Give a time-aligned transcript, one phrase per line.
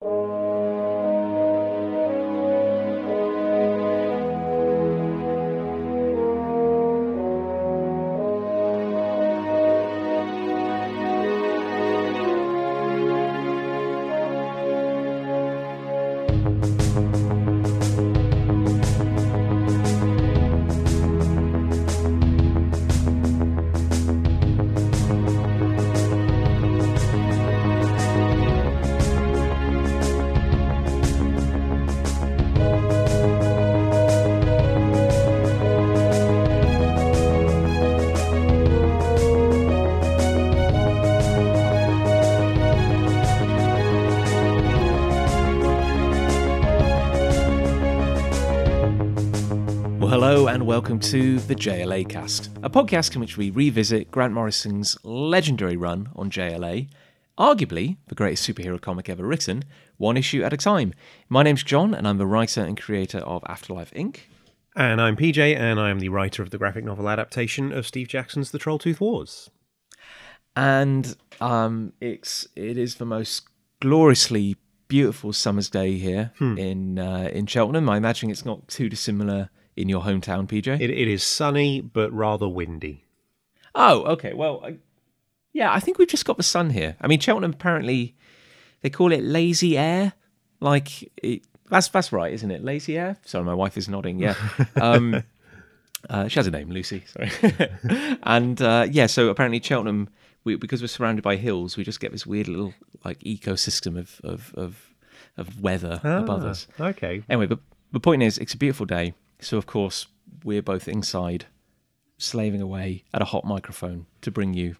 [0.00, 0.45] Well,
[50.76, 56.10] welcome to the JLA cast, a podcast in which we revisit Grant Morrison's legendary run
[56.14, 56.90] on JLA,
[57.38, 59.64] arguably the greatest superhero comic ever written,
[59.96, 60.92] one issue at a time.
[61.30, 64.18] My name's Jon, and I'm the writer and creator of Afterlife Inc.
[64.76, 68.08] And I'm PJ, and I am the writer of the graphic novel adaptation of Steve
[68.08, 69.48] Jackson's The Trolltooth Wars.
[70.54, 73.48] And um, it's it is the most
[73.80, 77.88] gloriously beautiful summer's day here in uh, in Cheltenham.
[77.88, 80.80] I imagine it's not too dissimilar in your hometown, PJ.
[80.80, 83.04] It, it is sunny, but rather windy.
[83.74, 84.32] Oh, okay.
[84.32, 84.76] Well, I,
[85.52, 86.96] yeah, I think we've just got the sun here.
[87.00, 88.14] I mean, Cheltenham apparently
[88.80, 90.14] they call it lazy air.
[90.60, 92.64] Like it, that's that's right, isn't it?
[92.64, 93.16] Lazy air.
[93.24, 94.18] Sorry, my wife is nodding.
[94.18, 94.34] Yeah.
[94.80, 95.22] Um,
[96.08, 97.02] uh, she has a name, Lucy.
[97.06, 97.30] Sorry.
[98.22, 100.08] and uh, yeah, so apparently Cheltenham,
[100.44, 102.74] we, because we're surrounded by hills, we just get this weird little
[103.04, 104.94] like ecosystem of of of,
[105.36, 106.66] of weather above Ah, us.
[106.78, 107.22] Okay.
[107.28, 107.58] Anyway, but
[107.92, 109.14] the point is, it's a beautiful day.
[109.40, 110.06] So, of course,
[110.44, 111.46] we're both inside,
[112.18, 114.76] slaving away at a hot microphone to bring you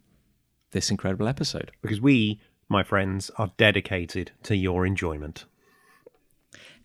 [0.72, 1.72] this incredible episode.
[1.82, 5.44] Because we, my friends, are dedicated to your enjoyment.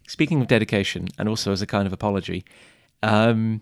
[0.08, 2.44] Speaking of dedication, and also as a kind of apology,
[3.04, 3.62] um,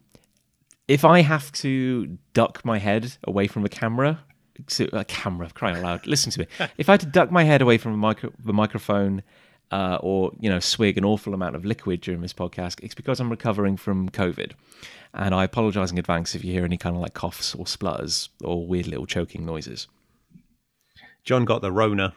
[0.88, 4.24] if I have to duck my head away from the camera,
[4.68, 6.48] to, a camera, crying out loud, listen to me.
[6.78, 9.24] If I had to duck my head away from micro, the microphone
[9.72, 13.20] uh, or, you know, swig an awful amount of liquid during this podcast, it's because
[13.20, 14.54] I'm recovering from COVID.
[15.14, 18.30] And I apologize in advance if you hear any kind of like coughs or splutters
[18.44, 19.88] or weird little choking noises.
[21.24, 22.14] Jon got the Rona.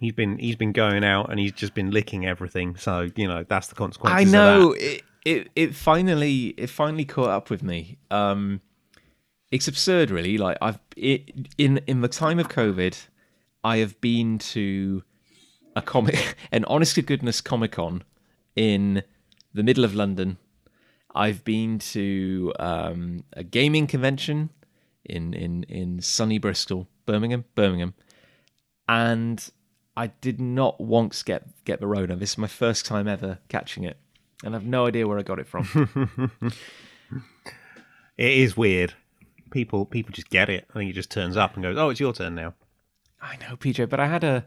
[0.00, 2.76] He's been he's been going out and he's just been licking everything.
[2.76, 4.14] So you know that's the consequence.
[4.14, 5.48] I know it, it.
[5.54, 7.98] It finally, it finally caught up with me.
[8.10, 8.62] Um,
[9.50, 10.38] it's absurd, really.
[10.38, 13.06] Like I've it, in in the time of COVID,
[13.62, 15.02] I have been to
[15.76, 18.02] a comic, an honest to goodness Comic Con
[18.56, 19.02] in
[19.52, 20.38] the middle of London.
[21.14, 24.50] I've been to um, a gaming convention
[25.04, 27.94] in in in sunny Bristol, Birmingham, Birmingham,
[28.88, 29.50] and
[29.96, 32.16] I did not once get get the Rona.
[32.16, 33.96] This is my first time ever catching it,
[34.44, 36.30] and I've no idea where I got it from.
[38.20, 38.92] It is weird.
[39.50, 40.66] People people just get it.
[40.68, 42.52] I think it just turns up and goes, "Oh, it's your turn now."
[43.20, 44.44] I know, PJ, but I had a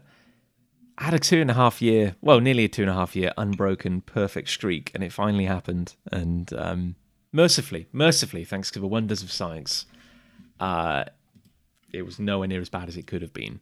[0.96, 3.16] I had a two and a half year, well, nearly a two and a half
[3.16, 5.94] year unbroken perfect streak, and it finally happened.
[6.12, 6.94] And um,
[7.32, 9.86] mercifully, mercifully, thanks to the wonders of science,
[10.60, 11.04] uh,
[11.92, 13.60] it was nowhere near as bad as it could have been.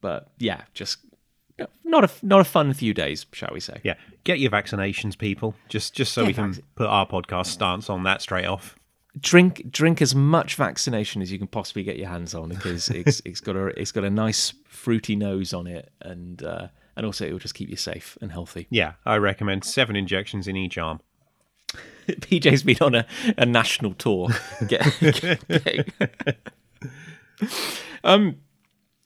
[0.00, 0.98] But yeah, just
[1.84, 3.80] not a not a fun few days, shall we say?
[3.82, 3.94] Yeah,
[4.24, 5.54] get your vaccinations, people.
[5.68, 8.76] Just just so we can vac- put our podcast stance on that straight off.
[9.20, 13.20] Drink drink as much vaccination as you can possibly get your hands on because it's
[13.24, 17.26] it's got a it's got a nice fruity nose on it and uh, and also
[17.26, 18.66] it will just keep you safe and healthy.
[18.70, 21.00] Yeah, I recommend seven injections in each arm.
[22.08, 24.30] PJ's been on a, a national tour.
[24.66, 24.84] Get,
[28.02, 28.36] um,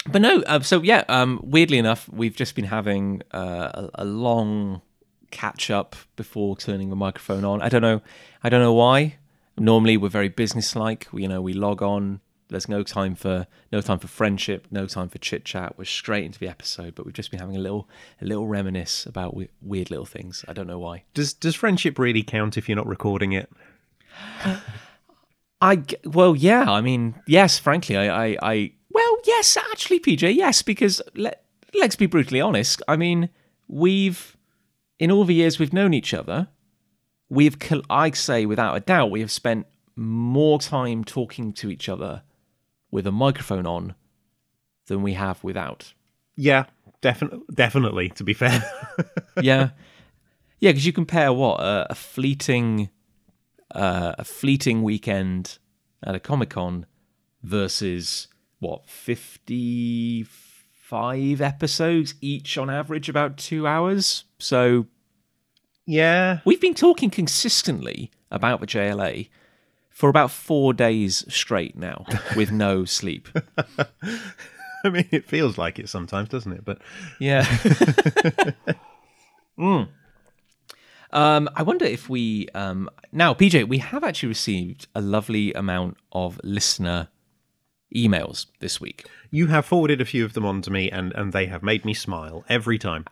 [0.08, 0.40] but no.
[0.42, 1.04] Uh, so yeah.
[1.08, 4.80] Um, weirdly enough, we've just been having uh, a, a long
[5.30, 7.60] catch up before turning the microphone on.
[7.60, 8.00] I don't know.
[8.42, 9.16] I don't know why.
[9.58, 11.08] Normally, we're very businesslike.
[11.12, 12.20] We, you know, we log on.
[12.48, 15.78] There's no time for no time for friendship, no time for chit chat.
[15.78, 16.94] We're straight into the episode.
[16.94, 17.88] But we've just been having a little
[18.20, 20.44] a little reminisce about we- weird little things.
[20.48, 21.04] I don't know why.
[21.14, 23.50] Does does friendship really count if you're not recording it?
[25.62, 26.70] I well, yeah.
[26.70, 27.58] I mean, yes.
[27.58, 29.56] Frankly, I, I, I well, yes.
[29.56, 30.60] Actually, PJ, yes.
[30.60, 31.44] Because let
[31.74, 32.82] let's be brutally honest.
[32.88, 33.30] I mean,
[33.68, 34.36] we've
[34.98, 36.48] in all the years we've known each other,
[37.32, 37.56] we've
[37.88, 42.22] I'd say without a doubt we have spent more time talking to each other
[42.90, 43.94] with a microphone on
[44.86, 45.94] than we have without.
[46.36, 46.66] Yeah,
[47.00, 47.40] definitely.
[47.52, 48.10] Definitely.
[48.10, 48.62] To be fair,
[49.40, 49.70] yeah,
[50.60, 50.70] yeah.
[50.70, 52.90] Because you compare what a, a fleeting,
[53.74, 55.58] uh, a fleeting weekend
[56.02, 56.84] at a comic con
[57.42, 64.24] versus what 55 episodes, each on average about two hours.
[64.38, 64.86] So
[65.86, 66.40] Yeah.
[66.44, 69.28] we've been talking consistently about the JLA
[69.90, 72.06] for about four days straight now,
[72.36, 73.28] with no sleep.
[74.84, 76.64] I mean, it feels like it sometimes, doesn't it?
[76.64, 76.78] But
[77.18, 77.44] Yeah.
[79.58, 79.88] Mm.
[81.12, 85.98] Um, I wonder if we um, now, PJ, we have actually received a lovely amount
[86.10, 87.08] of listener
[87.94, 89.04] emails this week.
[89.30, 91.84] you have forwarded a few of them on to me, and, and they have made
[91.84, 93.04] me smile every time.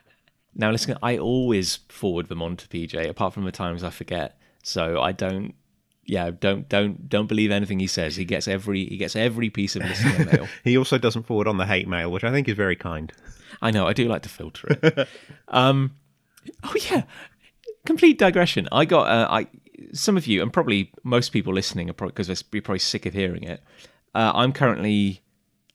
[0.55, 4.39] Now, listen, I always forward them on to PJ, apart from the times I forget.
[4.63, 5.55] So I don't,
[6.05, 8.17] yeah, don't don't don't believe anything he says.
[8.17, 10.49] He gets every he gets every piece of listener mail.
[10.65, 13.13] He also doesn't forward on the hate mail, which I think is very kind.
[13.63, 13.87] I know.
[13.87, 15.09] I do like to filter it.
[15.49, 15.95] um,
[16.65, 17.03] oh yeah.
[17.87, 18.69] Complete digression.
[18.73, 19.07] I got.
[19.07, 19.47] Uh, I
[19.93, 23.15] some of you and probably most people listening are probably because you're probably sick of
[23.15, 23.63] hearing it.
[24.15, 25.23] Uh, I'm currently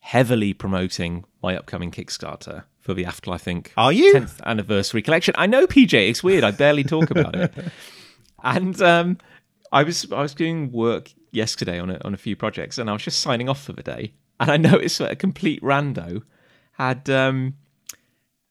[0.01, 3.69] heavily promoting my upcoming Kickstarter for the Afterlife Inc.
[3.75, 4.13] Are you?
[4.13, 5.33] 10th anniversary collection.
[5.39, 6.07] I know, PJ.
[6.07, 6.43] It's weird.
[6.43, 7.53] I barely talk about it.
[8.43, 9.17] And um,
[9.71, 12.93] I was I was doing work yesterday on a, on a few projects, and I
[12.93, 16.21] was just signing off for the day, and I noticed that a complete rando
[16.73, 17.55] had um,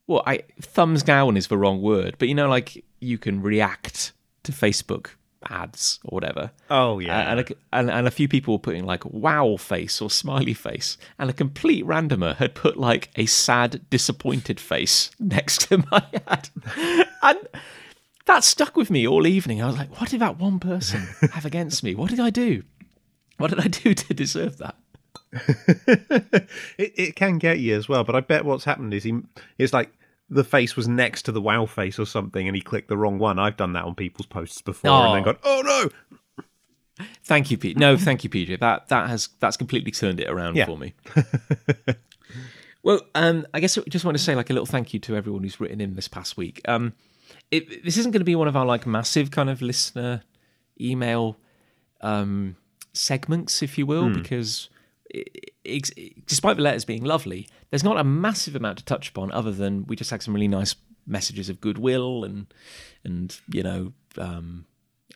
[0.09, 4.15] well, I thumbs down is the wrong word, but you know, like you can react
[4.43, 5.11] to Facebook
[5.51, 6.51] ads or whatever.
[6.71, 7.31] Oh yeah.
[7.31, 10.97] And, a, and and a few people were putting like wow face or smiley face,
[11.19, 16.49] and a complete randomer had put like a sad, disappointed face next to my ad,
[17.23, 17.39] and
[18.27, 19.63] that stuck with me all evening.
[19.63, 21.95] I was like, what did that one person have against me?
[21.95, 22.63] What did I do?
[23.37, 24.77] What did I do to deserve that?
[26.79, 29.21] it, it can get you as well, but I bet what's happened is he
[29.59, 29.93] it's like
[30.31, 33.19] the face was next to the wow face or something and he clicked the wrong
[33.19, 33.39] one.
[33.39, 35.25] I've done that on people's posts before and then Oh.
[35.25, 37.05] gone, oh no.
[37.25, 37.77] Thank you, Pete.
[37.77, 38.61] No, thank you, PJ.
[38.61, 40.67] That that has that's completely turned it around Yeah.
[40.67, 40.95] for me.
[42.83, 45.17] well, um, I guess I just want to say like a little thank you to
[45.17, 46.61] everyone who's written in this past week.
[46.67, 46.93] Um,
[47.51, 50.23] it, this isn't going to be one of our like massive kind of listener
[50.81, 51.37] email
[52.01, 52.57] um,
[52.93, 54.69] segments, if you will, because
[55.11, 59.33] it, it, despite the letters being lovely, there's not a massive amount to touch upon
[59.33, 60.75] other than we just had some really nice
[61.07, 62.47] messages of goodwill and
[63.05, 64.65] and you know um,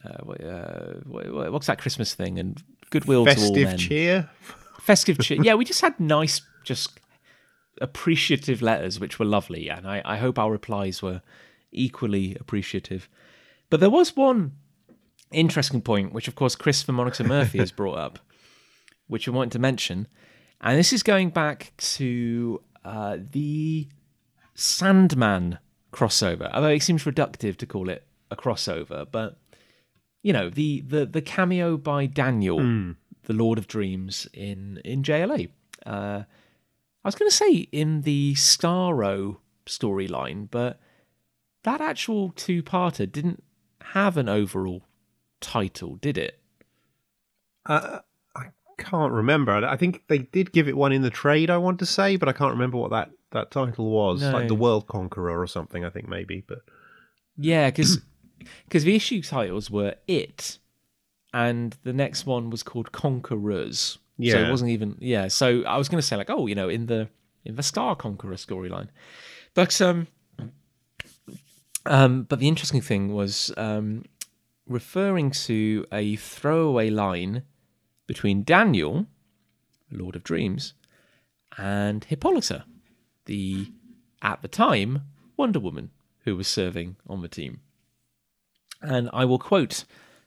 [0.04, 3.78] uh, uh, what's that Christmas thing and goodwill to all Festive men.
[3.78, 4.30] cheer.
[4.80, 5.42] Festive cheer.
[5.42, 6.98] Yeah, we just had nice, just
[7.80, 11.22] appreciative letters, which were lovely, and I, I hope our replies were
[11.72, 13.08] equally appreciative.
[13.70, 14.52] But there was one
[15.30, 18.18] interesting point, which of course Chris from Monica Murphy has brought up,
[19.08, 20.08] which I wanted to mention,
[20.60, 23.88] and this is going back to uh, the
[24.54, 25.58] Sandman
[25.92, 26.50] crossover.
[26.52, 29.38] Although it seems reductive to call it a crossover, but
[30.22, 32.58] you know the the the cameo by Daniel,
[33.24, 35.50] the Lord of Dreams in in JLA.
[35.86, 36.22] Uh,
[37.04, 40.80] I was going to say in the Starro storyline, but
[41.62, 43.42] that actual two-parter didn't
[43.82, 44.82] have an overall
[45.40, 46.40] title, did it?
[47.64, 48.00] Uh,
[48.78, 49.52] can't remember.
[49.52, 52.28] I think they did give it one in the trade, I want to say, but
[52.28, 54.22] I can't remember what that, that title was.
[54.22, 54.30] No.
[54.30, 56.44] Like The World Conqueror or something, I think maybe.
[56.46, 56.60] But
[57.36, 58.00] Yeah, because
[58.64, 60.58] because the issue titles were It,
[61.34, 63.98] and the next one was called Conquerors.
[64.16, 65.28] Yeah, So it wasn't even yeah.
[65.28, 67.08] So I was going to say like, oh, you know, in the
[67.44, 68.88] in the Star Conqueror storyline,
[69.54, 70.08] but um,
[71.86, 74.04] um, but the interesting thing was um,
[74.66, 77.42] referring to a throwaway line
[78.08, 79.06] between Daniel,
[79.92, 80.74] Lord of Dreams,
[81.56, 82.64] and Hippolyta,
[83.26, 83.70] the
[84.20, 85.02] at the time
[85.36, 85.90] Wonder Woman
[86.24, 87.60] who was serving on the team.
[88.82, 89.84] And I will quote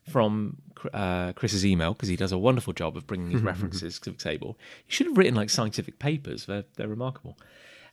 [0.09, 0.61] from
[0.93, 4.17] uh, Chris's email because he does a wonderful job of bringing these references to the
[4.17, 4.57] table.
[4.85, 7.38] He should have written like scientific papers; they're they're remarkable.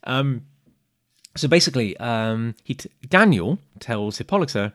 [0.04, 0.46] Um,
[1.36, 4.72] so basically, um, he t- Daniel tells Hippolyta,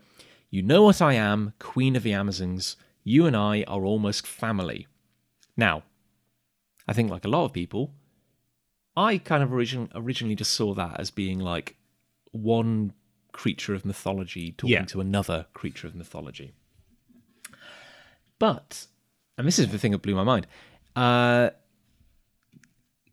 [0.50, 2.75] "You know what I am, Queen of the Amazons.
[3.03, 4.88] You and I are almost family."
[5.58, 5.84] Now,
[6.88, 7.94] I think like a lot of people,
[8.96, 11.76] I kind of origin- originally just saw that as being like
[12.32, 12.94] one
[13.32, 14.86] creature of mythology talking Yeah.
[14.86, 16.54] to another creature of mythology.
[18.40, 18.88] But,
[19.38, 20.48] and this is the thing that blew my mind,
[20.96, 21.52] uh,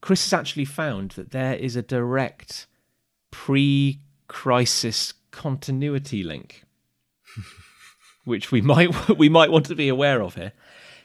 [0.01, 2.67] Chris has actually found that there is a direct
[3.31, 6.65] pre crisis continuity link,
[8.25, 10.53] which we might we might want to be aware of here.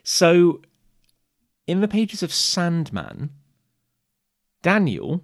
[0.03, 0.61] So,
[1.67, 3.31] in the pages of Sandman,
[4.61, 5.23] Daniel,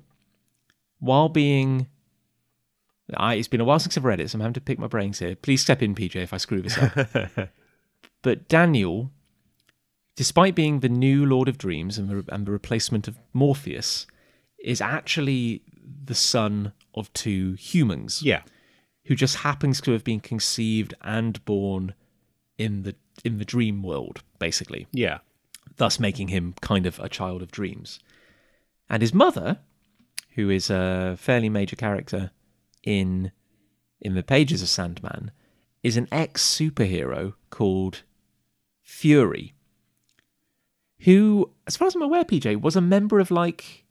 [1.00, 1.88] while being
[3.18, 4.88] I, it's been a while since I've read it, so I'm having to pick my
[4.88, 5.36] brains here.
[5.36, 7.50] Please step in, PJ, if I screw this up.
[8.22, 9.12] but Daniel,
[10.16, 14.08] despite being the new Lord of Dreams and the, and the replacement of Morpheus,
[14.64, 15.62] is actually
[16.06, 18.44] the son of two humans Yeah.
[19.06, 21.94] who just happens to have been conceived and born
[22.58, 22.96] in the
[23.26, 25.20] in the dream world, basically, Yeah.
[25.78, 28.00] Thus making him kind of a child of dreams.
[28.90, 29.60] And his mother,
[30.36, 32.32] who is a fairly major character
[32.84, 33.32] in
[34.00, 35.32] in the pages of Sandman,
[35.84, 38.04] is an ex superhero called
[38.82, 39.54] Fury,
[41.02, 43.86] who, as far as I'm aware, PJ was a member of like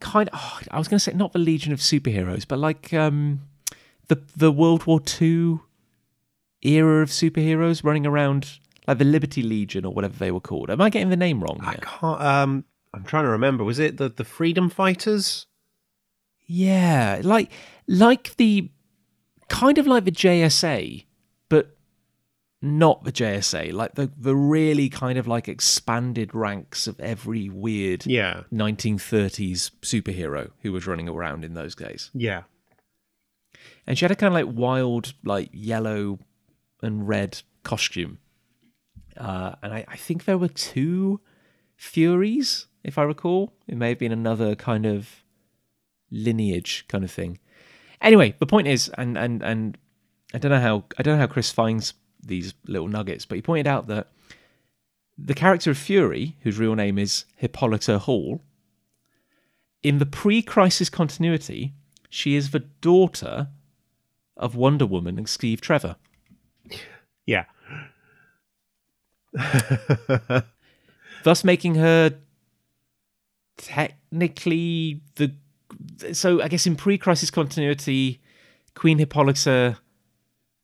[0.00, 0.28] kind.
[0.32, 3.42] Oh, I was going to say not the Legion of Superheroes, but like um,
[4.08, 5.58] the the World War II
[6.62, 8.58] era of superheroes running around,
[8.88, 10.70] like the Liberty Legion or whatever they were called.
[10.70, 11.60] Am I getting the name wrong?
[11.62, 12.20] I can't.
[12.20, 13.62] Um, I'm trying to remember.
[13.62, 15.46] Was it the the Freedom Fighters?
[16.46, 17.52] Yeah, like
[17.86, 18.70] like the
[19.48, 21.04] kind of like the JSA,
[21.50, 21.76] but
[22.62, 23.72] not the JSA.
[23.72, 28.44] Like the the really kind of like expanded ranks of every weird Yeah.
[28.52, 32.10] 1930s superhero who was running around in those days.
[32.14, 32.44] Yeah.
[33.86, 36.18] And she had a kind of like wild, like yellow
[36.82, 38.18] and red costume.
[39.18, 41.20] Uh, and I, I think there were two
[41.76, 43.52] Furies, if I recall.
[43.66, 45.24] It may have been another kind of
[46.10, 47.38] lineage kind of thing.
[48.00, 49.78] Anyway, the point is, and and and
[50.34, 53.42] I don't know how I don't know how Chris finds these little nuggets, but he
[53.42, 54.08] pointed out that
[55.16, 58.42] the character of Fury, whose real name is Hippolyta Hall,
[59.82, 61.74] in the pre-crisis continuity,
[62.08, 63.48] she is the daughter
[64.36, 65.96] of Wonder Woman and Steve Trevor.
[67.26, 67.44] Yeah.
[71.24, 72.14] thus making her
[73.56, 75.32] technically the
[76.12, 78.20] so I guess in pre-crisis continuity,
[78.74, 79.78] Queen Hippolyta,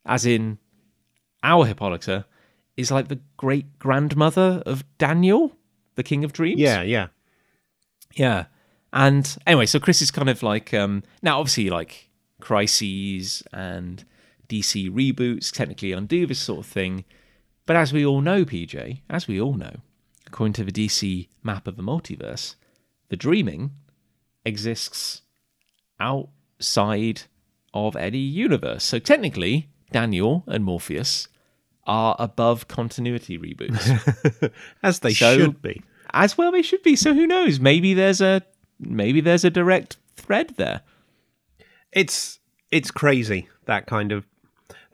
[0.05, 0.57] as in
[1.43, 2.25] our Hippolyta,
[2.77, 5.55] is like the great grandmother of Daniel,
[5.95, 6.59] the King of Dreams.
[6.59, 6.81] Yeah.
[6.81, 7.07] Yeah.
[8.13, 8.45] Yeah.
[8.93, 12.09] And anyway, so Chris is kind of like um now obviously like
[12.41, 14.03] crises and
[14.47, 17.05] DC reboots technically undo this sort of thing.
[17.65, 19.77] But as we all know, PJ, as we all know,
[20.27, 22.55] according to the DC map of the multiverse,
[23.09, 23.71] the dreaming
[24.45, 25.21] exists
[25.99, 27.23] outside
[27.73, 28.83] of any universe.
[28.83, 31.27] So technically, Daniel and Morpheus
[31.87, 34.51] are above continuity reboots.
[34.83, 35.81] As they So- should be.
[36.13, 36.95] as well they should be.
[36.95, 37.59] So who knows?
[37.59, 38.41] Maybe there's a
[38.79, 40.81] maybe there's a direct thread there.
[41.91, 42.39] It's
[42.71, 44.25] it's crazy that kind of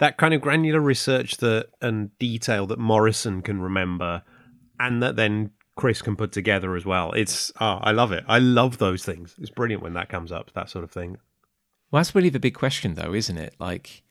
[0.02, 4.24] that kind of granular research that and detail that Morrison can remember,
[4.80, 7.12] and that then Chris can put together as well.
[7.12, 8.24] It's oh, I love it.
[8.28, 9.36] I love those things.
[9.40, 10.52] It's brilliant when that comes up.
[10.56, 11.18] That sort of thing.
[11.92, 13.54] Well, that's really the big question, though, isn't it?
[13.60, 14.02] Like,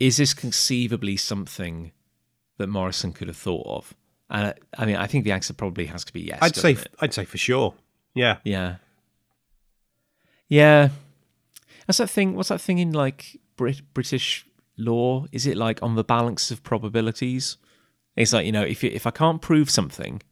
[0.00, 1.92] is this conceivably something
[2.58, 3.94] that Morrison could have thought of?
[4.30, 6.40] And I mean, I think the answer probably has to be yes.
[6.42, 6.88] I'd say it?
[6.98, 7.74] I'd say for sure.
[8.14, 8.38] Yeah.
[8.42, 8.76] yeah,
[10.48, 10.88] yeah.
[11.86, 12.34] That's that thing.
[12.34, 14.44] What's that thing in like Brit- British
[14.80, 15.26] law?
[15.32, 17.56] Is it like on the balance of probabilities?
[18.16, 20.22] It's like you know, if you, if I can't prove something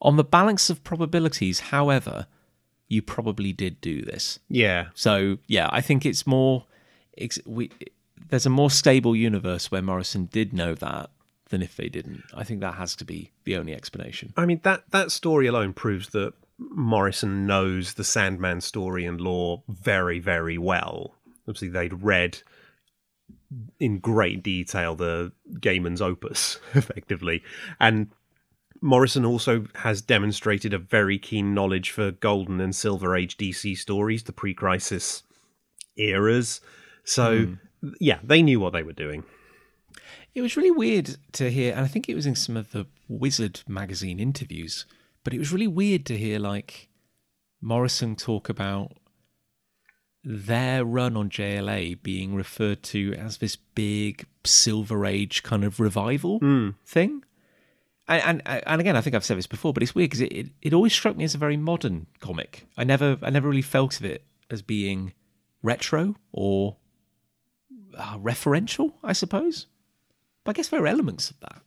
[0.00, 2.26] on the balance of probabilities, however,
[2.88, 4.38] you probably did do this.
[4.48, 4.86] Yeah.
[4.94, 6.66] So yeah, I think it's more.
[7.12, 7.70] It's, we
[8.28, 11.10] there's a more stable universe where Morrison did know that
[11.50, 12.22] than if they didn't.
[12.34, 14.32] I think that has to be the only explanation.
[14.36, 19.62] I mean that that story alone proves that Morrison knows the Sandman story and lore
[19.68, 21.14] very very well.
[21.46, 22.42] Obviously, they'd read
[23.78, 27.42] in great detail the Gaiman's opus, effectively,
[27.80, 28.10] and
[28.84, 34.24] Morrison also has demonstrated a very keen knowledge for Golden and Silver Age DC stories,
[34.24, 35.22] the pre-crisis
[35.96, 36.60] eras.
[37.02, 37.90] So, hmm.
[37.98, 39.24] yeah, they knew what they were doing.
[40.34, 42.86] It was really weird to hear, and I think it was in some of the
[43.08, 44.84] Wizard magazine interviews,
[45.22, 46.88] but it was really weird to hear like
[47.62, 48.92] Morrison talk about
[50.24, 56.38] their run on JLA being referred to as this big Silver Age kind of revival
[56.84, 57.24] thing.
[58.08, 60.32] And, and and again, I think I've said this before, but it's weird because it,
[60.32, 62.66] it, it always struck me as a very modern comic.
[62.76, 65.14] I never I never really felt of it as being
[65.62, 66.76] retro or
[67.96, 69.66] uh, referential, I suppose.
[70.44, 71.62] But I guess there are elements of that.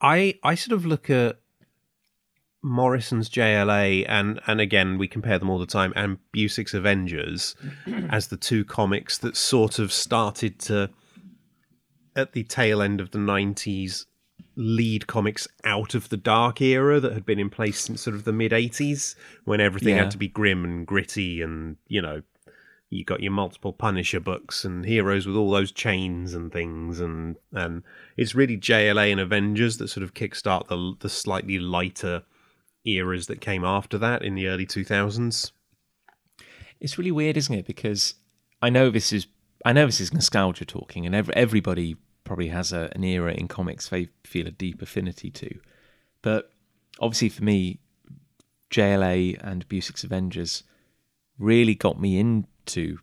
[0.00, 1.39] I I sort of look at
[2.62, 7.56] Morrison's JLA and and again we compare them all the time and Busiek's Avengers
[8.10, 10.90] as the two comics that sort of started to
[12.14, 14.04] at the tail end of the 90s
[14.56, 18.24] lead comics out of the dark era that had been in place since sort of
[18.24, 19.14] the mid 80s
[19.44, 20.02] when everything Yeah.
[20.02, 22.22] had to be grim and gritty and you know
[22.90, 27.36] you got your multiple Punisher books and heroes with all those chains and things, and
[27.52, 27.84] and
[28.16, 32.24] it's really JLA and Avengers that sort of kickstart the the slightly lighter
[32.84, 35.52] eras that came after that in the early two thousands.
[36.80, 37.66] it's really weird, isn't it?
[37.66, 38.14] Because
[38.62, 39.26] I know this is
[39.64, 43.48] I know this is nostalgia talking, and every, everybody probably has a, an era in
[43.48, 45.58] comics they feel a deep affinity to.
[46.22, 46.52] But
[47.00, 47.80] obviously, for me,
[48.70, 50.62] JLA and Busiek's Avengers
[51.38, 52.98] really got me into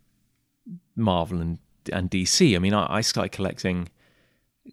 [0.95, 1.59] Marvel and
[1.93, 2.55] and DC.
[2.55, 3.89] I mean, I, I started collecting.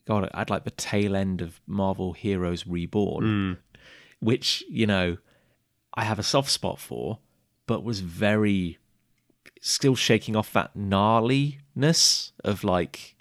[0.09, 3.57] God, I'd like the tail end of Marvel Heroes Reborn, Mm.
[4.25, 5.17] Which you know
[5.95, 7.19] I have a soft spot for,
[7.67, 8.79] but was very
[9.61, 13.17] still shaking off that gnarliness of like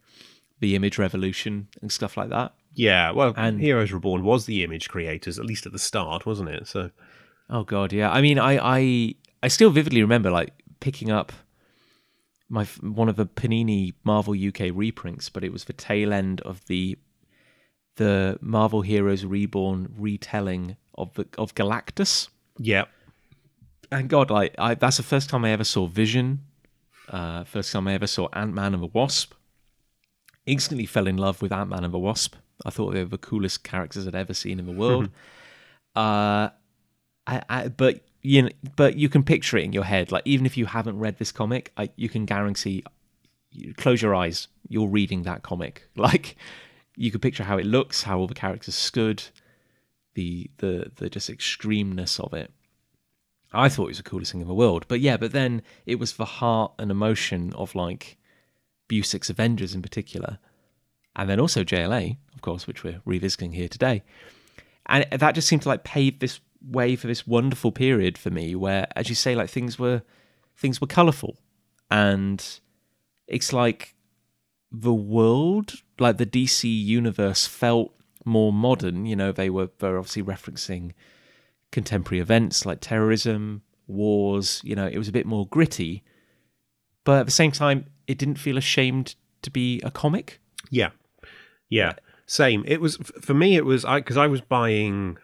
[0.59, 2.53] the image revolution and stuff like that.
[2.75, 6.49] Yeah, well, And- Heroes Reborn was the image creators, at least at the start, wasn't
[6.49, 6.67] it?
[6.67, 6.89] So,
[7.49, 8.09] Oh god, yeah.
[8.11, 11.31] I mean, I I I still vividly remember like picking up
[12.49, 16.65] my one of the Panini Marvel UK reprints, but it was the tail end of
[16.65, 16.97] the
[17.97, 22.29] the Marvel Heroes Reborn retelling of the, of Galactus.
[22.57, 22.85] yeah,
[23.91, 26.41] And God, like I, that's the first time I ever saw Vision.
[27.09, 29.33] Uh, first time I ever saw Ant Man and the Wasp.
[30.45, 32.35] Instantly fell in love with Ant Man and the Wasp.
[32.65, 35.09] I thought they were the coolest characters I'd ever seen in the world.
[35.95, 36.49] uh,
[37.27, 40.11] I, I, but you know, but you can picture it in your head.
[40.11, 42.83] Like even if you haven't read this comic, I, you can guarantee.
[43.51, 45.87] You close your eyes, you're reading that comic.
[45.95, 46.35] Like
[46.95, 49.23] you can picture how it looks, how all the characters stood,
[50.13, 52.51] the the the just extremeness of it.
[53.53, 54.85] I thought it was the coolest thing in the world.
[54.87, 58.17] But yeah, but then it was the heart and emotion of like
[58.87, 60.39] Busiek's Avengers in particular.
[61.15, 64.01] And then also JLA, of course, which we're revisiting here today.
[64.87, 68.55] And that just seemed to like pave this way for this wonderful period for me
[68.55, 70.01] where, as you say, like things were
[70.57, 71.37] things were colourful.
[71.91, 72.43] And
[73.27, 73.95] it's like
[74.71, 77.93] the world, like the DC universe felt
[78.25, 79.05] more modern.
[79.05, 80.91] You know, they were they're obviously referencing
[81.71, 84.61] contemporary events like terrorism, wars.
[84.63, 86.03] You know, it was a bit more gritty,
[87.03, 90.39] but at the same time, it didn't feel ashamed to be a comic.
[90.69, 90.91] yeah,
[91.69, 91.93] yeah.
[92.25, 92.63] Same.
[92.65, 93.57] It was for me.
[93.57, 95.17] It was I because I was buying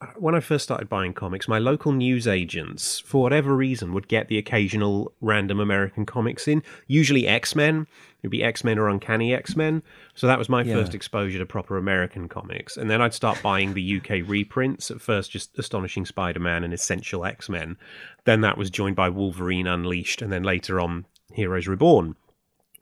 [0.00, 1.46] uh, when I first started buying comics.
[1.46, 6.62] My local news agents, for whatever reason, would get the occasional random American comics in.
[6.86, 7.86] Usually X Men.
[8.26, 9.84] It'd be X Men or Uncanny X Men.
[10.14, 10.74] So that was my Yeah.
[10.74, 12.76] first exposure to proper American comics.
[12.76, 14.90] And then I'd start buying the UK reprints.
[14.90, 17.76] At first, just Astonishing Spider Man and Essential X Men.
[18.24, 22.16] Then that was joined by Wolverine Unleashed, and then later on Heroes Reborn,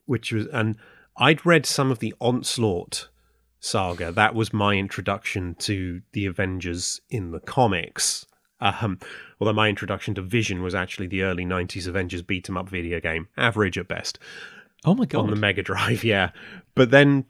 [0.07, 0.77] which was and
[1.19, 3.09] I'd read some of the Onslaught
[3.61, 4.13] saga.
[4.13, 8.25] That was my introduction to the Avengers in the comics.
[8.61, 8.99] Um,
[9.39, 12.99] although my introduction to Vision was actually the early '90s Avengers beat 'em up video
[12.99, 14.19] game, average at best
[14.85, 15.21] Oh my god!
[15.21, 16.31] on the Mega Drive, yeah.
[16.75, 17.25] But then,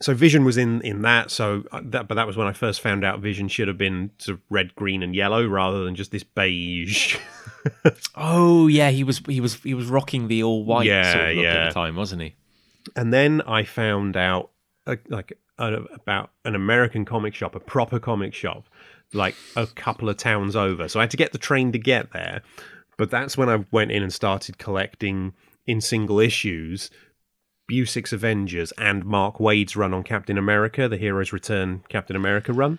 [0.00, 1.30] so Vision was in in that.
[1.30, 4.10] So uh, that, but that was when I first found out Vision should have been
[4.18, 7.16] sort of red, green, and yellow rather than just this beige.
[8.14, 11.36] oh yeah, he was he was he was rocking the all white Yeah, sort of
[11.36, 11.54] look yeah.
[11.54, 12.36] at the time, wasn't he?
[12.96, 14.50] and then I found out
[14.86, 18.64] uh, like uh, about an American comic shop, a proper comic shop,
[19.14, 20.88] like a couple of towns over.
[20.88, 22.42] So I had to get the train to get there.
[22.98, 25.32] But that's when I went in and started collecting
[25.66, 26.90] in single issues
[27.66, 32.78] Busiek's Avengers and Mark Waid's run on Captain America, the Heroes Return Captain America run.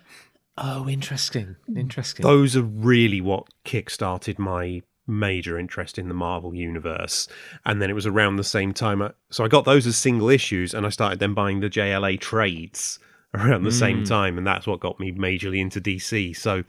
[0.58, 2.22] Oh, interesting, interesting.
[2.22, 7.28] Those are really what kick-started my major interest in the Marvel universe.
[7.64, 9.02] And then it was around the same time.
[9.02, 12.20] I, so I got those as single issues, and I started then buying the JLA
[12.20, 12.98] trades
[13.34, 14.08] around the same mm.
[14.08, 16.34] time, and that's what got me majorly into DC.
[16.36, 16.64] So,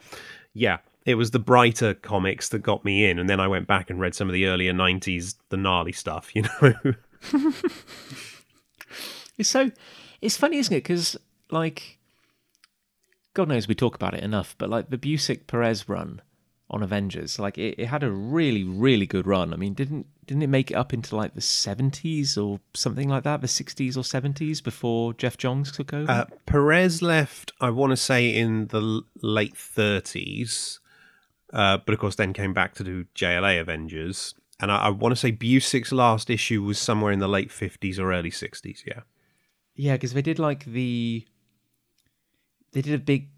[0.54, 3.90] yeah, it was the brighter comics that got me in, and then I went back
[3.90, 6.30] and read some of the earlier '90s, the gnarly stuff.
[6.36, 6.74] You know,
[9.38, 9.72] It's so
[10.22, 10.84] it's funny, isn't it?
[10.84, 11.16] Because
[11.52, 12.00] like,
[13.34, 16.22] God knows we talk about it enough, but like the Busiek Perez run
[16.70, 19.54] on Avengers, like it, it had a really really good run.
[19.54, 23.24] I mean, didn't didn't it make it up into like the seventies or something like
[23.24, 26.12] that, the sixties or seventies before Geoff Johns took over?
[26.12, 27.54] uh, Perez left.
[27.62, 30.80] I want to say in the late 30s,
[31.54, 34.36] uh, but of course then came back to do JLA Avengers.
[34.60, 38.00] And I, I want to say Busiek's last issue was somewhere in the late 50s
[38.00, 38.86] or early 60s.
[38.86, 39.02] Yeah.
[39.76, 41.26] yeah, because they did like the
[42.72, 43.30] they did a big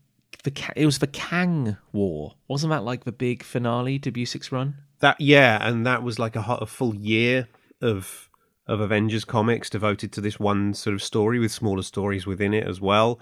[0.44, 4.76] the it was the Kang War, wasn't that like the big finale to Busiek's run?
[5.00, 7.48] That yeah, and that was like a, a full year
[7.82, 8.30] of
[8.68, 12.68] of Avengers comics devoted to this one sort of story with smaller stories within it
[12.68, 13.20] as well.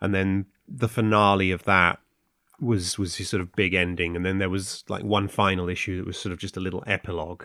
[0.00, 1.98] And then the finale of that
[2.60, 5.96] was was his sort of big ending, and then there was like one final issue
[5.96, 7.44] that was sort of just a little epilogue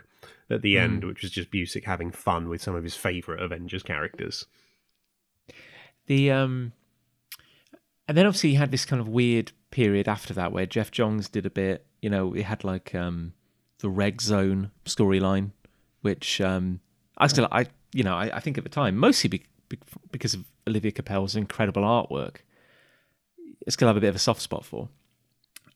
[0.50, 3.84] at the end, which was just Busiek having fun with some of his favorite Avengers
[3.84, 4.46] characters.
[6.08, 6.74] The um,
[8.08, 11.30] and then obviously you had this kind of weird period after that where Geoff Johns
[11.30, 11.86] did a bit.
[12.02, 13.34] You know, we had like um,
[13.80, 15.52] the Red Zone storyline,
[16.02, 16.82] which um,
[17.18, 19.80] I still I you know I, I think at the time mostly be, be,
[20.12, 22.38] because of Olivier Coipel's incredible artwork,
[23.68, 24.90] I still have a bit of a soft spot for.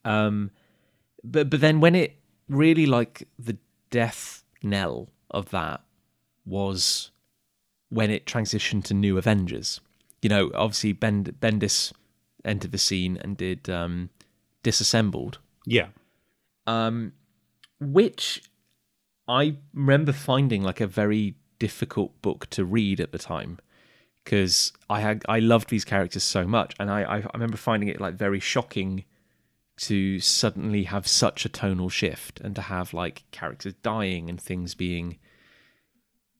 [0.05, 0.51] Um,
[1.23, 2.15] but but then when it
[2.47, 3.57] really like the
[3.89, 5.81] death knell of that
[6.45, 7.12] was
[7.89, 9.79] when it transitioned to New Avengers.
[10.21, 11.93] You know, obviously Bend- Bendis
[12.43, 14.09] entered the scene and did um,
[14.63, 15.88] Disassembled, Yeah.
[16.67, 17.13] um,
[17.79, 18.43] which
[19.27, 23.59] I remember finding like a very difficult book to read at the time
[24.23, 27.89] because I had I loved these characters so much, and I, I I remember finding
[27.89, 29.05] it like very shocking
[29.79, 34.75] to suddenly have such a tonal shift and to have like characters dying and things
[34.75, 35.17] being.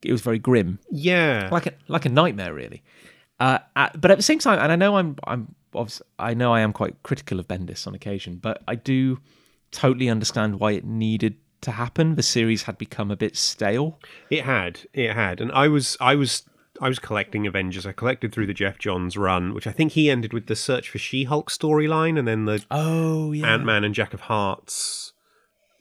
[0.02, 1.48] It was very grim Yeah.
[1.52, 2.82] like a like a nightmare really.
[3.38, 5.54] Uh, at, but at the same time, and I know I'm I'm
[6.18, 9.18] I know I am quite critical of Bendis on occasion, but I do
[9.70, 12.16] totally understand why it needed to happen.
[12.16, 13.98] The series had become a bit stale.
[14.30, 16.42] It had, it had, and I was, I was,
[16.80, 17.84] I was collecting Avengers.
[17.86, 20.88] I collected through the Geoff Johns run, which I think he ended with the Search
[20.88, 25.12] for She-Hulk storyline, and then the Oh yeah, Ant Man and Jack of Hearts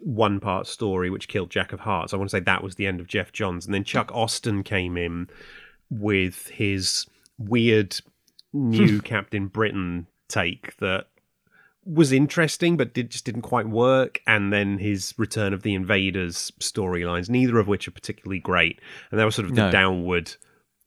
[0.01, 2.13] one part story, which killed Jack of Hearts.
[2.13, 4.63] I want to say that was the end of Geoff Johns, and then Chuck Austen
[4.63, 5.27] came in
[5.89, 7.05] with his
[7.37, 7.99] weird
[8.53, 11.07] new Captain Britain take that
[11.85, 16.51] was interesting but did just didn't quite work and then his return of the invaders
[16.59, 19.71] storylines neither of which are particularly great and that was sort of the No.
[19.71, 20.35] downward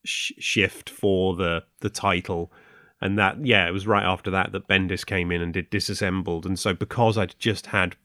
[0.05, 2.53] sh- shift for the the title.
[3.01, 6.47] And that yeah it was right after that that bendis came in and did disassembled.
[6.47, 7.97] And so because i'd just had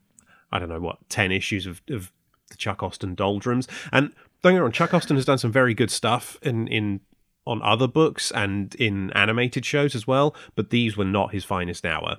[0.50, 2.12] i don't know what 10 issues of, of
[2.50, 3.68] the chuck austen doldrums.
[3.92, 7.00] And don't get me wrong chuck austen has done some very good stuff in in
[7.46, 11.86] on other books and in animated shows as well but these were not his finest
[11.86, 12.18] hour.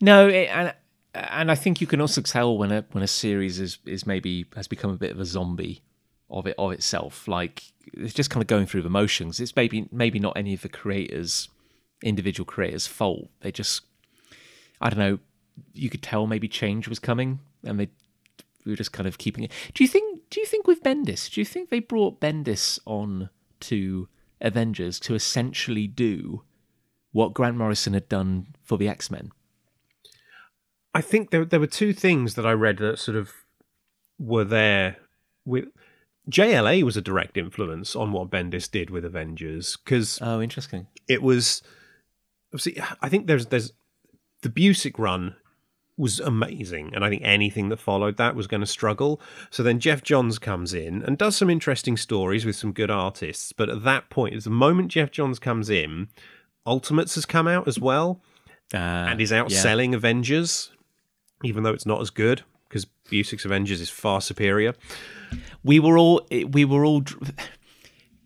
[0.00, 0.74] No, it, and
[1.14, 4.46] and I think you can also tell when a when a series is is maybe
[4.56, 5.82] has become a bit of a zombie
[6.30, 7.28] of it of itself.
[7.28, 9.40] Like it's just kind of going through the motions.
[9.40, 11.48] It's maybe maybe not any of the creators,
[12.02, 13.28] individual creators' fault.
[13.40, 13.82] They just,
[14.80, 15.18] I don't know.
[15.72, 17.88] You could tell maybe change was coming, and they
[18.64, 19.52] we were just kind of keeping it.
[19.74, 20.22] Do you think?
[20.30, 21.32] Do you think with Bendis?
[21.32, 24.08] Do you think they brought Bendis on to
[24.40, 26.42] Avengers to essentially do
[27.12, 29.30] what Grant Morrison had done for the X Men?
[30.94, 33.32] I think there there were two things that I read that sort of
[34.18, 34.96] were there
[35.44, 35.66] with
[36.30, 40.86] JLA was a direct influence on what Bendis did with Avengers because Oh, interesting.
[41.08, 41.62] it was
[42.52, 43.72] obviously I think there's there's
[44.42, 45.36] the Busiek run
[45.96, 49.20] was amazing and I think anything that followed that was going to struggle.
[49.50, 53.52] So then Geoff Johns comes in and does some interesting stories with some good artists,
[53.52, 56.08] but at that point, at the moment Geoff Johns comes in,
[56.66, 58.20] Ultimates has come out as well
[58.72, 60.72] Uh, and is outselling Avengers,
[61.44, 64.74] even though it's not as good because Busiek's Avengers is far superior.
[65.62, 67.02] We were all we were all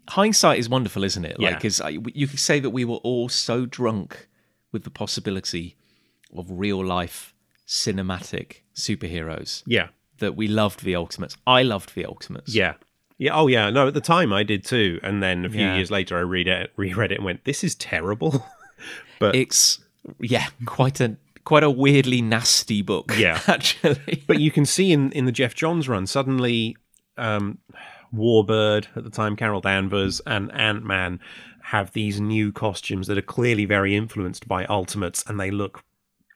[0.09, 1.57] hindsight is wonderful isn't it like Yeah.
[1.85, 4.29] Uh, because you could say that we were all so drunk
[4.73, 5.77] with the possibility
[6.37, 7.35] of real life
[7.67, 12.75] cinematic superheroes Yeah, that we loved the ultimates i loved the ultimates yeah,
[13.19, 13.33] yeah.
[13.35, 13.69] Oh, yeah.
[13.71, 15.75] No, at the time I did too, and then a few Yeah.
[15.75, 18.47] years later I read it, reread it, and went, "This is terrible."
[19.19, 19.81] but it's
[20.21, 23.41] yeah quite a quite a weirdly nasty book Yeah.
[23.49, 26.77] actually but you can see in in the Geoff Johns run suddenly,
[27.19, 27.59] um,
[28.15, 31.21] Warbird at the time, Carol Danvers, and Ant Man
[31.63, 35.83] have these new costumes that are clearly very influenced by Ultimates, and they look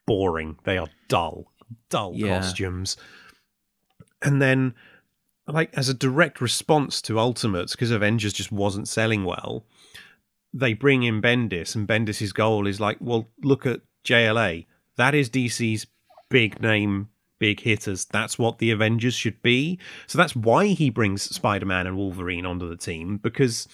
[0.05, 0.57] boring.
[0.63, 1.51] They are dull,
[1.89, 2.39] dull Yeah.
[2.39, 2.97] costumes.
[4.21, 4.75] And then,
[5.47, 9.65] like as a direct response to Ultimates, because Avengers just wasn't selling well,
[10.53, 14.67] they bring in Bendis, and Bendis's goal is like, well, look at JLA.
[14.97, 15.87] That is DC's
[16.29, 17.09] big name,
[17.43, 18.05] big hitters.
[18.05, 19.77] That's what the Avengers should be.
[20.07, 23.67] So that's why he brings Spider Man and Wolverine onto the team because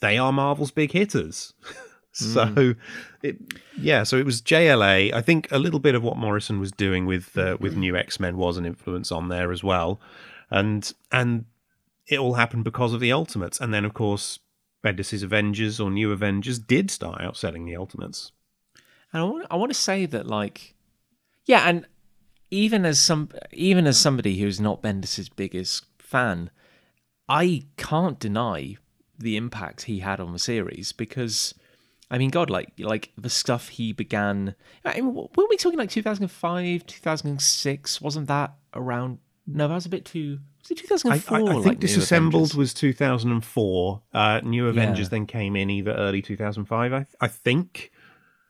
[0.00, 1.52] they are Marvel's big hitters.
[2.12, 2.76] so,
[3.20, 3.36] it,
[3.76, 5.12] yeah, so it was JLA.
[5.12, 8.20] I think a little bit of what Morrison was doing with uh, with New X
[8.20, 10.00] Men was an influence on there as well,
[10.48, 11.46] and and
[12.06, 14.38] it all happened because of the Ultimates, and then of course
[14.84, 18.30] Bendis's Avengers or New Avengers did start outselling the Ultimates.
[19.12, 20.76] And I want, I want to say that, like,
[21.44, 21.86] yeah, and
[22.50, 26.50] even as some, even as somebody who's not Bendis's biggest fan,
[27.28, 28.76] I can't deny
[29.18, 31.54] the impact he had on the series because,
[32.10, 34.54] I mean, God, like, like the stuff he began.
[34.84, 38.00] I mean, weren't we talking like 2005, 2006?
[38.00, 39.18] Wasn't that around?
[39.46, 40.38] No, that was a bit too.
[40.62, 41.36] Was it I, 2004?
[41.36, 44.02] I, I like, think New Disassembled was 2004.
[44.12, 45.08] Uh, New Avengers Yeah.
[45.10, 47.90] then came in either early 2005, I, I think.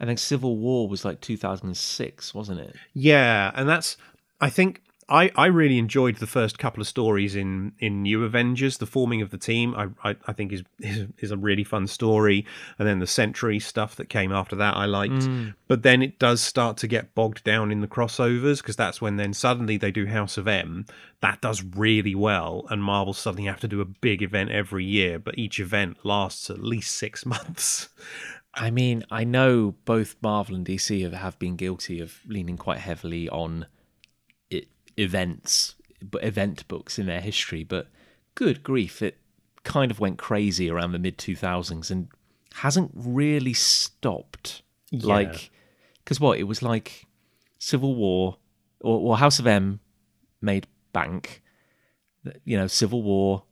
[0.00, 2.74] I think Civil War was like 2006, wasn't it?
[2.94, 3.96] Yeah, and that's
[4.40, 8.78] I think I, I really enjoyed the first couple of stories in, in New Avengers.
[8.78, 11.88] The forming of the team, I I, I think is, is is a really fun
[11.88, 12.46] story,
[12.78, 15.24] and then the Sentry stuff that came after that, I liked.
[15.24, 15.48] Hmm.
[15.66, 19.16] But then it does start to get bogged down in the crossovers because that's when
[19.16, 20.86] then suddenly they do House of M.
[21.20, 25.18] That does really well, and Marvel suddenly have to do a big event every year,
[25.18, 27.88] but each event lasts at least six months.
[28.54, 32.78] I mean, I know both Marvel and DC have, have been guilty of leaning quite
[32.78, 33.66] heavily on
[34.50, 37.62] it, events, but event books in their history.
[37.62, 37.88] But
[38.34, 39.18] good grief, it
[39.62, 42.08] kind of went crazy around the mid 2000s and
[42.54, 44.62] hasn't really stopped.
[44.92, 45.50] Like,
[46.04, 46.38] because what?
[46.38, 47.06] It was like
[47.58, 48.36] Civil War
[48.80, 49.80] or, or House of M
[50.40, 51.42] made bank,
[52.44, 53.44] you know, Civil War.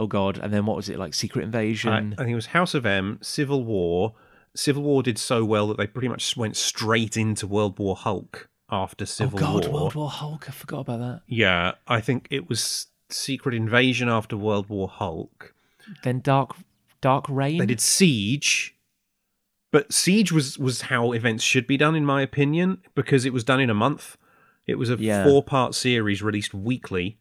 [0.00, 0.38] Oh God!
[0.42, 1.12] And then what was it like?
[1.12, 2.14] Secret Invasion.
[2.18, 4.14] I think it was House of M, Civil War.
[4.54, 8.48] Civil War did so well that they pretty much went straight into World War Hulk
[8.70, 9.66] after oh Civil God!
[9.66, 9.74] War.
[9.74, 10.48] World War Hulk.
[10.48, 11.20] I forgot about that.
[11.26, 15.54] Yeah, I think it was Secret Invasion after World War Hulk.
[16.02, 16.56] Then Dark
[17.02, 17.58] Dark Reign.
[17.58, 18.74] They did Siege,
[19.70, 23.44] but Siege was was how events should be done, in my opinion, because it was
[23.44, 24.16] done in a month.
[24.66, 25.24] It was a Yeah.
[25.24, 27.18] four part series released weekly,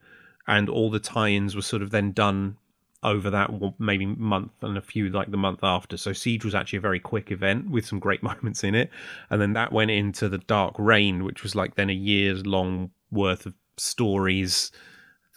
[0.47, 2.57] and all the tie-ins were sort of then done
[3.01, 5.95] over that maybe month and a few like the month after.
[5.95, 8.89] So Siege was actually a very quick event with some great moments in it,
[9.29, 12.91] and then that went into the Dark Reign, which was like then a year's long
[13.11, 14.71] worth of stories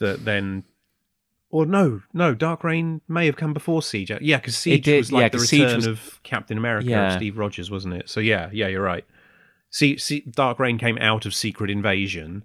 [0.01, 0.65] that then.
[1.51, 2.35] Or no, no.
[2.35, 4.11] Dark Reign may have come before Siege.
[4.23, 7.17] Yeah, because Siege did, was like yeah, the return was- of Captain America Yeah.
[7.17, 8.09] Steve Rogers, wasn't it?
[8.09, 9.05] So yeah, yeah, you're right.
[9.69, 12.43] See, see, Dark Reign came out of Secret Invasion,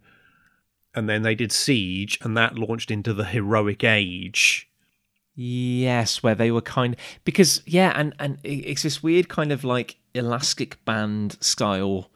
[0.93, 4.66] and then they did Siege, and that launched into the Heroic Age.
[5.39, 9.97] Yes, where they were kind because yeah, and and it's this weird kind of like
[10.15, 12.09] elastic band style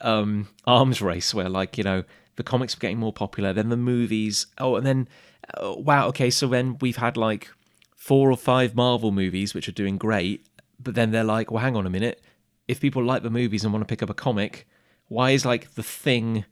[0.00, 2.02] um arms race where like you know
[2.34, 4.48] the comics were getting more popular, then the movies.
[4.58, 5.08] Oh, and then
[5.54, 7.48] uh, wow, okay, so then we've had like
[7.94, 10.44] four or five Marvel movies which are doing great,
[10.82, 12.20] but then they're like, well, hang on a minute,
[12.66, 14.66] if people like the movies and want to pick up a comic,
[15.06, 16.44] why is like the Thing,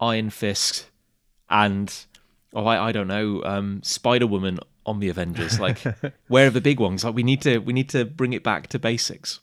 [0.00, 0.86] Iron Fist,
[1.50, 2.06] and
[2.54, 4.58] oh I, I don't know um spider woman
[4.90, 5.78] on the avengers like
[6.28, 8.66] where are the big ones like we need to we need to bring it back
[8.68, 9.40] to basics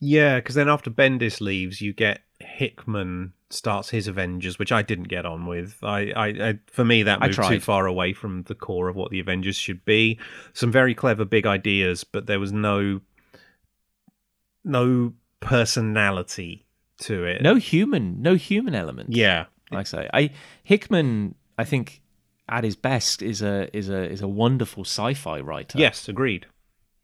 [0.00, 5.08] Yeah, because then after Bendis leaves, you get Hickman starts his Avengers, which I didn't
[5.08, 5.78] get on with.
[5.82, 9.10] I, I, I for me, that moved too far away from the core of what
[9.10, 10.18] the Avengers should be.
[10.52, 13.00] Some very clever big ideas, but there was no,
[14.64, 16.66] no personality
[16.98, 17.42] to it.
[17.42, 20.30] no human no human element Yeah, like i say i
[20.64, 22.02] hickman i think
[22.48, 26.46] at his best is a is a is a wonderful sci-fi writer yes, agreed.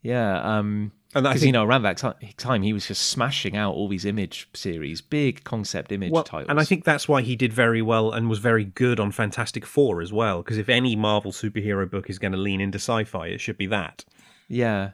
[0.01, 3.03] yeah um And I because think you know around that ti- time he was just
[3.09, 7.07] smashing out all these image series big concept image Well, titles and I think that's
[7.07, 10.41] why he did very well and was very good on Fantastic Four as well.
[10.41, 13.67] Because if any Marvel superhero book is going to lean into sci-fi, it should be
[13.67, 14.03] that.
[14.47, 14.91] Yeah,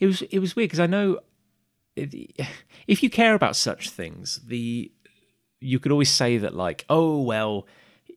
[0.00, 1.20] it was it was weird because I know
[1.96, 2.14] if-
[2.86, 4.90] if you care about such things, the
[5.60, 7.66] you could always say that like, oh well,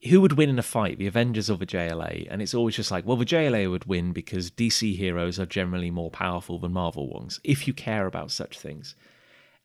[0.10, 2.28] who would win in a fight, the Avengers or the JLA?
[2.30, 5.92] And it's always just like, well, the JLA would win because DC heroes are generally
[5.92, 7.40] more powerful than Marvel ones.
[7.44, 8.96] If you care about such things,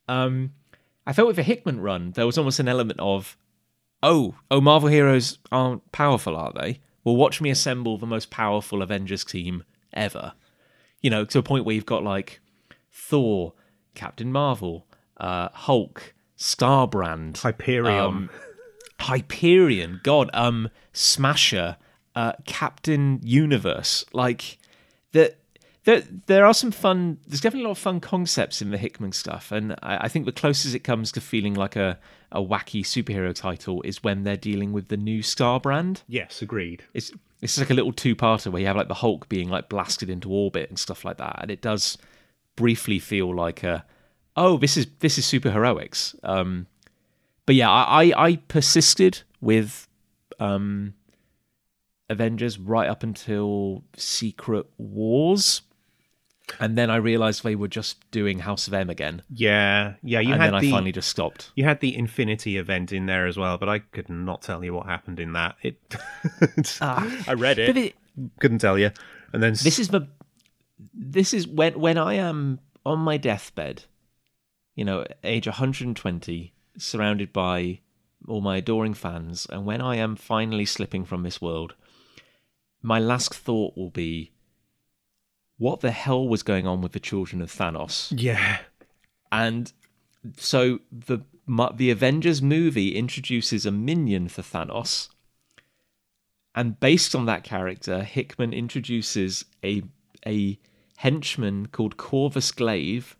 [0.06, 0.52] um,
[1.06, 3.36] I felt with the Hickman run, there was almost an element of,
[4.02, 6.80] oh, oh, Marvel heroes aren't powerful, are they?
[7.02, 10.34] Well, watch me assemble the most powerful Avengers team ever.
[11.00, 12.40] You know, to a point where you've got like
[12.92, 13.54] Thor,
[13.94, 17.98] Captain Marvel, uh, Hulk, Starbrand, Hyperion.
[17.98, 18.30] um,
[19.00, 21.76] Hyperion, God, um, Smasher,
[22.14, 24.04] uh, Captain Universe.
[24.12, 24.58] Like
[25.12, 25.38] that,
[25.84, 27.18] there, there are some fun.
[27.26, 30.26] There's definitely a lot of fun concepts in the Hickman stuff, and I, I think
[30.26, 31.98] the closest it comes to feeling like a
[32.30, 36.02] a wacky superhero title is when they're dealing with the new Star brand.
[36.08, 36.82] yes, agreed.
[36.92, 40.10] It's it's like a little two-parter where you have like the Hulk being like blasted
[40.10, 41.96] into orbit and stuff like that, and it does
[42.56, 43.84] briefly feel like a
[44.36, 46.14] oh this is this is super heroics.
[46.22, 46.66] Um,
[47.48, 49.88] but yeah, I, I I persisted with
[50.38, 50.92] um
[52.10, 55.62] Avengers right up until Secret Wars.
[56.60, 59.22] And then I realized they were just doing House of M again.
[59.32, 60.20] Yeah, yeah.
[60.20, 61.50] You and had then the I finally just stopped.
[61.54, 64.74] you had the Infinity event in there as well, but I could not tell you
[64.74, 65.56] what happened in that.
[65.62, 65.96] It.
[66.82, 67.94] I read it, it,
[68.40, 68.90] couldn't tell you.
[69.32, 70.06] And then this is the
[70.92, 73.84] this is when when I am on my deathbed,
[74.74, 77.80] you know, age 120, surrounded by
[78.26, 81.74] all my adoring fans, and when I am finally slipping from this world,
[82.82, 84.32] my last thought will be,
[85.56, 88.12] what the hell was going on with the children of Thanos?
[88.16, 88.58] yeah,
[89.30, 89.72] And
[90.36, 91.20] so the
[91.76, 95.08] the Avengers movie introduces a minion for Thanos,
[96.54, 99.82] and based on that character, Hickman introduces a
[100.26, 100.58] a
[100.96, 103.16] henchman called Corvus Glaive,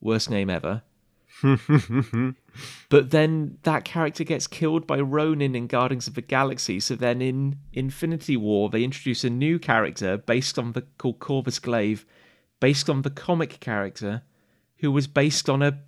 [0.00, 0.82] worst name ever.
[2.88, 6.80] but then that character gets killed by Ronin in Guardians of the Galaxy.
[6.80, 11.58] So then in Infinity War, they introduce a new character based on the called Corvus
[11.58, 12.04] Glaive,
[12.60, 14.22] based on the comic character,
[14.78, 15.78] who was based on a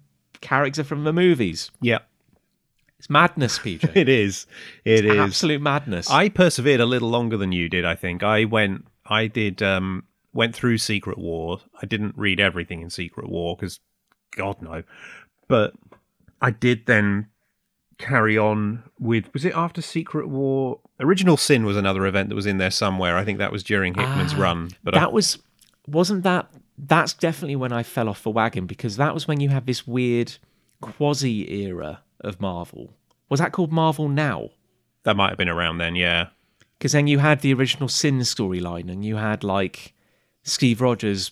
[0.40, 1.70] character from the movies.
[1.80, 2.00] Yeah,
[2.98, 3.90] It's madness, PJ.
[3.96, 4.46] it is.
[4.84, 5.16] It is.
[5.16, 6.10] Absolute madness.
[6.10, 7.84] I persevered a little longer than you did.
[7.84, 8.86] I think I went.
[9.06, 9.62] I did.
[9.62, 11.60] Um, went through Secret War.
[11.80, 13.80] I didn't read everything in Secret War because,
[14.36, 14.82] God no.
[15.48, 15.74] But
[16.44, 17.28] I did then
[17.98, 19.32] carry on with.
[19.32, 20.80] Was it after Secret War?
[21.00, 23.16] Original Sin was another event that was in there somewhere.
[23.16, 24.70] I think that was during Hickman's Ah, run.
[24.82, 25.38] But I, that was
[25.86, 29.48] wasn't that that's definitely when I fell off the wagon because that was when you
[29.48, 30.36] had this weird
[30.80, 32.92] quasi era of Marvel.
[33.28, 34.50] Was that called Marvel Now?
[35.04, 35.94] that might have been around then.
[35.96, 36.28] Yeah.
[36.78, 39.94] Because then you had the original Sin storyline, and you had like
[40.42, 41.30] Steve Rogers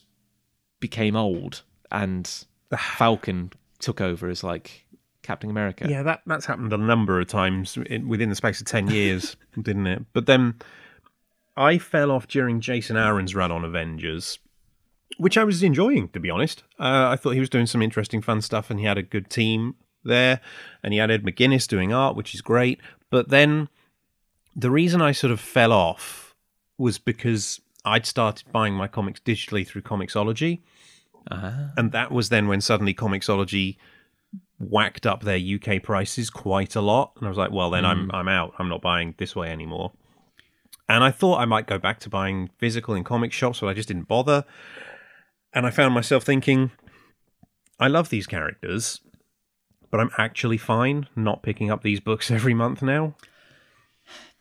[0.80, 2.30] became old, and
[2.96, 4.81] Falcon took over as like
[5.22, 5.86] Captain America.
[5.88, 9.36] Yeah, that that's happened a number of times in, within the space of ten years,
[9.60, 10.04] didn't it?
[10.12, 10.54] But then
[11.56, 14.38] I fell off during Jason Aaron's run on Avengers,
[15.18, 16.62] which I was enjoying, to be honest.
[16.78, 19.30] Uh, I thought he was doing some interesting, fun stuff, and he had a good
[19.30, 20.40] team there,
[20.82, 22.80] and he had Ed McGuinness doing art, which is great.
[23.10, 23.68] But then
[24.56, 26.34] the reason I sort of fell off
[26.78, 30.60] was because I'd started buying my comics digitally through Comixology.
[31.30, 31.70] Ah.
[31.76, 33.76] And that was then when suddenly Comixology
[34.58, 37.12] whacked up their UK prices quite a lot.
[37.16, 38.14] And I was like, well, then I'm mm.
[38.14, 38.54] I'm out.
[38.58, 39.92] I'm not buying this way anymore.
[40.88, 43.74] And I thought I might go back to buying physical in comic shops, but I
[43.74, 44.44] just didn't bother.
[45.52, 46.70] And I found myself thinking,
[47.78, 49.00] I love these characters,
[49.90, 53.16] but I'm actually fine not picking up these books every month now.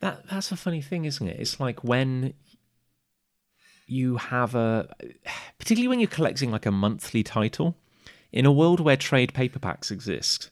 [0.00, 1.38] That that's a funny thing, isn't it?
[1.38, 2.34] It's like when
[3.86, 4.88] you have a
[5.58, 7.76] particularly when you're collecting like a monthly title
[8.32, 10.50] in a world where trade paperbacks exist.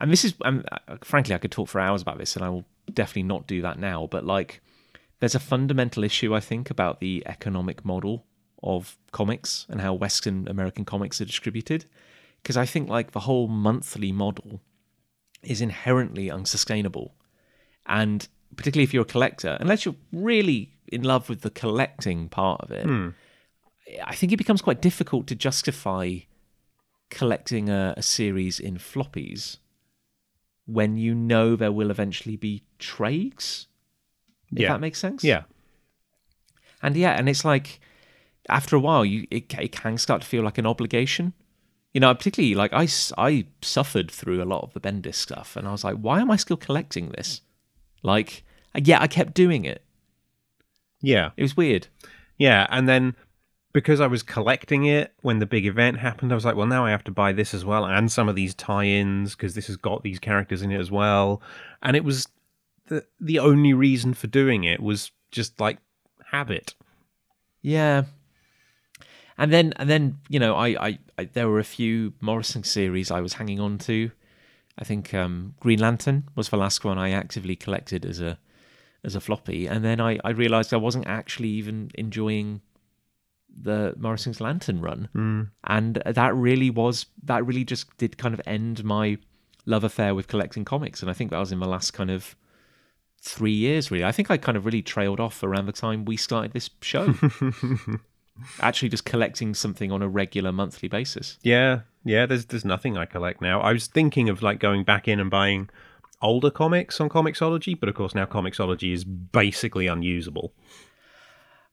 [0.00, 0.64] And this is um,
[1.02, 3.78] frankly I could talk for hours about this and I will definitely not do that
[3.78, 4.60] now, but like
[5.20, 8.26] there's a fundamental issue I think about the economic model
[8.62, 11.86] of comics and how western American comics are distributed.
[12.42, 14.60] Because I think like the whole monthly model
[15.42, 17.14] is inherently unsustainable.
[17.86, 22.60] And particularly if you're a collector, unless you're really in love with the collecting part
[22.60, 23.14] of it,
[24.04, 26.18] I think it becomes quite difficult to justify
[27.10, 29.58] collecting a, a series in floppies
[30.66, 33.66] when you know there will eventually be trades.
[34.52, 34.68] If Yeah.
[34.68, 35.24] that makes sense.
[35.24, 35.42] Yeah.
[36.82, 37.80] And yeah, and it's like
[38.48, 41.32] after a while, you it, it can start to feel like an obligation.
[41.92, 45.68] You know, particularly like I, I suffered through a lot of the Bendis stuff, and
[45.68, 47.42] I was like, why am I still collecting this?
[48.02, 49.84] Like, yeah, I kept doing it.
[51.02, 51.30] Yeah.
[51.36, 51.88] It was weird.
[52.38, 53.14] Yeah, and then
[53.72, 56.84] because I was collecting it when the big event happened, I was like, well, now
[56.84, 59.76] I have to buy this as well, and some of these tie-ins because this has
[59.76, 61.40] got these characters in it as well.
[61.82, 62.28] And it was
[62.86, 65.78] the the only reason for doing it was just like
[66.26, 66.74] habit.
[67.62, 68.04] Yeah.
[69.38, 73.10] And then, and then, you know, I, I, I there were a few Morrison series
[73.10, 74.10] I was hanging on to.
[74.78, 78.38] I think um, Green Lantern was the last one I actively collected as a
[79.04, 82.60] as a floppy, and then I, I realized I wasn't actually even enjoying
[83.60, 85.42] the Morrison's Lantern run, hmm.
[85.64, 89.18] and that really was that really just did kind of end my
[89.66, 92.36] love affair with collecting comics, and I think that was in the last kind of
[93.20, 93.90] three years.
[93.90, 96.70] Really, I think I kind of really trailed off around the time we started this
[96.80, 97.14] show.
[98.60, 101.38] actually, just collecting something on a regular monthly basis.
[101.42, 102.26] Yeah, yeah.
[102.26, 103.60] There's there's nothing I collect now.
[103.60, 105.68] I was thinking of like going back in and buying
[106.20, 110.54] older comics on Comixology, but of course now Comixology is basically unusable.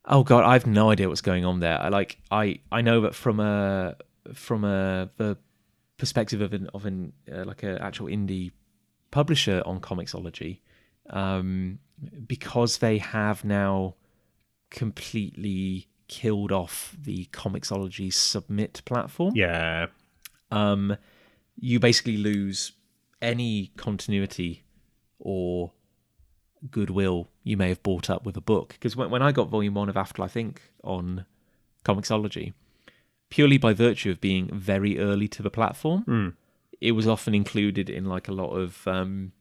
[0.10, 1.80] Oh god, I have no idea what's going on there.
[1.80, 3.95] I like I I know that from a
[4.34, 5.38] from a the
[5.98, 8.52] perspective of an of an uh, like a actual indie
[9.12, 10.62] publisher on Comixology,
[11.12, 11.77] um,
[12.27, 13.96] because they have now
[14.71, 19.34] completely killed off the Comixology Submit platform.
[19.36, 19.88] Yeah,
[20.50, 20.98] um,
[21.56, 22.71] you basically lose
[23.21, 24.63] any continuity
[25.19, 25.71] or
[26.72, 28.70] goodwill you may have bought up with a book.
[28.70, 30.58] Because when, when I got volume one of Afterlife Inc.
[30.84, 31.26] on
[31.86, 32.54] Comixology,
[33.30, 36.36] purely by virtue of being very early to the platform,
[36.82, 39.32] it was often included in like a lot of um,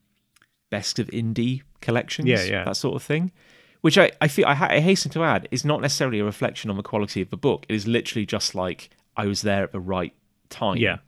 [0.71, 2.65] best of indie collections, Yeah, yeah.
[2.65, 3.33] that sort of thing.
[3.81, 6.69] Which I, I feel I, ha- I hasten to add is not necessarily a reflection
[6.69, 7.65] on the quality of the book.
[7.69, 10.13] It is literally just like I was there at the right
[10.51, 10.79] time.
[10.79, 10.99] yeah,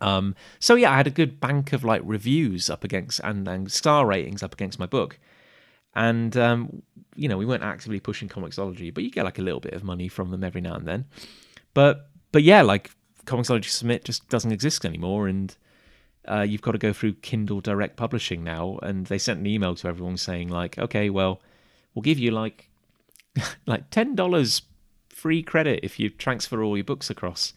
[0.00, 3.70] Um, so yeah, I had a good bank of like reviews up against and, and
[3.70, 5.20] star ratings up against my book,
[5.94, 6.82] and um,
[7.14, 9.84] you know we weren't actively pushing Comixology, but you get like a little bit of
[9.84, 11.04] money from them every now and then.
[11.74, 12.90] But but yeah, like
[13.26, 15.54] Comixology Submit just doesn't exist anymore, and
[16.26, 18.78] uh, you've got to go through Kindle Direct Publishing now.
[18.82, 21.40] And they sent an email to everyone saying like, okay, well,
[21.94, 22.70] we'll give you like
[23.66, 24.62] like ten dollars
[25.08, 27.52] free credit if you transfer all your books across.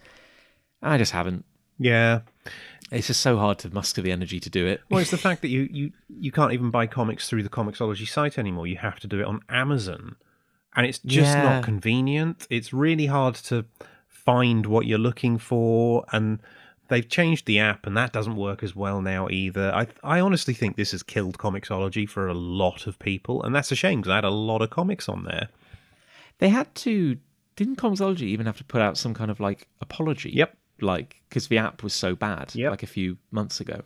[0.81, 1.45] I just haven't.
[1.79, 2.21] Yeah.
[2.91, 4.81] It's just so hard to muster the energy to do it.
[4.89, 8.07] Well, it's the fact that you, you, you can't even buy comics through the Comixology
[8.07, 8.67] site anymore.
[8.67, 10.15] You have to do it on Amazon.
[10.75, 11.43] And it's just Yeah.
[11.43, 12.45] not convenient.
[12.49, 13.65] It's really hard to
[14.07, 16.05] find what you're looking for.
[16.11, 16.39] And
[16.89, 19.73] they've changed the app, and that doesn't work as well now either.
[19.73, 23.41] I, I honestly think this has killed Comixology for a lot of people.
[23.41, 25.49] And that's a shame because I had a lot of comics on there.
[26.37, 27.17] They had to.
[27.55, 30.29] Didn't Comixology even have to put out some kind of like apology?
[30.31, 30.55] Yep.
[30.81, 32.71] Like because the app was so bad, Yep.
[32.71, 33.81] like a few months ago.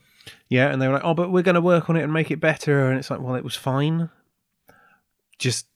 [0.48, 2.30] Yeah, and they were like, "Oh, but we're going to work on it and make
[2.32, 4.10] it better." And it's like, "Well, it was fine.
[5.38, 5.68] Just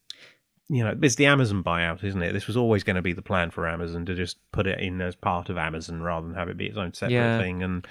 [0.70, 2.32] you know, it's the Amazon buyout, isn't it?
[2.34, 5.02] This was always going to be the plan for Amazon to just put it in
[5.02, 7.38] as part of Amazon rather than have it be its own separate Yeah.
[7.38, 7.86] thing, and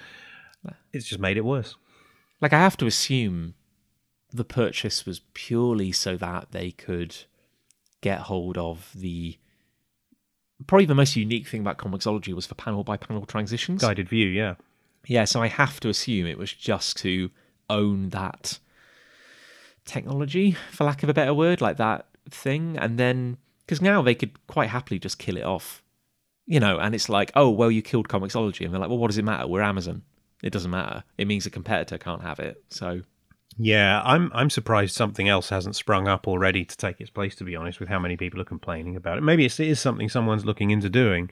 [0.91, 1.75] it's just made it worse.
[2.41, 3.53] Like I have to assume
[4.31, 7.15] the purchase was purely so that they could
[8.01, 9.37] get hold of the.
[10.67, 13.81] Probably the most unique thing about Comixology was for panel by panel transitions.
[13.81, 14.55] Guided view, yeah.
[15.05, 17.29] Yeah, so I have to assume it was just to
[17.69, 18.59] own that
[19.85, 22.77] technology, for lack of a better word, like that thing.
[22.77, 25.83] And then, because now they could quite happily just kill it off,
[26.45, 28.63] you know, and it's like, oh, well, you killed Comixology.
[28.63, 29.47] And they're like, well, what does it matter?
[29.47, 30.03] We're Amazon.
[30.41, 31.03] It doesn't matter.
[31.17, 32.63] It means a competitor can't have it.
[32.69, 33.01] So,
[33.57, 37.35] Yeah, I'm I'm surprised something else hasn't sprung up already to take its place.
[37.35, 39.79] To be honest, with how many people are complaining about it, maybe it's, it is
[39.79, 41.29] something someone's looking into doing,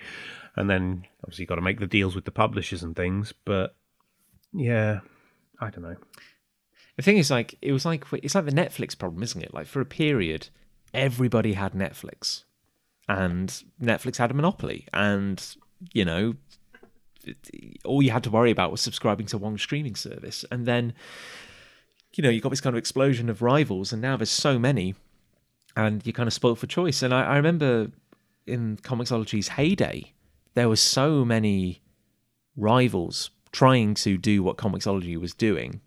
[0.56, 3.34] and then obviously you've got to make the deals with the publishers and things.
[3.46, 3.76] But
[4.54, 5.00] yeah,
[5.60, 5.96] I don't know.
[6.98, 9.54] the thing is, like, it was like, it's like the Netflix problem, isn't it?
[9.54, 10.50] Like, for a period,
[10.94, 12.44] everybody had Netflix,
[13.08, 14.88] and Netflix had a monopoly.
[14.94, 15.44] And,
[15.94, 16.36] you know,
[17.86, 20.46] all you had to worry about was subscribing to one streaming service.
[20.52, 20.94] And then,
[22.16, 24.96] you know, you got this kind of explosion of rivals, and now there's so many,
[25.76, 27.02] and you're kind of spoiled for choice.
[27.02, 27.92] And I, I remember
[28.46, 30.14] in Comixology's heyday,
[30.54, 31.82] there were so many
[32.58, 35.82] rivals trying to do what Comixology was doing,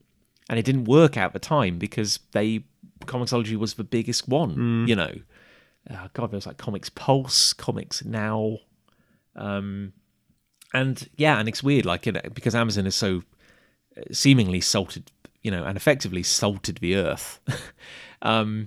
[0.48, 2.64] and it didn't work out at the time because they
[3.00, 4.54] Comixology was the biggest one.
[4.88, 5.12] You know,
[5.90, 8.58] uh, God, there was like Comics Plus, Comics Now,
[9.36, 9.92] um,
[10.72, 13.22] and yeah, and it's weird, like you know, because Amazon is so
[13.96, 15.10] uh, seemingly salted,
[15.44, 17.38] you know, and effectively salted the earth.
[18.22, 18.66] um,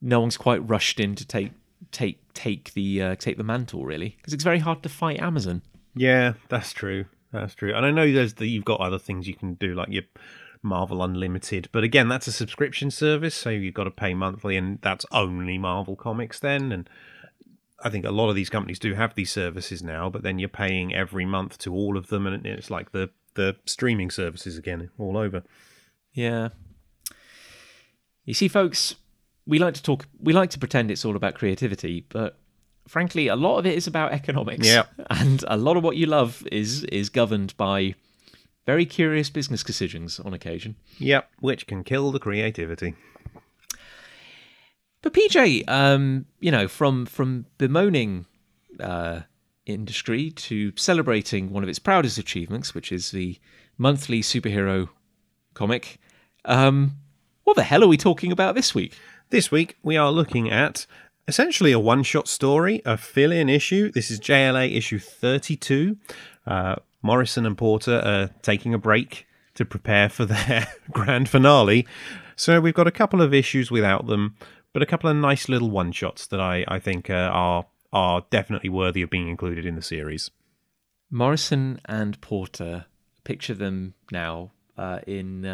[0.00, 1.52] no one's quite rushed in to take
[1.92, 5.60] take take the uh, take the mantle really because it's very hard to fight Amazon.
[5.94, 7.06] Yeah, that's true.
[7.32, 7.74] That's true.
[7.74, 10.04] And I know there's the, you've got other things you can do, like your
[10.62, 14.78] Marvel Unlimited, but again, that's a subscription service, so you've got to pay monthly, and
[14.80, 16.72] that's only Marvel comics then.
[16.72, 16.88] And
[17.82, 20.48] I think a lot of these companies do have these services now, but then you're
[20.48, 24.90] paying every month to all of them, and it's like the the streaming services again,
[24.98, 25.42] all over.
[26.16, 26.48] Yeah.
[28.24, 28.96] You see, folks,
[29.46, 32.38] we like to talk, we like to pretend it's all about creativity, but
[32.88, 34.66] frankly, a lot of it is about economics.
[34.66, 34.86] Yeah.
[35.10, 37.94] And a lot of what you love is is governed by
[38.64, 40.74] very curious business decisions on occasion.
[40.98, 42.94] Yep, which can kill the creativity.
[45.02, 48.26] But PJ, um, you know, from from bemoaning
[48.80, 49.20] uh,
[49.66, 53.38] industry to celebrating one of its proudest achievements, which is the
[53.78, 54.88] monthly superhero
[55.54, 55.98] comic,
[56.46, 56.96] um,
[57.44, 58.96] what the hell are we talking about this week?
[59.30, 60.86] This week we are looking at
[61.28, 63.90] essentially a one-shot story, a fill-in issue.
[63.90, 65.96] This is JLA issue 32.
[66.46, 71.86] Uh, Morrison and Porter are taking a break to prepare for their grand finale.
[72.36, 74.36] So we've got a couple of issues without them,
[74.72, 78.68] but a couple of nice little one-shots that I, I think uh, are are definitely
[78.68, 80.30] worthy of being included in the series.
[81.10, 82.84] Morrison and Porter,
[83.24, 85.46] picture them now uh, in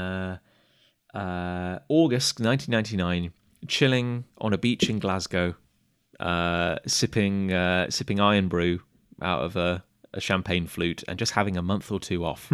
[1.15, 3.33] uh, August 1999,
[3.69, 5.55] chilling on a beach in Glasgow,
[6.21, 8.81] uh, sipping uh, sipping Irn-Bru
[9.21, 9.85] out of a,
[10.15, 12.51] a champagne flute, and just having a month or two off.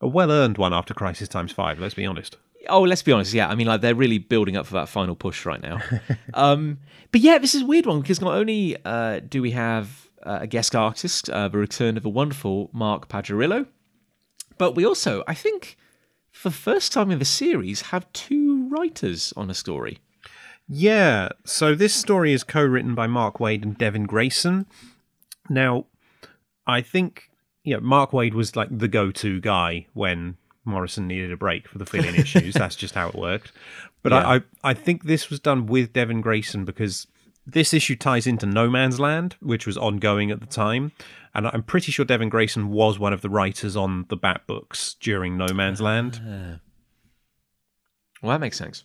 [0.00, 1.78] A well-earned one after Crisis Times Five.
[1.78, 2.36] Let's be honest.
[2.68, 3.32] Oh, let's be honest.
[3.32, 5.80] Yeah, I mean, like they're really building up for that final push right now.
[6.34, 6.78] um,
[7.12, 10.40] but yeah, this is a weird one because not only uh, do we have uh,
[10.42, 13.66] a guest artist, uh, the return of a wonderful Mark Pajarillo,
[14.58, 15.76] but we also, I think,
[16.36, 19.98] for the first time in the series, have two writers on a story.
[20.68, 24.66] Yeah, so this story is co written by Mark Waid and Devin Grayson.
[25.48, 25.86] Now,
[26.66, 27.30] I think
[27.64, 31.86] yeah, Mark Waid was like the go-to guy when Morrison needed a break for the
[31.86, 32.54] fill-in issues.
[32.54, 33.52] That's just how it worked.
[34.02, 34.18] But Yeah.
[34.18, 37.06] I, I, I think this was done with Devin Grayson because
[37.46, 40.92] this issue ties into No Man's Land, which was ongoing at the time,
[41.36, 44.96] and I'm pretty sure Devin Grayson was one of the writers on the Bat books
[44.98, 46.18] during No Man's Land.
[48.22, 48.84] Well, that makes sense.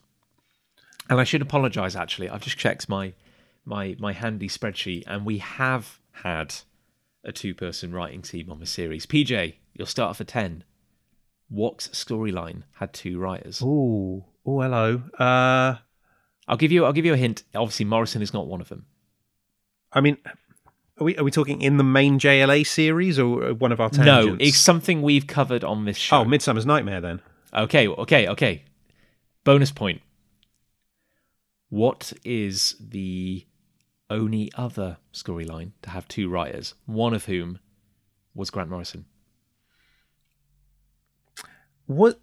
[1.10, 1.96] And I should apologise.
[1.96, 3.14] Actually, I've just checked my
[3.64, 6.54] my my handy spreadsheet, and we have had
[7.24, 9.06] a two-person writing team on the series.
[9.06, 10.66] PJ, you'll start for ten.
[11.48, 13.62] What storyline had two writers?
[13.64, 15.04] Oh, oh, hello.
[15.18, 15.78] Uh,
[16.48, 16.84] I'll give you.
[16.84, 17.44] I'll give you a hint.
[17.56, 18.86] Obviously, Morrison is not one of them.
[19.94, 20.18] I mean,
[21.02, 23.90] are we are we talking in the main JLA series or uh, one of our
[23.90, 24.28] tangents?
[24.28, 26.20] No, it's something we've covered on this show.
[26.20, 27.22] oh, Midsummer's Nightmare then.
[27.54, 28.64] Okay, okay, okay.
[29.44, 30.02] Bonus point.
[31.70, 33.46] What is the
[34.10, 37.60] only other storyline to have two writers, one of whom
[38.36, 39.06] was Grant Morrison?
[41.88, 42.20] What?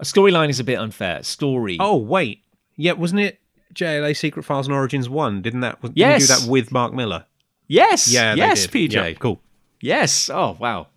[0.00, 1.22] A storyline is a bit unfair.
[1.22, 1.76] Story.
[1.80, 2.44] Oh, wait.
[2.76, 3.40] Yeah, wasn't it
[3.74, 5.42] JLA Secret Files and Origins 1?
[5.42, 6.26] Didn't that didn't Yes.
[6.26, 7.26] do that with Mark Millar?
[7.66, 8.66] yes, Yeah, yes.
[8.66, 8.92] PJ.
[8.92, 9.40] Yeah, cool.
[9.80, 10.28] Yes.
[10.30, 10.88] Oh, wow.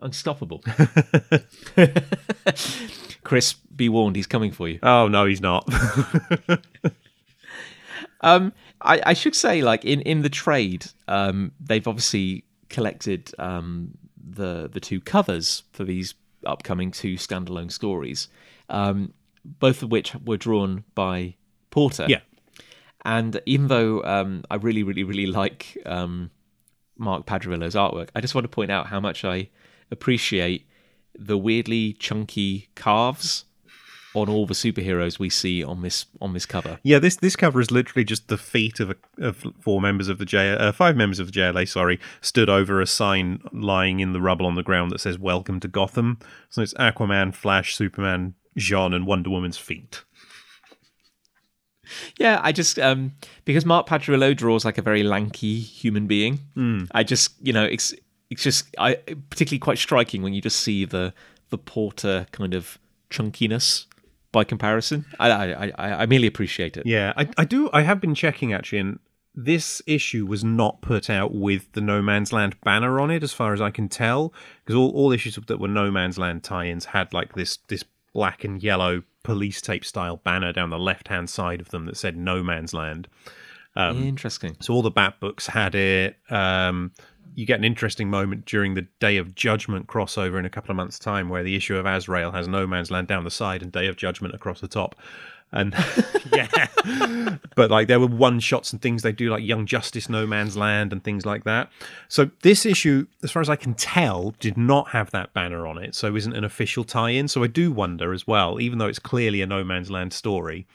[0.00, 0.62] Unstoppable.
[3.24, 4.78] Chris, be warned, he's coming for you.
[4.82, 5.68] Oh, no, he's not.
[8.20, 13.96] Um, I, I should say, like in, in the trade, um, they've obviously collected um,
[14.16, 18.26] the the two covers for these upcoming two standalone stories,
[18.70, 19.12] um,
[19.44, 21.36] both of which were drawn by
[21.78, 22.06] Porter.
[22.08, 22.20] yeah.
[23.04, 26.30] And even though um, I really, really, really like um,
[26.96, 29.48] Mark Pajarillo's artwork, I just want to point out how much I
[29.90, 30.66] appreciate
[31.18, 33.44] the weirdly chunky calves
[34.14, 36.78] on all the superheroes we see on this on this cover.
[36.82, 40.18] Yeah, this this cover is literally just the feet of, a, of four members of
[40.18, 41.68] the J, uh, five members of the JLA.
[41.68, 45.60] Sorry, stood over a sign lying in the rubble on the ground that says "Welcome
[45.60, 46.18] to Gotham."
[46.50, 50.04] So it's Aquaman, Flash, Superman, J'onn, and Wonder Woman's feet.
[52.18, 53.12] Yeah, I just um
[53.44, 56.40] because Mark Pajarillo draws like a very lanky human being.
[56.92, 57.94] I just you know it's
[58.30, 58.96] it's just I
[59.30, 61.12] particularly quite striking when you just see the
[61.50, 62.78] the Porter kind of
[63.10, 63.86] chunkiness
[64.32, 65.04] by comparison.
[65.18, 66.86] I I I, I merely appreciate it.
[66.86, 67.70] Yeah, I, I do.
[67.72, 68.98] I have been checking actually, and
[69.34, 73.32] this issue was not put out with the No Man's Land banner on it, as
[73.32, 74.34] far as I can tell,
[74.64, 78.42] because all, all issues that were No Man's Land tie-ins had like this this black
[78.44, 82.16] and yellow police tape style banner down the left hand side of them that said
[82.16, 83.08] No Man's Land.
[83.76, 84.56] Interesting.
[84.58, 86.16] So all the Bat books had it.
[86.30, 86.92] Um,
[87.34, 90.76] you get an interesting moment during the Day of Judgment crossover in a couple of
[90.76, 93.70] months' time, where the issue of Azrael has No Man's Land down the side and
[93.70, 94.94] Day of Judgment across the top.
[95.50, 95.74] And
[96.32, 96.66] yeah,
[97.54, 100.56] but like there were one shots and things they do, like Young Justice, No Man's
[100.56, 101.70] Land, and things like that.
[102.08, 105.78] So this issue, as far as I can tell, did not have that banner on
[105.78, 107.28] it, so isn't an official tie-in.
[107.28, 110.66] So I do wonder as well, even though it's clearly a No Man's Land story,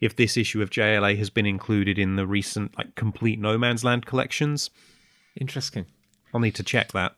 [0.00, 3.84] if this issue of JLA has been included in the recent like complete No Man's
[3.84, 4.70] Land collections.
[5.36, 5.86] Interesting.
[6.34, 7.14] I'll need to check that.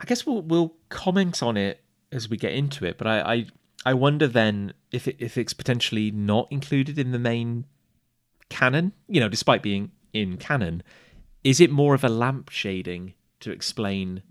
[0.00, 3.46] I guess we'll we'll comment on it as we get into it, but I I,
[3.84, 7.66] I wonder then if it, if it's potentially not included in the main
[8.48, 8.92] canon.
[9.08, 10.82] You know, despite being in canon,
[11.42, 14.22] is it more of a lamp shading to explain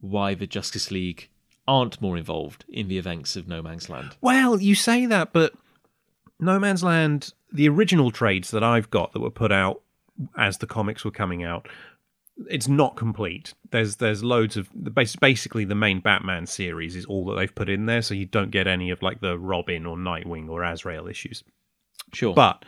[0.00, 1.28] why the Justice League
[1.66, 4.16] aren't more involved in the events of No Man's Land?
[4.20, 5.54] Well, you say that, but
[6.38, 9.82] No Man's Land, the original trades that I've got that were put out
[10.36, 11.66] as the comics were coming out,
[12.48, 13.54] it's not complete.
[13.70, 17.54] There's there's loads of the bas- basically the main Batman series is all that they've
[17.54, 20.62] put in there, so you don't get any of like the Robin or Nightwing or
[20.62, 21.42] Azrael issues.
[22.12, 22.64] Sure, But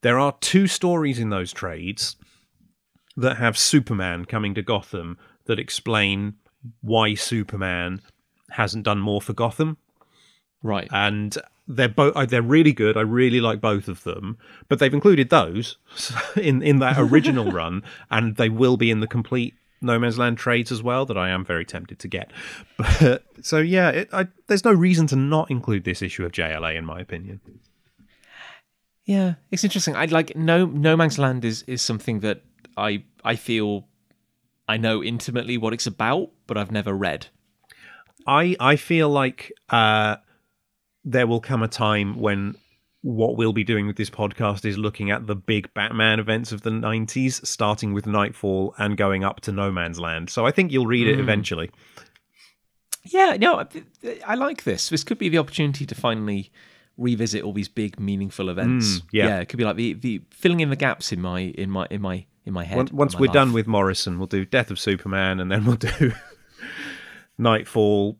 [0.00, 2.16] there are two stories in those trades
[3.16, 6.34] that have Superman coming to Gotham that explain
[6.80, 8.00] why Superman
[8.50, 9.76] hasn't done more for Gotham
[10.62, 10.88] right.
[10.90, 11.36] and
[11.68, 12.96] they're both they're really good.
[12.96, 14.38] I really like both of them,
[14.68, 15.76] but they've included those
[16.36, 20.38] in in that original run, and they will be in the complete No Man's Land
[20.38, 21.04] trades as well.
[21.04, 22.32] That I am very tempted to get.
[23.00, 26.76] But so yeah, it, I, there's no reason to not include this issue of JLA
[26.76, 27.40] in my opinion.
[29.04, 29.94] Yeah, it's interesting.
[29.94, 32.42] I like no No Man's Land is is something that
[32.76, 33.86] I I feel
[34.66, 37.26] I know intimately what it's about, but I've never read.
[38.26, 40.16] I I feel like uh,
[41.08, 42.54] there will come a time when
[43.02, 46.62] what we'll be doing with this podcast is looking at the big Batman events of
[46.62, 50.28] the 90s, starting with Knightfall and going up to No Man's Land.
[50.28, 51.70] So I think you'll read it eventually.
[53.04, 53.64] Yeah, no,
[54.26, 54.90] I, like this.
[54.90, 56.50] This could be the opportunity to finally
[56.98, 58.98] revisit all these big, meaningful events.
[58.98, 59.38] Mm, yeah.
[59.38, 62.02] it could be like the, the filling in the gaps in my in my in
[62.02, 62.90] my in my head.
[62.90, 66.12] Once, my we're done with Morrison, we'll do Death of Superman, and then we'll do
[67.38, 68.18] Knightfall,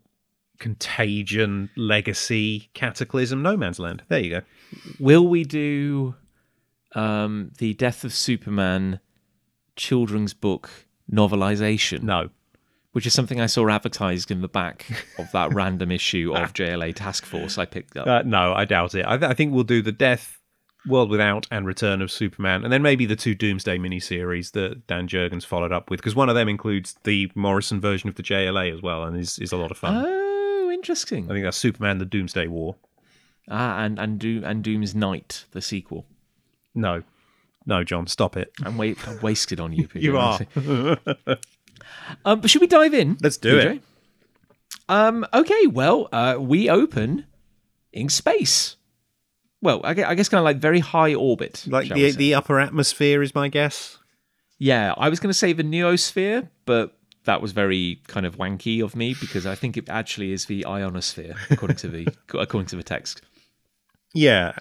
[0.58, 4.02] Contagion, Legacy, Cataclysm, No Man's Land.
[4.08, 4.40] There you go.
[4.98, 6.14] will we do
[6.94, 9.00] um, the Death of Superman
[9.76, 10.70] children's book
[11.10, 12.02] novelization?
[12.02, 12.30] No.
[12.92, 14.86] which is something I saw advertised in the back
[15.18, 18.06] of that random issue of JLA Task Force I picked up.
[18.06, 19.04] Uh, no, I doubt it.
[19.06, 20.40] I, th- I think we'll do the Death,
[20.86, 25.06] World Without, and Return of Superman, and then maybe the two Doomsday miniseries that Dan
[25.06, 28.74] Jurgens followed up with, because one of them includes the Morrison version of the JLA
[28.74, 29.94] as well, and is, is a lot of fun.
[30.78, 31.24] Interesting.
[31.30, 32.76] I think that's Superman: The Doomsday War.
[33.50, 36.06] Ah, and and Doom and Doom's Night, the sequel.
[36.74, 37.02] No,
[37.66, 38.52] no, John, stop it.
[38.64, 39.88] I'm, wa- I'm wasted on you.
[39.92, 40.38] PJ, You are.
[42.24, 43.16] um, but should we dive in?
[43.22, 43.76] Let's do PJ?
[43.76, 43.82] it.
[44.88, 47.26] Um, okay, well, uh, we open
[47.92, 48.76] in space.
[49.60, 51.64] Well, I gue- I guess kind of like very high orbit.
[51.66, 53.98] Like the the upper atmosphere is my guess.
[54.58, 56.97] Yeah, I was going to say the neosphere, but
[57.28, 60.64] that was very kind of wanky of me because I think it actually is the
[60.64, 63.20] ionosphere according to the according to the text.
[64.14, 64.54] Yeah.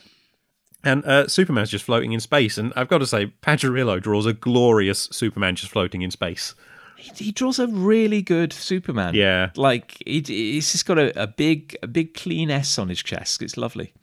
[0.83, 4.33] And uh, Superman's just floating in space, and I've got to say, Pajarillo draws a
[4.33, 6.55] glorious Superman just floating in space.
[6.97, 9.15] He, he draws a really good Superman.
[9.15, 9.51] Yeah.
[9.55, 13.41] like he, he's just got a, a big a big clean S on his chest.
[13.41, 13.93] It's lovely.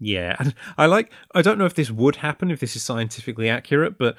[0.00, 1.12] Yeah, and I like.
[1.32, 4.16] I don't know if this would happen if this is scientifically accurate, but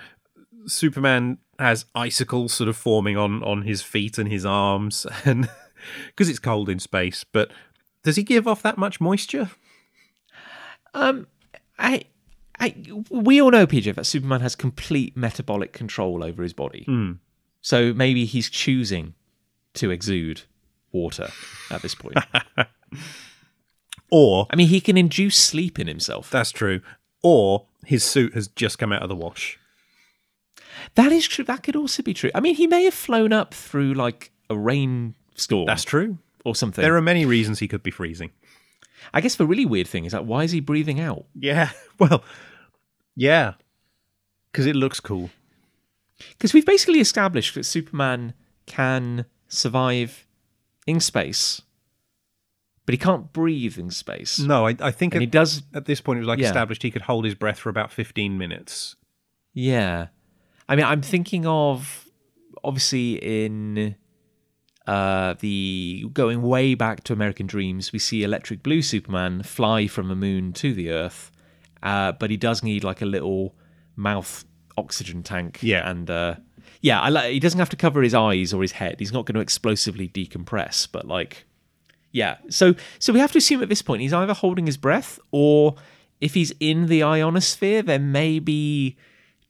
[0.66, 5.50] Superman has icicles sort of forming on on his feet and his arms, and
[6.08, 7.24] because it's cold in space.
[7.24, 7.52] But
[8.04, 9.52] does he give off that much moisture?
[10.94, 11.28] Um,
[11.78, 12.04] I.
[12.62, 12.76] I,
[13.10, 16.84] we all know, PJ, that Superman has complete metabolic control over his body.
[17.62, 19.14] So maybe he's choosing
[19.76, 20.42] to exude
[20.92, 21.30] water
[21.72, 22.18] at this point.
[24.12, 26.30] Or I mean, he can induce sleep in himself.
[26.30, 26.82] that's true.
[27.22, 29.59] Or his suit has just come out of the wash.
[30.96, 31.44] That is true.
[31.46, 32.32] That could also be true.
[32.36, 36.18] I mean, he may have flown up through like a rainstorm That's true.
[36.46, 36.82] or something.
[36.82, 38.32] There are many reasons he could be freezing.
[39.14, 41.26] I guess the really weird thing is that why is he breathing out?
[41.36, 41.70] Yeah.
[42.00, 42.24] Well.
[43.16, 43.54] Yeah.
[44.52, 45.30] Because it looks cool.
[46.30, 48.34] Because we've basically established that Superman
[48.66, 50.26] can survive
[50.88, 51.62] in space,
[52.86, 54.40] but he can't breathe in space.
[54.40, 56.48] No, I, I think And he does, at this point it was like Yeah.
[56.48, 58.96] established he could hold his breath for about fifteen minutes.
[59.54, 60.08] yeah.
[60.70, 62.08] I mean, I'm thinking of
[62.64, 63.96] obviously in
[64.86, 70.08] uh, the going way back to American Dreams, we see Electric Blue Superman fly from
[70.08, 71.32] the moon to the Earth,
[71.82, 73.56] uh, but he does need like a little
[73.96, 74.46] mouth
[74.78, 75.58] oxygen tank.
[75.62, 75.90] Yeah.
[75.90, 76.36] and uh,
[76.82, 77.32] yeah, I like.
[77.32, 78.98] He doesn't have to cover his eyes or his head.
[79.00, 81.46] He's not going to explosively decompress, but like,
[82.12, 82.38] yeah.
[82.50, 85.76] So, so we have to assume at this point he's either holding his breath or
[86.22, 88.98] if he's in the ionosphere, there may be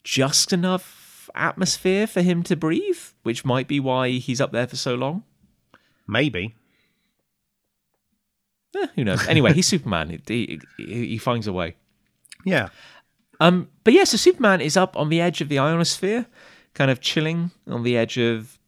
[0.04, 0.99] just enough
[1.36, 5.24] atmosphere for him to breathe, which might be why he's up there for so long.
[6.08, 6.56] Maybe.
[8.76, 9.28] Eh, who knows?
[9.28, 10.22] Anyway, he's Superman.
[10.28, 11.76] He, he, he finds a way.
[12.46, 12.70] Yeah.
[13.40, 16.26] Um, but yeah, so Superman is up on the edge of the ionosphere,
[16.74, 18.60] kind of chilling on the edge of,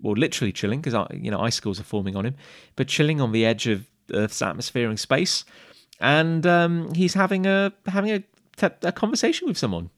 [0.00, 2.36] well, literally chilling because you know icicles are forming on him,
[2.76, 5.44] but chilling on the edge of Earth's atmosphere and space,
[6.00, 8.10] and um, he's having a having
[8.62, 9.90] a, a conversation with someone,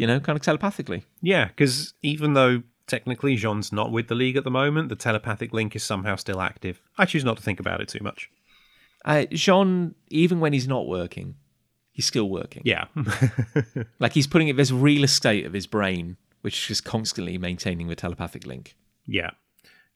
[0.00, 1.04] you know, kind of telepathically.
[1.20, 5.52] Yeah, because even though technically J'onn's not with the League at the moment, the telepathic
[5.52, 6.80] link is somehow still active.
[6.96, 8.30] I choose not to think about it too much.
[9.04, 11.34] Uh, J'onn, even when he's not working,
[11.92, 12.62] he's still working.
[12.64, 12.86] Yeah.
[13.98, 17.88] Like he's putting it this real estate of his brain, which is just constantly maintaining
[17.88, 18.76] the telepathic link.
[19.06, 19.30] yeah.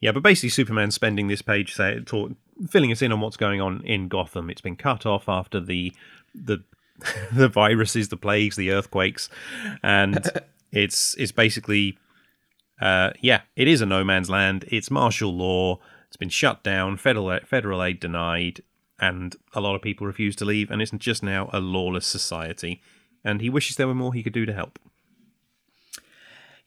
[0.01, 2.33] Yeah, but basically Superman spending this page say, talk,
[2.69, 4.49] filling us in on what's going on in Gotham.
[4.51, 5.93] It's been cut off after the
[6.35, 6.63] the
[7.33, 9.29] the viruses, the plagues, the earthquakes,
[9.83, 10.29] and
[10.71, 11.97] it's it's basically
[12.81, 14.65] uh, yeah, it is a no man's land.
[14.67, 15.79] It's martial law.
[16.07, 16.97] It's been shut down.
[16.97, 18.61] Federal federal aid denied,
[18.99, 20.69] and a lot of people refuse to leave.
[20.69, 22.81] And it's just now a lawless society.
[23.23, 24.79] And he wishes there were more he could do to help.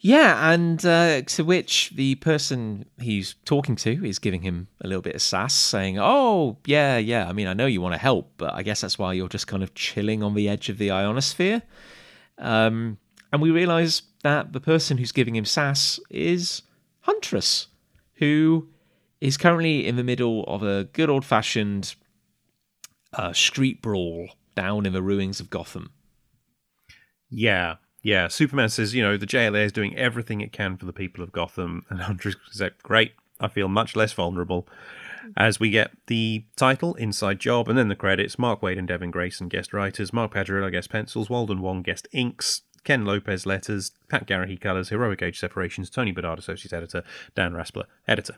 [0.00, 5.02] Yeah, and uh, to which the person he's talking to is giving him a little
[5.02, 7.28] bit of sass, saying, "Oh, yeah, yeah.
[7.28, 9.48] I mean, I know you want to help, but I guess that's why you're just
[9.48, 11.62] kind of chilling on the edge of the ionosphere."
[12.38, 12.98] Um,
[13.32, 16.62] and we realise that the person who's giving him sass is
[17.00, 17.66] Huntress,
[18.14, 18.68] who
[19.20, 21.96] is currently in the middle of a good old-fashioned
[23.14, 25.90] uh, street brawl down in the ruins of Gotham.
[27.28, 28.28] Yeah, yeah.
[28.28, 31.32] Superman says, you know, the JLA is doing everything it can for the people of
[31.32, 34.66] Gotham, and Huntress says, "Great, I feel much less vulnerable."
[35.36, 39.10] As we get the title, Inside Job, and then the credits, Mark Waid and Devin
[39.10, 44.26] Grayson, guest writers, Mark Pajarillo, guest pencils, Walden Wong, guest inks, Ken Lopez letters, Pat
[44.26, 47.02] Garrahy colors, Heroic Age separations, Tony Bedard associate editor,
[47.34, 48.36] Dan Raspler editor.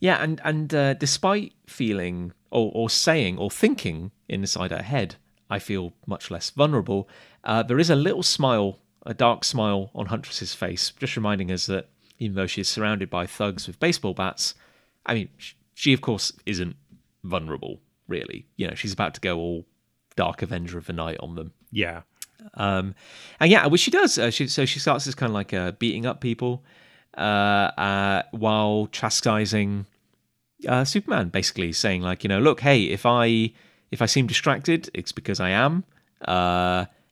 [0.00, 5.16] Yeah, and and uh, despite feeling or, or saying or thinking inside her head,
[5.48, 7.08] I feel much less vulnerable.
[7.44, 11.66] Uh, there is a little smile, a dark smile on Huntress's face, just reminding us
[11.66, 11.88] that
[12.18, 14.54] even though she is surrounded by thugs with baseball bats,
[15.04, 15.28] I mean,
[15.74, 16.76] she of course isn't
[17.22, 17.80] vulnerable.
[18.08, 19.66] Really, you know, she's about to go all
[20.16, 21.52] Dark Avenger of the Night on them.
[21.70, 22.02] Yeah.
[22.54, 22.94] Um,
[23.40, 24.18] and yeah, which she does.
[24.18, 26.62] Uh, she, so she starts as kind of like uh, beating up people
[27.16, 29.86] uh, uh, while chastising
[30.68, 33.52] uh, Superman, basically saying like, you know, look, hey, if I
[33.90, 35.84] if I seem distracted, it's because I am.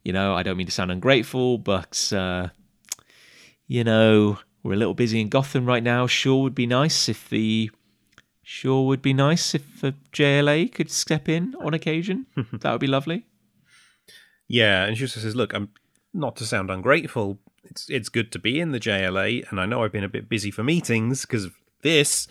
[0.03, 2.49] You know, I don't mean to sound ungrateful, but uh,
[3.67, 6.07] you know, we're a little busy in Gotham right now.
[6.07, 7.71] Sure, would be nice if the
[8.43, 12.27] sure would be nice if the JLA could step in on occasion.
[12.53, 13.27] that would be lovely.
[14.49, 15.71] Yeah, and she also says, "Look, I'm
[16.13, 17.39] not to sound ungrateful.
[17.65, 20.29] It's it's good to be in the JLA, and I know I've been a bit
[20.29, 22.27] busy for meetings because of this,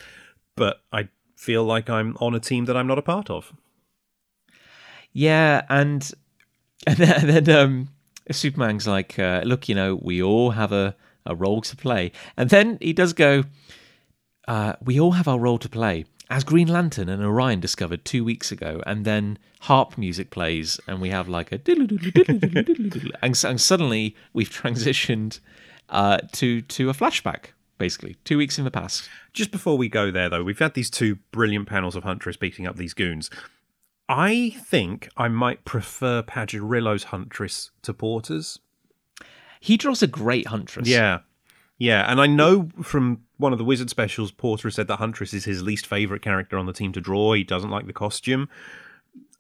[0.55, 3.53] but I feel like I'm on a team that I'm not a part of."
[5.13, 6.09] Yeah, and
[6.87, 7.89] and then, and then um,
[8.31, 12.49] Superman's like, uh, "Look, you know, we all have a a role to play," and
[12.49, 13.43] then he does go,
[14.47, 18.23] uh, "We all have our role to play." As Green Lantern and Orion discovered two
[18.23, 21.59] weeks ago, and then harp music plays, and we have like a
[23.21, 25.39] and, and suddenly we've transitioned
[25.89, 29.09] uh, to to a flashback, basically two weeks in the past.
[29.33, 32.65] Just before we go there, though, we've had these two brilliant panels of Huntress beating
[32.65, 33.29] up these goons.
[34.09, 38.59] I think I might prefer Pajarillo's Huntress to Porter's.
[39.59, 40.87] He draws a great Huntress.
[40.87, 41.19] Yeah.
[41.77, 45.45] Yeah, and I know from one of the Wizard specials, Porter said that Huntress is
[45.45, 47.33] his least favourite character on the team to draw.
[47.33, 48.49] He doesn't like the costume,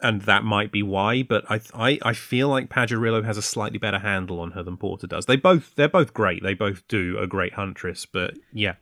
[0.01, 1.21] and that might be why.
[1.21, 4.77] But I, I, I feel like Pajarillo has a slightly better handle on her than
[4.77, 5.27] Porter does.
[5.27, 6.41] They both, they're both great.
[6.41, 8.73] They both do a great Huntress, but yeah,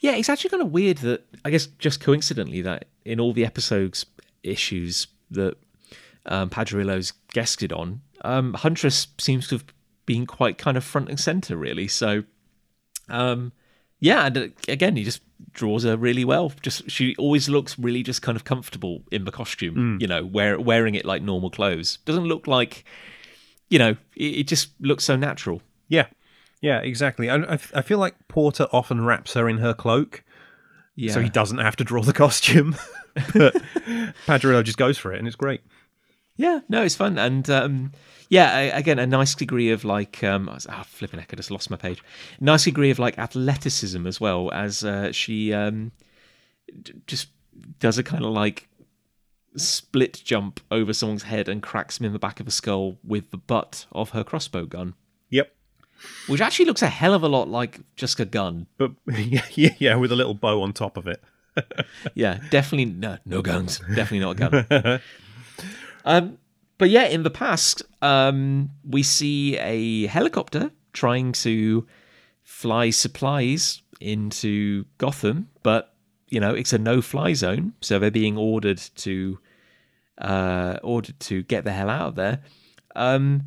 [0.00, 3.46] Yeah, it's actually kind of weird that I guess just coincidentally that in all the
[3.46, 4.06] episodes
[4.42, 5.56] issues that
[6.26, 9.64] um, Pajarillo's guested on, um, Huntress seems to have
[10.06, 11.88] been quite kind of front and center, really.
[11.88, 12.24] So,
[13.08, 13.52] um,
[14.00, 15.22] yeah, and uh, again, he just
[15.52, 16.52] draws her really well.
[16.62, 20.58] Just she always looks really just kind of comfortable in the costume, you know, wear,
[20.60, 21.98] wearing it like normal clothes.
[22.04, 22.84] Doesn't look like,
[23.70, 25.62] you know, it, it just looks so natural.
[25.88, 26.06] yeah,
[26.60, 27.28] yeah, exactly.
[27.28, 30.22] I, I, I feel like Porter often wraps her in her cloak,
[30.94, 32.76] Yeah, so he doesn't have to draw the costume.
[33.34, 33.54] but
[34.26, 35.60] Pajarillo just goes for it, and it's great.
[36.36, 37.92] Yeah, no, it's fun, and um,
[38.28, 41.50] yeah, again, a nice degree of like, um, I was, ah, flipping heck, I just
[41.50, 42.02] lost my page.
[42.40, 45.92] Nice degree of like athleticism as well as uh, she um,
[46.82, 47.28] d- just
[47.78, 48.68] does a kind of like
[49.56, 53.30] split jump over someone's head and cracks him in the back of the skull with
[53.30, 54.94] the butt of her crossbow gun,
[55.28, 55.54] Yep.
[56.28, 58.66] which actually looks a hell of a lot like just a gun.
[58.78, 61.22] But yeah, yeah, yeah, with a little bow on top of it.
[62.14, 65.00] Yeah, definitely no, no guns, definitely not a gun.
[66.04, 66.38] Um,
[66.78, 71.86] but yeah, in the past, um, we see a helicopter trying to
[72.42, 75.94] fly supplies into Gotham, but
[76.28, 79.38] you know it's a no-fly zone, so they're being ordered to
[80.18, 82.42] uh, ordered to get the hell out of there.
[82.96, 83.44] Um,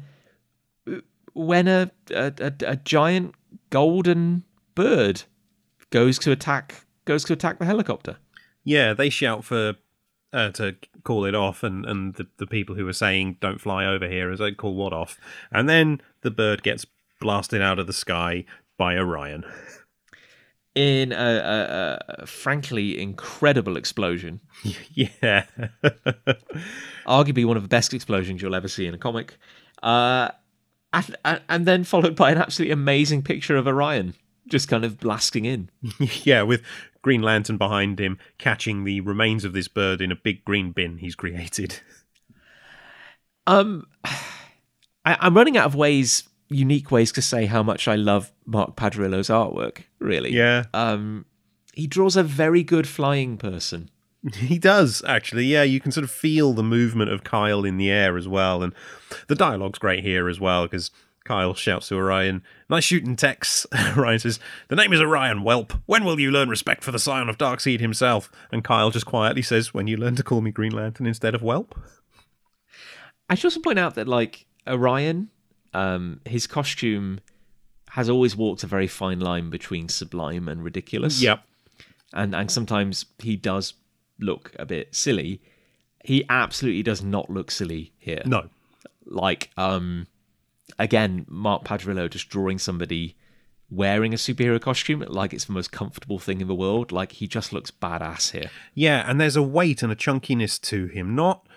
[1.34, 3.36] when a, a, a, a giant
[3.70, 4.44] golden
[4.76, 5.24] bird
[5.90, 8.18] goes to attack goes to attack the helicopter.
[8.64, 9.76] Yeah, they shout for
[10.34, 13.86] uh, to call it off, and and the, the people who are saying don't fly
[13.86, 15.18] over here as they call what off,
[15.52, 16.86] and then the bird gets
[17.22, 18.44] blasted out of the sky
[18.78, 19.46] by Orion.
[20.76, 24.42] in a, a, a frankly incredible explosion.
[24.94, 25.46] yeah,
[27.08, 29.38] Arguably one of the best explosions you'll ever see in a comic.
[29.84, 30.30] Uh,
[30.94, 34.14] and, and- and then followed by an absolutely amazing picture of Orion
[34.48, 35.70] just kind of blasting in.
[36.24, 36.62] yeah, with
[37.06, 40.98] Green Lantern behind him, catching the remains of this bird in a big green bin
[40.98, 41.80] he's created.
[43.48, 43.86] Um,
[45.06, 48.76] I, I'm running out of ways, unique ways to say how much I love Mark
[48.76, 50.34] Pajarillo's artwork, really.
[50.34, 51.26] Yeah, Um,
[51.76, 53.92] he draws a very good flying person.
[54.34, 55.46] He does actually.
[55.46, 58.64] Yeah, you can sort of feel the movement of Kyle in the air as well,
[58.64, 58.74] and
[59.28, 60.90] the dialogue's great here as well because
[61.26, 63.66] Kyle shouts to Orion, "Nice shooting, Tex."
[63.98, 65.74] Orion says, "The name is Orion, whelp.
[65.86, 69.42] When will you learn respect for the scion of Darkseid himself?" And Kyle just quietly
[69.42, 71.78] says, "When you learn to call me Green Lantern instead of whelp."
[73.30, 75.30] I should also point out that like Orion,
[75.74, 77.20] um, his costume
[77.90, 81.22] has always walked a very fine line between sublime and ridiculous.
[81.22, 81.42] Yep.
[82.14, 83.74] and and sometimes he does
[84.20, 85.42] look a bit silly.
[86.04, 88.22] He absolutely does not look silly here.
[88.26, 88.50] No.
[89.06, 90.06] Like um,
[90.80, 93.16] again, Mark Pajarillo just drawing somebody
[93.70, 96.92] wearing a superhero costume like it's the most comfortable thing in the world.
[96.92, 98.50] Like he just looks badass here.
[98.74, 101.16] Yeah, and there's a weight and a chunkiness to him.
[101.16, 101.48] Not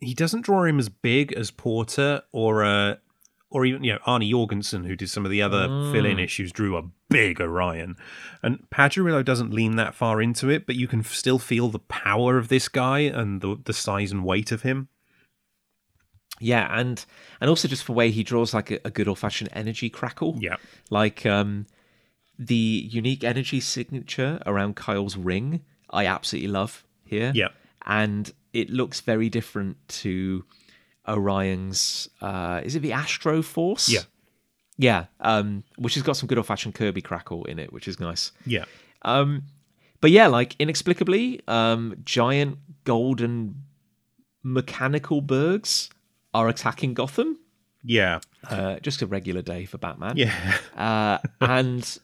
[0.00, 2.96] he doesn't draw him as big as Porter or uh,
[3.50, 6.76] or even you know Arnie Jorgensen, who did some of the other fill-in issues, drew
[6.76, 7.96] a big Orion.
[8.42, 12.38] And Pajarillo doesn't lean that far into it, but you can still feel the power
[12.38, 14.88] of this guy and the the size and weight of him.
[16.40, 17.04] Yeah, and
[17.40, 20.36] and also just the way he draws like a, a good old fashioned energy crackle.
[20.38, 20.56] Yeah.
[20.90, 21.66] Like um
[22.38, 22.54] the
[22.90, 27.32] unique energy signature around Kyle's ring, I absolutely love here.
[27.34, 27.48] Yeah.
[27.86, 30.44] And it looks very different to
[31.06, 33.88] Orion's uh is it the Astro Force?
[33.88, 34.02] Yeah.
[34.76, 35.06] Yeah.
[35.20, 38.32] Um which has got some good old fashioned Kirby crackle in it, which is nice.
[38.46, 38.64] Yeah.
[39.02, 39.44] Um
[40.00, 43.62] but yeah, like inexplicably, um giant golden
[44.44, 45.90] mechanical bergs
[46.34, 47.38] are attacking Gotham.
[47.82, 48.20] Yeah.
[48.48, 50.16] Uh, just a regular day for Batman.
[50.16, 50.58] Yeah.
[50.76, 51.98] Uh, and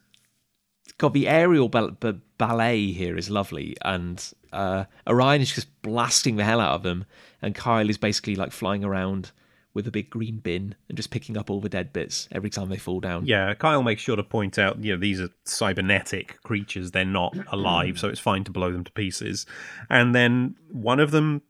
[0.98, 6.36] God, the aerial bal- b- ballet here is lovely, and uh, Orion is just blasting
[6.36, 7.04] the hell out of them,
[7.40, 9.30] and Kyle is basically like flying around
[9.74, 12.68] with a big green bin and just picking up all the dead bits every time
[12.68, 13.26] they fall down.
[13.26, 16.92] Yeah, Kyle makes sure to point out, you know, these are cybernetic creatures.
[16.92, 19.46] They're not alive, so it's fine to blow them to pieces.
[19.90, 21.42] And then one of them,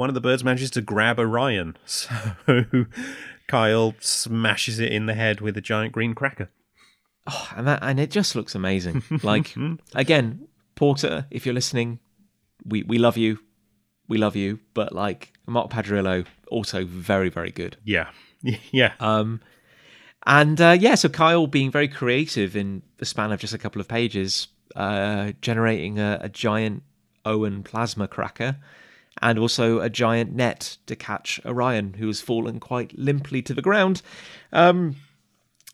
[0.00, 1.76] one of the birds manages to grab Orion.
[1.86, 2.86] So
[3.48, 6.48] Kyle smashes it in the head with a giant green cracker.
[7.26, 9.02] Oh, and that and it just looks amazing.
[9.24, 9.54] Like
[9.94, 10.46] again,
[10.76, 11.98] Porter, if you're listening,
[12.64, 13.40] we we love you,
[14.08, 14.60] we love you.
[14.72, 17.76] But like Mark Pajarillo, also very very good.
[17.84, 18.10] Yeah.
[18.72, 18.92] Yeah.
[19.00, 19.40] Um,
[20.24, 23.80] and uh, yeah, so Kyle being very creative in the span of just a couple
[23.80, 26.84] of pages, uh, generating a, a giant
[27.26, 28.56] Owen plasma cracker,
[29.22, 33.62] and also a giant net to catch Orion, who has fallen quite limply to the
[33.62, 34.02] ground.
[34.52, 34.96] Um,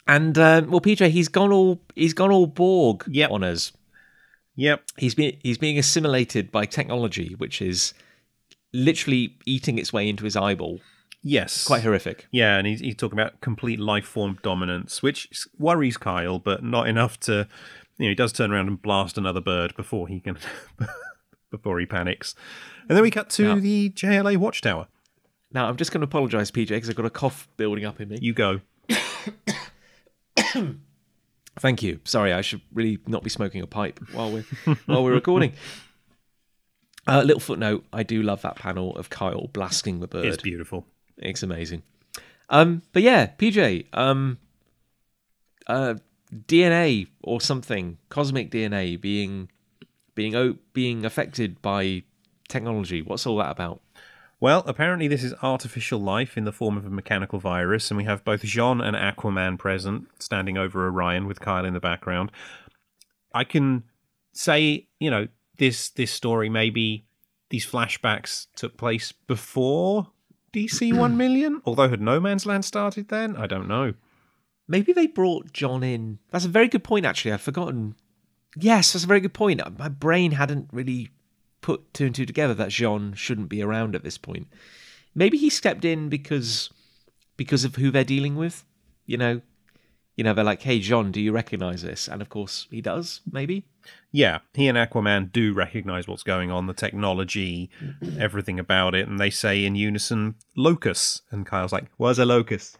[0.07, 3.31] and uh, well, PJ, he's gone all he's gone all Borg Yep.
[3.31, 3.73] on us.
[4.57, 4.83] Yep.
[4.97, 7.93] He's being he's being assimilated by technology, which is
[8.73, 10.81] literally eating its way into his eyeball.
[11.23, 11.67] Yes.
[11.67, 12.27] Quite horrific.
[12.31, 15.29] Yeah, and he's, he's talking about complete life form dominance, which
[15.59, 17.49] worries Kyle, but not enough to.
[17.99, 20.39] You know, he does turn around and blast another bird before he can,
[21.51, 22.35] before he panics,
[22.89, 23.55] and then we cut to Yeah.
[23.57, 24.89] the JLA watchtower.
[25.53, 28.09] Now, I'm just going to apologise, PJ, because I've got a cough building up in
[28.09, 28.19] me.
[28.21, 28.61] You go.
[31.59, 32.01] Thank you.
[32.05, 34.45] Sorry, I should really not be smoking a pipe while we're
[34.87, 35.55] while we're recording.
[37.07, 40.27] A uh, little footnote: I do love that panel of Kyle blasting the bird.
[40.27, 40.87] It's beautiful.
[41.17, 41.83] It's amazing.
[42.51, 44.39] Um, but yeah, PJ, um,
[45.67, 45.95] uh,
[46.47, 49.49] DNA or something, cosmic DNA being
[50.17, 52.03] being being affected by
[52.49, 53.03] technology.
[53.03, 53.81] What's all that about?
[54.41, 58.05] Well, apparently this is artificial life in the form of a mechanical virus, and we
[58.05, 62.33] have both J'onn and Aquaman present, standing over Orion with Kyle in the background.
[63.33, 63.85] I can
[64.33, 67.07] say, you know, this this story maybe
[67.49, 70.09] these flashbacks took place before
[70.53, 73.37] DC One Million, although had No Man's Land started then?
[73.37, 73.95] I don't know.
[74.69, 76.19] Maybe they brought J'onn in.
[76.31, 77.33] That's a very good point, actually.
[77.33, 77.95] I've forgotten.
[78.57, 79.61] Yes, that's a very good point.
[79.61, 81.11] Uh, my brain hadn't really
[81.61, 84.47] put two and two together that J'onn shouldn't be around at this point.
[85.15, 86.71] Maybe he stepped in because
[87.37, 88.65] because of who they're dealing with.
[89.05, 89.41] You know,
[90.17, 93.21] you know they're like, "Hey, J'onn, do you recognize this?" And of course, he does.
[93.31, 93.67] Maybe.
[94.11, 97.71] Yeah, he and Aquaman do recognize what's going on, the technology,
[98.19, 102.77] everything about it, and they say in unison, "Locus," and Kyle's like, "Where's a locus?"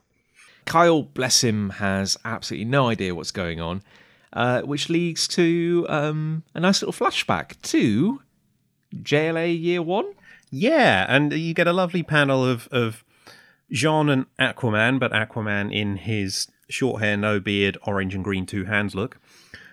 [0.65, 3.83] Kyle, bless him, has absolutely no idea what's going on,
[4.33, 8.21] uh, which leads to um, a nice little flashback to
[8.95, 10.13] JLA Year One.
[10.51, 13.05] Yeah, and you get a lovely panel of of
[13.73, 18.65] J'onn and Aquaman, but Aquaman in his short hair, no beard, orange and green two
[18.65, 19.19] hands look,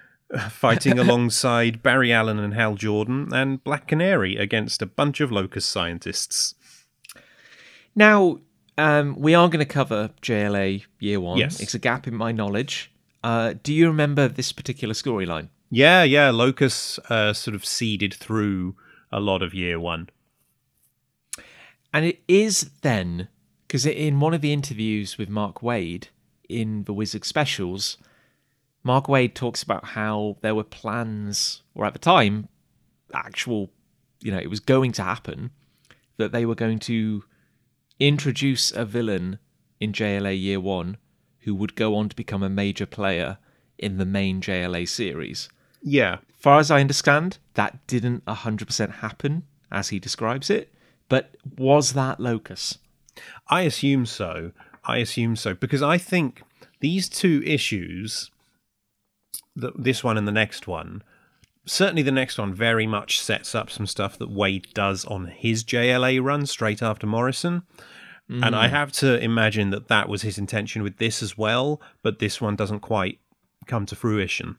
[0.49, 5.65] fighting alongside Barry Allen and Hal Jordan and Black Canary against a bunch of Locus
[5.65, 6.55] scientists.
[7.95, 8.39] Now,
[8.77, 11.37] um, we are going to cover JLA Year One.
[11.37, 11.59] Yes.
[11.59, 12.91] It's a gap in my knowledge.
[13.23, 15.47] Uh, do you remember this particular storyline?
[15.69, 18.75] Yeah, yeah, Locus uh, sort of seeded through
[19.11, 20.09] a lot of year one.
[21.93, 23.29] And it is then,
[23.67, 26.05] because in one of the interviews with Mark Waid
[26.49, 27.97] in the Wizard specials,
[28.83, 32.49] Mark Waid talks about how there were plans, or at the time,
[33.13, 33.71] actual,
[34.19, 35.51] you know, it was going to happen,
[36.17, 37.23] that they were going to
[37.99, 39.39] introduce a villain
[39.79, 40.97] in JLA Year One
[41.43, 43.37] who would go on to become a major player
[43.77, 45.49] in the main JLA series.
[45.81, 50.73] Yeah, Far as I understand, that didn't 100% happen as he describes it,
[51.07, 52.79] but was that Locus?
[53.47, 54.51] I assume so.
[54.83, 56.43] I assume so because I think
[56.81, 58.29] these two issues,
[59.55, 61.01] the, this one and the next one,
[61.65, 65.63] certainly the next one very much sets up some stuff that Waid does on his
[65.63, 67.63] JLA run straight after Morrison.
[68.41, 68.71] And I mm.
[68.71, 72.55] have to imagine that that was his intention with this as well, but this one
[72.55, 73.19] doesn't quite
[73.67, 74.57] come to fruition.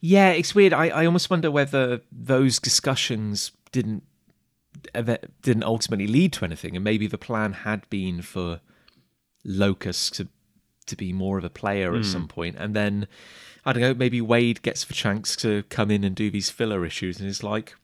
[0.00, 0.72] Yeah, it's weird.
[0.72, 4.02] I, I almost wonder whether those discussions didn't
[5.40, 8.60] didn't ultimately lead to anything, and maybe the plan had been for
[9.44, 10.28] Locus to
[10.86, 12.28] to be more of a player at some hmm.
[12.28, 13.06] point, and then
[13.64, 13.94] I don't know.
[13.94, 17.42] Maybe Waid gets the chance to come in and do these filler issues, and is
[17.42, 17.74] like,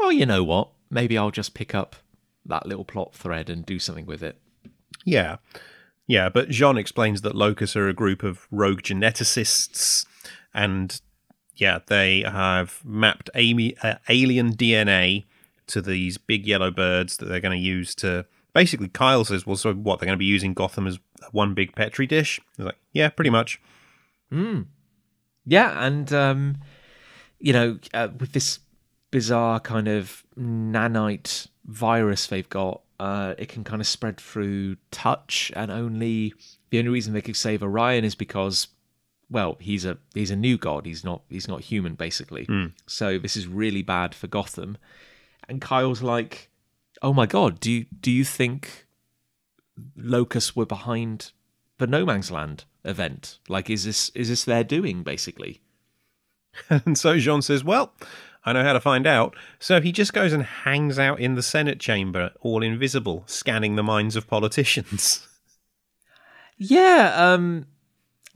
[0.00, 0.68] oh, you know what?
[0.90, 1.96] Maybe I'll just pick up
[2.46, 4.38] that little plot thread and do something with it.
[5.04, 5.36] Yeah.
[6.06, 10.04] Yeah, but J'onn explains that locusts are a group of rogue geneticists,
[10.52, 11.00] and
[11.54, 15.24] yeah, they have mapped amy, uh, alien DNA
[15.68, 18.26] to these big yellow birds that they're going to use to.
[18.52, 20.00] Basically, Kyle says, "Well, so what?
[20.00, 20.98] They're going to be using Gotham as
[21.30, 23.60] one big petri dish." They're like, "Yeah, pretty much."
[25.46, 26.58] Yeah, and um,
[27.38, 28.58] you know, uh, with this
[29.10, 35.50] bizarre kind of nanite virus they've got, uh, it can kind of spread through touch,
[35.56, 36.34] and only
[36.70, 38.68] the only reason they could save Orion is because,
[39.30, 40.86] well, he's a he's a new god.
[40.86, 42.46] He's not he's not human, basically.
[42.86, 44.76] So this is really bad for Gotham.
[45.48, 46.50] And Kyle's like,
[47.00, 48.86] "Oh my god, do you do you think
[49.96, 51.32] Locus were behind
[51.78, 53.38] the No Man's Land event?
[53.48, 55.62] Like, is this is this their doing, basically?"
[56.68, 57.94] And so J'onn says, Well,
[58.44, 59.36] I know how to find out.
[59.60, 63.82] So he just goes and hangs out in the Senate chamber, all invisible, scanning the
[63.82, 65.26] minds of politicians.
[66.58, 67.66] Yeah, um,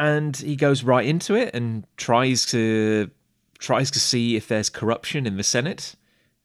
[0.01, 3.11] and he goes right into it and tries to
[3.59, 5.95] tries to see if there's corruption in the Senate.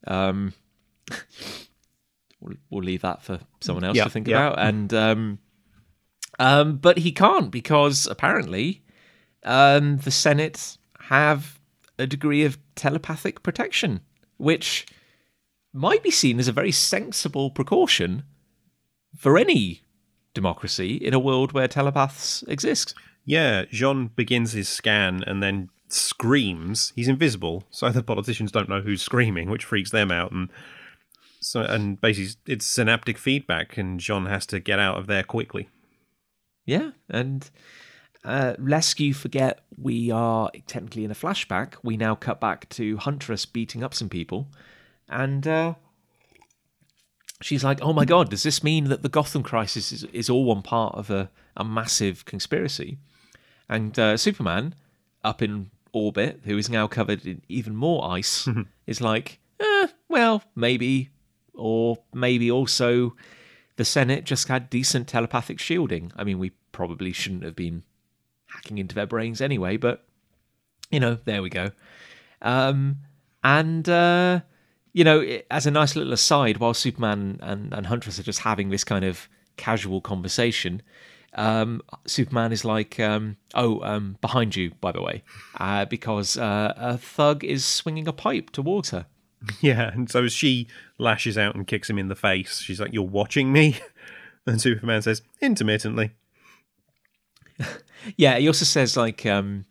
[0.06, 0.54] Um,
[2.40, 4.48] we'll, we'll leave that for someone else Yeah, to think yeah.
[4.48, 4.60] about.
[4.60, 5.40] And um,
[6.38, 8.84] um, but he can't because apparently
[9.44, 11.60] um, the Senate have
[12.02, 14.02] a degree of telepathic protection,
[14.38, 14.86] which
[15.74, 18.24] might be seen as a very sensible precaution
[19.18, 19.82] for any
[20.34, 22.94] democracy in a world where telepaths exist.
[23.26, 26.92] Yeah, J'onn begins his scan and then screams.
[26.96, 30.32] He's invisible, so the politicians don't know who's screaming, which freaks them out.
[30.32, 30.50] And
[31.40, 35.70] so, and basically, it's synaptic feedback, and J'onn has to get out of there quickly.
[36.66, 37.50] Yeah, and
[38.24, 41.74] uh, lest you forget, we are technically in a flashback.
[41.84, 44.48] We now cut back to Huntress beating up some people,
[45.10, 45.74] and uh,
[47.42, 50.46] she's like, "Oh my god, does this mean that the Gotham crisis is, is all
[50.46, 53.00] one part of a, a massive conspiracy?"
[53.68, 54.76] And uh, Superman,
[55.24, 58.48] up in orbit, who is now covered in even more ice,
[58.86, 61.10] is like, eh, "Well, maybe,
[61.54, 63.16] or maybe also."
[63.78, 66.12] the Senate just had decent telepathic shielding.
[66.16, 67.82] I mean, we probably shouldn't have been
[68.54, 70.06] hacking into their brains anyway, but
[70.92, 71.72] you know, there we go.
[72.42, 72.98] Um,
[73.44, 74.42] and uh,
[74.94, 78.40] you know, it- as a nice little aside, while Superman and, and Huntress are just
[78.40, 79.28] having this kind of
[79.58, 80.82] casual conversation,
[81.36, 85.24] um, Superman is like, um, "Oh, um, behind you, by the way,"
[85.60, 89.06] uh, because uh, a thug is swinging a pipe towards her.
[89.62, 90.68] Yeah, and so as she
[91.00, 93.78] lashes out and kicks him in the face, she's like, You're watching me?
[94.46, 96.12] And Superman says, Intermittently.
[98.18, 99.66] Yeah, he also says like um,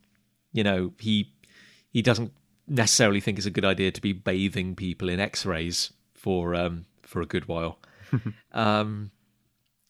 [0.52, 1.32] you know, he
[1.92, 2.32] he doesn't
[2.68, 7.20] necessarily think it's a good idea to be bathing people in X-rays for um for
[7.20, 7.78] a good while.
[8.52, 9.10] um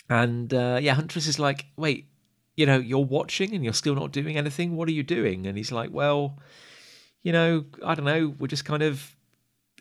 [0.08, 2.08] and uh yeah, Huntress is like, "Wait,
[2.56, 4.76] you know, you're watching and you're still not doing anything.
[4.76, 6.38] What are you doing?" And he's like, "Well,
[7.22, 9.14] you know, I don't know, we're just kind of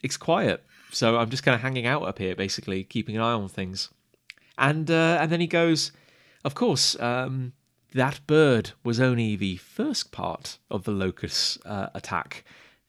[0.03, 0.63] it's quiet.
[0.91, 3.89] So I'm just kind of hanging out up here basically, keeping an eye on things."
[4.57, 5.91] And uh and then he goes,
[6.43, 7.53] "Of course, um
[7.94, 12.44] that bird was only the first part of the Locus uh, attack.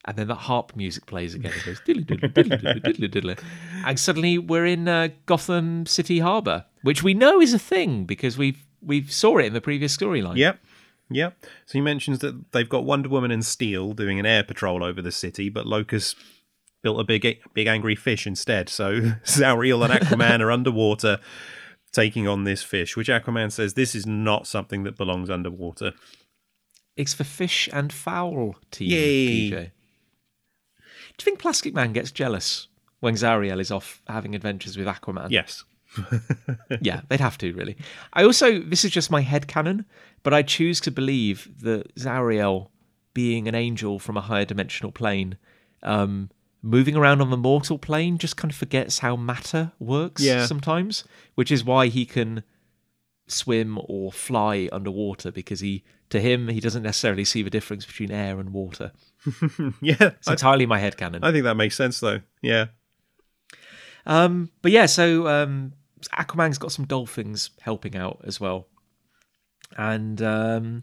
[0.07, 1.53] And then that harp music plays again.
[1.55, 3.43] It goes diddly diddly diddly diddly diddly.
[3.85, 8.39] And suddenly we're in uh, Gotham City Harbour, which we know is a thing because
[8.39, 10.37] we've we've saw it in the previous storyline.
[10.37, 10.59] Yep.
[11.11, 11.45] Yep.
[11.67, 15.03] So he mentions that they've got Wonder Woman and Steel doing an air patrol over
[15.03, 16.15] the city, but Locus
[16.83, 18.69] built a big big angry fish instead.
[18.69, 21.19] So Zauriel and Aquaman are underwater
[21.93, 25.93] taking on this fish, which Aquaman says this is not something that belongs underwater.
[26.97, 28.91] It's for fish and fowl team.
[28.91, 29.51] Yay.
[29.51, 29.51] PJ.
[29.51, 32.69] Do you think Plastic Man gets jealous
[33.01, 35.31] when Zauriel is off having adventures with Aquaman?
[35.31, 35.65] Yes.
[36.81, 37.77] yeah, they'd have to really.
[38.13, 39.87] I also this is just my head canon,
[40.23, 42.69] but I choose to believe that Zauriel,
[43.13, 45.37] being an angel from a higher dimensional plane,
[45.83, 46.31] um,
[46.63, 50.47] moving around on the mortal plane, just kind of forgets how matter works Yeah.
[50.47, 51.05] sometimes,
[51.35, 52.43] which is why he can
[53.27, 58.11] swim or fly underwater because he, to him, he doesn't necessarily see the difference between
[58.11, 58.93] air and water.
[59.81, 61.23] yeah, It's I, entirely my head canon.
[61.25, 62.21] I think that makes sense though.
[62.43, 62.67] Yeah,
[64.07, 65.73] Um, but yeah, so um,
[66.19, 68.67] Aquaman's got some dolphins helping out as well,
[69.77, 70.83] and um,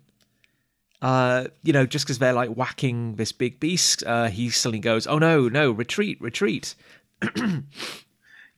[1.01, 5.05] uh, you know, just because they're like whacking this big beast, uh, he suddenly goes,
[5.05, 6.75] "Oh no, no, retreat, retreat!"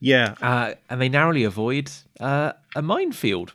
[0.00, 3.54] yeah, Uh, and they narrowly avoid uh, a minefield.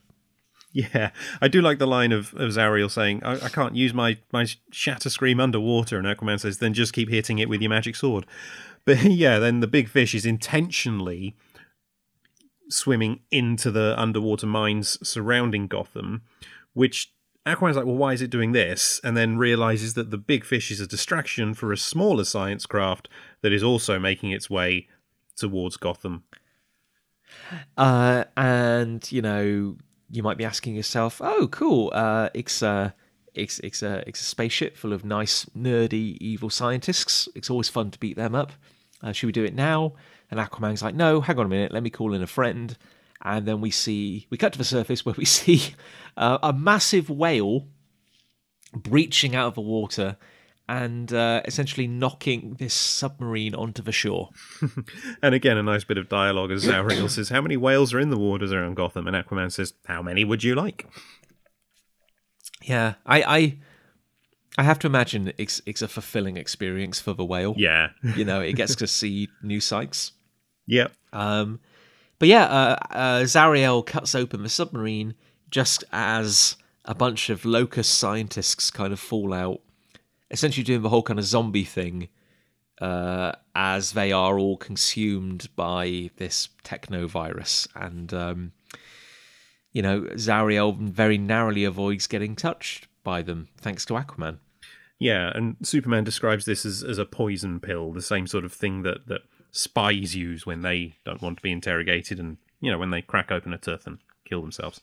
[0.71, 1.11] yeah.
[1.41, 4.45] I do like the line of, of Zauriel saying, I, "I can't use my my
[4.71, 8.25] shatter scream underwater," and Aquaman says, "Then just keep hitting it with your magic sword."
[8.86, 11.36] But yeah, then the big fish is intentionally
[12.69, 16.21] swimming into the underwater mines surrounding Gotham,
[16.73, 17.11] which
[17.46, 19.00] Aquaman's like, well, why is it doing this?
[19.04, 23.08] And then realizes that the big fish is a distraction for a smaller science craft
[23.41, 24.88] that is also making its way
[25.36, 26.24] towards Gotham.
[27.78, 29.78] Uh, and you know,
[30.10, 31.91] you might be asking yourself, "Oh, cool!
[31.93, 32.96] Uh, it's a,
[33.34, 37.28] it's it's a it's a spaceship full of nice, nerdy, evil scientists.
[37.36, 38.54] It's always fun to beat them up.
[39.04, 39.93] Uh, should we do it now?"
[40.32, 41.72] And Aquaman's like, "No, hang on a minute.
[41.72, 42.76] Let me call in a friend."
[43.26, 45.73] And then we see we cut to the surface where we see
[46.15, 47.67] uh, a massive whale
[48.73, 50.17] breaching out of the water
[50.67, 54.30] and uh, essentially knocking this submarine onto the shore.
[55.21, 58.09] And again, a nice bit of dialogue as Zauriel says, How many whales are in
[58.09, 59.07] the waters around Gotham?
[59.07, 60.88] And Aquaman says, How many would you like?
[62.61, 63.57] Yeah, I, I,
[64.57, 67.55] I have to imagine it's it's a fulfilling experience for the whale.
[67.57, 67.89] Yeah.
[68.15, 70.13] You know, it gets to see new sights.
[70.67, 70.93] yep.
[71.13, 71.59] Um,
[72.20, 75.16] but yeah, uh, uh, Zauriel cuts open the submarine
[75.49, 79.61] just as a bunch of Locus scientists kind of fall out,
[80.32, 82.09] essentially doing the whole kind of zombie thing,
[82.82, 88.51] uh, as they are all consumed by this techno virus, and um,
[89.72, 94.38] you know, Zauriel very narrowly avoids getting touched by them thanks to Aquaman.
[94.99, 98.84] Yeah, and Superman describes this as, as a poison pill, the same sort of thing
[98.84, 99.22] that, that
[99.56, 103.32] spies use when they don't want to be interrogated and, you know, when they crack
[103.32, 104.82] open a tooth and kill themselves.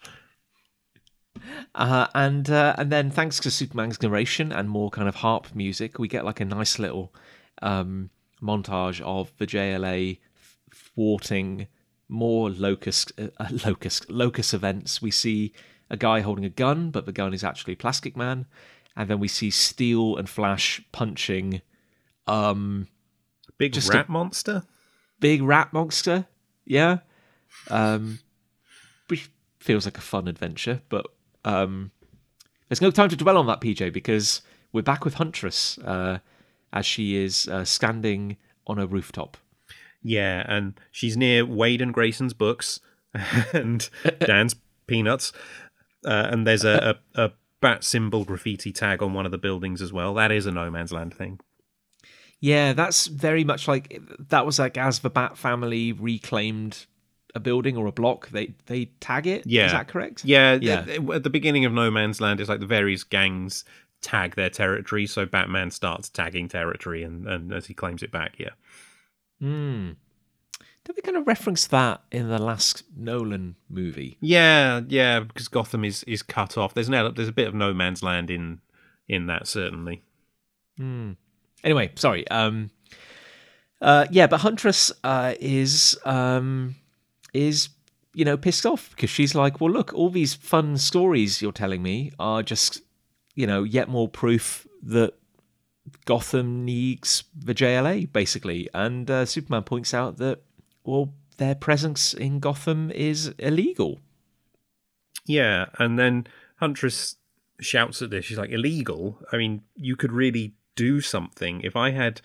[1.75, 5.99] Uh, and uh, and then thanks to Superman's narration and more kind of harp music,
[5.99, 7.12] we get like a nice little
[7.62, 8.11] um,
[8.43, 10.18] montage of the JLA
[10.75, 11.68] thwarting
[12.09, 15.01] more Locus uh, uh, Locus Locus events.
[15.01, 15.53] We see
[15.91, 18.47] a guy holding a gun, but the gun is actually Plastic Man,
[18.95, 21.62] and then we see Steel and Flash punching
[22.27, 22.89] um,
[23.63, 24.65] Big Just rat monster?
[25.21, 26.27] big rat monster.
[26.65, 26.99] Yeah,
[27.71, 28.19] um,
[29.07, 31.07] which feels like a fun adventure, but
[31.45, 31.93] um,
[32.69, 34.43] there's no time to dwell on that, PJ, because
[34.73, 36.19] we're back with Huntress uh,
[36.73, 38.37] as she is uh, standing
[38.67, 39.37] on a rooftop.
[40.03, 42.81] Yeah, and she's near Waid and Grayson's books
[43.53, 43.89] and
[44.19, 44.57] Dan's
[44.89, 45.33] peanuts.
[46.05, 49.81] Uh, and there's a, a, a bat symbol graffiti tag on one of the buildings
[49.81, 50.15] as well.
[50.15, 51.39] That is a no man's land thing.
[52.43, 56.86] Yeah, that's very much like that was like as the Bat family reclaimed
[57.36, 59.47] a building or a block, they they tag it.
[59.47, 59.66] Yeah.
[59.66, 60.24] is that correct?
[60.24, 60.84] Yeah, Yeah.
[61.14, 63.64] at the beginning of No Man's Land, it's like the various gangs
[64.01, 65.07] tag their territory.
[65.07, 68.51] So Batman starts tagging territory, and, and as he claims it back, yeah.
[69.40, 69.90] Hmm.
[70.84, 74.16] Did we kind of reference that in the last Nolan movie?
[74.20, 76.74] Yeah, yeah, because Gotham is is cut off.
[76.74, 78.61] There's an there's a bit of No Man's Land in
[79.08, 80.03] in that certainly.
[81.64, 82.26] Anyway, sorry.
[82.29, 82.71] Um,
[83.80, 86.76] uh, yeah, but Huntress uh, is um,
[87.33, 87.68] is
[88.14, 91.83] you know pissed off because she's like, well, look, all these fun stories you're telling
[91.83, 92.83] me are just
[93.34, 95.14] you know yet more proof that
[96.05, 100.43] Gotham needs the JLA basically, and uh, Superman points out that
[100.84, 104.01] well, their presence in Gotham is illegal.
[105.26, 106.26] Yeah, and then
[106.57, 107.17] Huntress
[107.61, 108.25] shouts at this.
[108.25, 109.18] She's like, "Illegal?
[109.33, 111.61] I mean, you could really do something.
[111.62, 112.20] If I had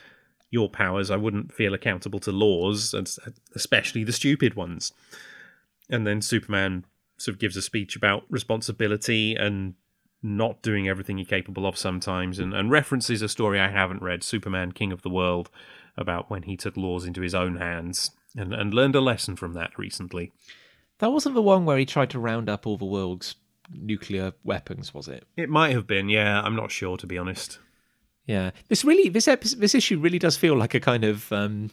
[0.50, 3.10] your powers, I wouldn't feel accountable to laws, and
[3.56, 4.94] especially the stupid ones."
[5.90, 6.86] And then Superman
[7.18, 9.74] sort of gives a speech about responsibility and
[10.22, 14.24] not doing everything you're capable of sometimes, and, and references a story I haven't read,
[14.24, 15.50] Superman, King of the World,
[15.96, 19.54] about when he took laws into his own hands and, and learned a lesson from
[19.54, 20.32] that recently.
[21.00, 23.36] That wasn't the one where he tried to round up all the world's
[23.72, 25.26] nuclear weapons, was it?
[25.36, 26.42] It might have been, yeah.
[26.42, 27.60] I'm not sure, to be honest.
[28.28, 31.72] Yeah, this really this episode, this issue really does feel like a kind of um,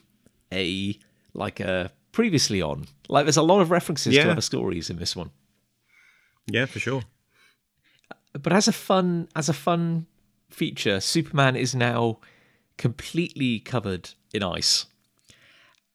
[0.52, 0.96] a
[1.34, 2.86] like a previously on.
[3.08, 4.24] Like there's a lot of references Yeah.
[4.24, 5.30] to other stories in this one.
[6.46, 7.02] Yeah, for sure.
[8.40, 10.06] But as a fun as a fun
[10.48, 12.18] feature, Superman is now
[12.78, 14.86] completely covered in ice,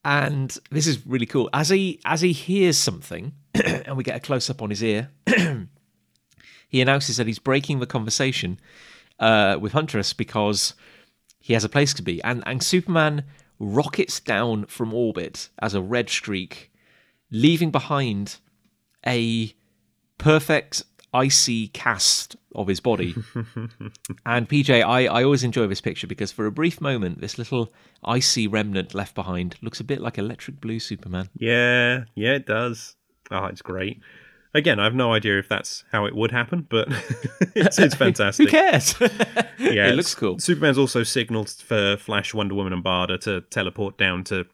[0.04, 1.50] and this is really cool.
[1.54, 5.10] As he as he hears something, and we get a close up on his ear.
[6.68, 8.60] he announces that he's breaking the conversation
[9.20, 10.74] uh, with Huntress because
[11.40, 13.24] he has a place to be, and and Superman
[13.60, 16.72] rockets down from orbit as a red streak,
[17.32, 18.38] leaving behind
[19.06, 19.54] a
[20.18, 20.84] perfect
[21.14, 23.16] icy cast of his body.
[24.26, 27.74] and PJ, I, I always enjoy this picture because for a brief moment, this little
[28.04, 31.30] icy remnant left behind looks a bit like electric blue Superman.
[31.36, 32.96] Yeah, yeah, it does.
[33.32, 34.00] Oh, it's great.
[34.54, 36.88] Again, I have no idea if that's how it would happen, but
[37.56, 38.48] it's, it's fantastic.
[38.48, 38.96] Who cares?
[39.60, 40.40] Yeah, it looks cool.
[40.40, 44.46] Superman's also signaled for Flash, Wonder Woman, and Barda to teleport down to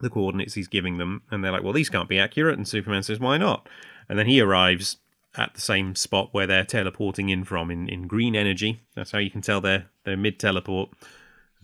[0.00, 3.02] the coordinates he's giving them, and they're like, "Well, these can't be accurate." And Superman
[3.02, 3.66] says, "Why not?"
[4.10, 4.98] And then he arrives
[5.36, 8.82] at the same spot where they're teleporting in from in, in green energy.
[8.94, 10.90] That's how you can tell they're they're mid teleport.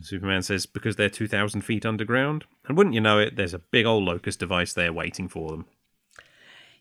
[0.00, 3.58] Superman says, "Because they're two thousand feet underground." And wouldn't you know it, there's a
[3.58, 5.66] big old Locus device there waiting for them.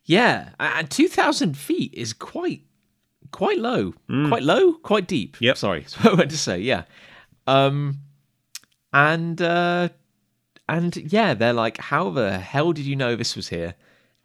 [0.07, 2.63] Yeah, and two thousand feet is quite
[3.31, 5.38] quite low, quite low, quite deep.
[5.39, 5.57] Yep.
[5.57, 6.59] Sorry, that's what I meant to say.
[6.59, 6.84] Yeah,
[7.45, 7.99] um,
[8.93, 9.89] and uh,
[10.69, 13.75] and yeah, they're like, how the hell did you know this was here?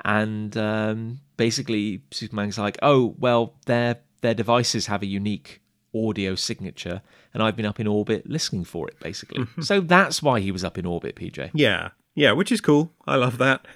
[0.04, 5.60] And um, basically, Superman's like, oh well, their their devices have a unique
[5.94, 7.02] audio signature,
[7.34, 9.46] and I've been up in orbit listening for it, basically.
[9.60, 11.50] so that's why he was up in orbit, PJ.
[11.54, 12.92] Yeah, yeah, which is cool.
[13.06, 13.66] I love that.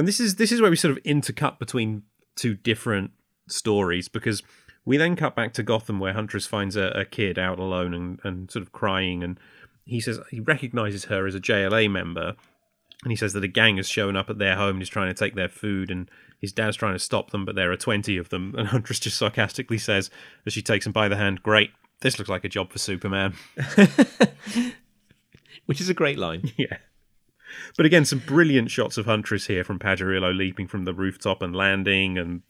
[0.00, 2.04] And this is this is where we sort of intercut between
[2.34, 3.10] two different
[3.48, 4.42] stories because
[4.86, 8.18] we then cut back to Gotham where Huntress finds a, a kid out alone and,
[8.24, 9.38] and sort of crying and
[9.84, 12.34] he says he recognizes her as a JLA member
[13.02, 15.08] and he says that a gang has shown up at their home and is trying
[15.08, 16.10] to take their food and
[16.40, 19.18] his dad's trying to stop them but there are 20 of them and Huntress just
[19.18, 20.08] sarcastically says
[20.46, 23.34] as she takes him by the hand great this looks like a job for Superman
[25.70, 26.50] Which is a great line.
[26.56, 26.78] Yeah.
[27.76, 31.54] But again, some brilliant shots of Huntress here from Pajarillo leaping from the rooftop and
[31.54, 32.42] landing and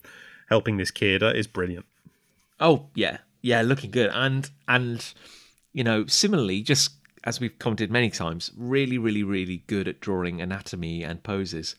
[0.49, 1.23] helping this kid.
[1.23, 1.85] is brilliant.
[2.59, 5.13] Oh yeah, yeah, looking good, and and
[5.73, 6.91] you know, similarly, just
[7.23, 11.75] as we've commented many times, really, really, really good at drawing anatomy and poses,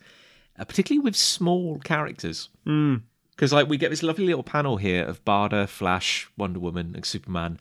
[0.58, 2.48] uh, particularly with small characters.
[2.64, 7.04] Because like we get this lovely little panel here of Barda, Flash, Wonder Woman, and
[7.04, 7.58] Superman,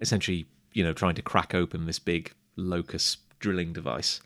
[0.00, 4.20] essentially, you know, trying to crack open this big locus drilling device,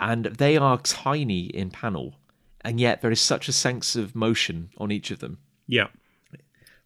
[0.00, 2.14] and they are tiny in panel,
[2.62, 5.38] and yet there is such a sense of motion on each of them.
[5.66, 5.88] Yeah.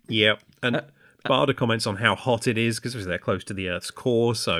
[0.09, 0.35] Yeah.
[0.63, 0.83] And
[1.25, 4.57] Barda comments on how hot it is because they're close to the Earth's core, so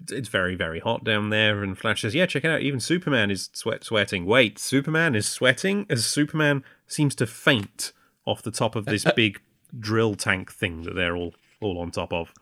[0.00, 1.62] it's- it's very, very hot down there.
[1.62, 2.60] And Flash says, Yeah, check it out.
[2.60, 4.26] Even Superman is sweat sweating.
[4.26, 7.92] Wait, Superman is sweating as Superman seems to faint
[8.26, 9.40] off the top of this big
[9.78, 12.32] drill tank thing that they're all, all on top of.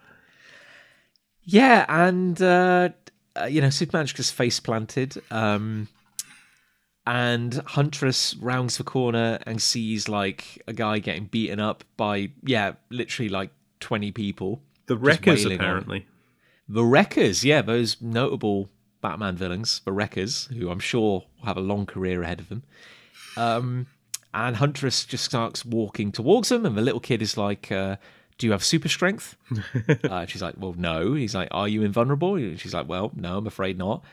[1.44, 2.90] Yeah, and uh,
[3.41, 5.21] uh, you know, Superman's just face planted.
[5.31, 5.89] Um,
[7.07, 12.73] and Huntress rounds the corner and sees like a guy getting beaten up by yeah,
[12.91, 13.51] literally like
[13.81, 14.63] twenty people.
[14.87, 16.07] The Wreckers, apparently.
[16.69, 18.69] The Wreckers, yeah, those notable
[19.01, 22.63] Batman villains, the Wreckers, who I'm sure will have a long career ahead of them.
[23.37, 23.87] Um,
[24.33, 27.97] and Huntress just starts walking towards them, and the little kid is like, uh,
[28.43, 29.36] "Do you have super strength?"
[30.10, 33.47] uh, she's like, "Well, no." He's like, "Are you invulnerable?" She's like, "Well, no, I'm
[33.47, 34.05] afraid not."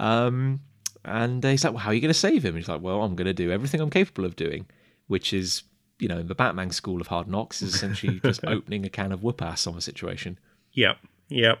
[0.00, 0.60] Um,
[1.04, 3.14] and he's like, "Well, how are you going to save him?" He's like, "Well, I'm
[3.16, 4.64] going to do everything I'm capable of doing,"
[5.08, 5.64] which is,
[5.98, 9.22] you know, the Batman school of hard knocks is essentially just opening a can of
[9.22, 10.38] whoop ass on the situation.
[10.72, 10.96] Yep,
[11.28, 11.58] yep.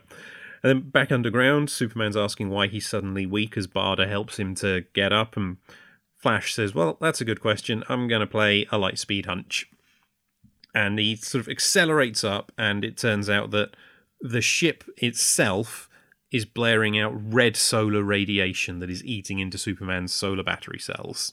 [0.62, 4.86] And then back underground, Superman's asking why he's suddenly weak as Barda helps him to
[4.94, 5.58] get up, and
[6.16, 7.84] Flash says, Well, that's a good question.
[7.90, 9.70] I'm going to play a light speed hunch.
[10.76, 13.70] And he sort of accelerates up, and it turns out that
[14.20, 15.88] the ship itself
[16.30, 21.32] is blaring out red solar radiation that is eating into Superman's solar battery cells.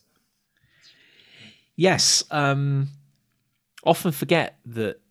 [1.75, 2.87] Yes, um,
[3.83, 5.01] often forget that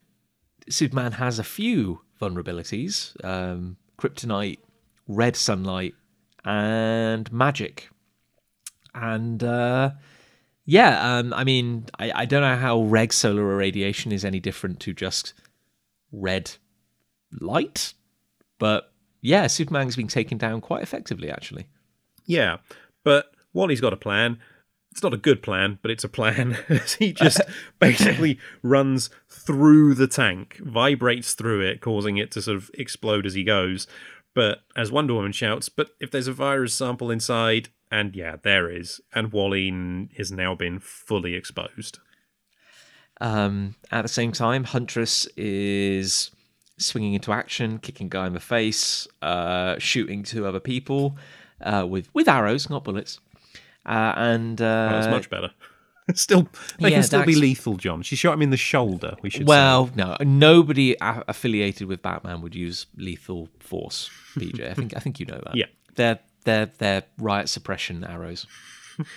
[0.66, 4.60] Superman has a few vulnerabilities um, kryptonite,
[5.08, 5.94] red sunlight,
[6.42, 7.90] and magic.
[8.94, 9.90] And uh,
[10.64, 14.80] yeah, um, I mean, I, I don't know how reg solar irradiation is any different
[14.80, 15.34] to just
[16.12, 16.52] red
[17.40, 17.94] light,
[18.58, 21.66] but yeah, Superman's being taken down quite effectively, actually.
[22.26, 22.58] Yeah,
[23.04, 24.38] but Wally's got a plan.
[24.92, 26.58] It's not a good plan, but it's a plan.
[26.98, 27.40] he just
[27.80, 33.34] basically runs through the tank, vibrates through it, causing it to sort of explode as
[33.34, 33.86] he goes.
[34.34, 38.68] But as Wonder Woman shouts, but if there's a virus sample inside, and yeah, there
[38.70, 41.98] is, and Wally n- has now been fully exposed.
[43.20, 46.30] Um, at the same time, Huntress is
[46.78, 51.16] swinging into action, kicking guy in the face, uh, shooting two other people
[51.60, 53.20] uh, with with arrows, not bullets.
[53.86, 55.50] Uh, and Well, uh, that's much better.
[56.14, 56.48] still,
[56.80, 58.02] they Yeah, can still be lethal, John.
[58.02, 59.14] She shot him in the shoulder.
[59.22, 59.46] We should.
[59.46, 64.10] Well, no, nobody a- affiliated with Batman would use lethal force.
[64.36, 65.54] PJ, I think I think you know that.
[65.62, 65.66] Yeah.
[65.94, 68.46] they're they're they're riot suppression arrows.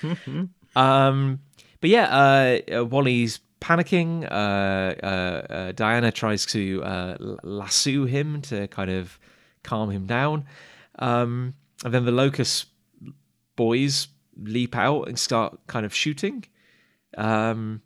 [0.75, 1.39] um,
[1.81, 4.25] but yeah, uh, uh, Wally's panicking.
[4.29, 6.81] Uh, uh, uh, Diana tries to
[7.43, 9.19] lasso him to kind of
[9.63, 10.45] calm him down,
[10.99, 11.53] um,
[11.83, 12.65] and then the Locus
[13.55, 14.07] boys
[14.37, 16.45] leap out and start kind of shooting.
[17.17, 17.81] Um,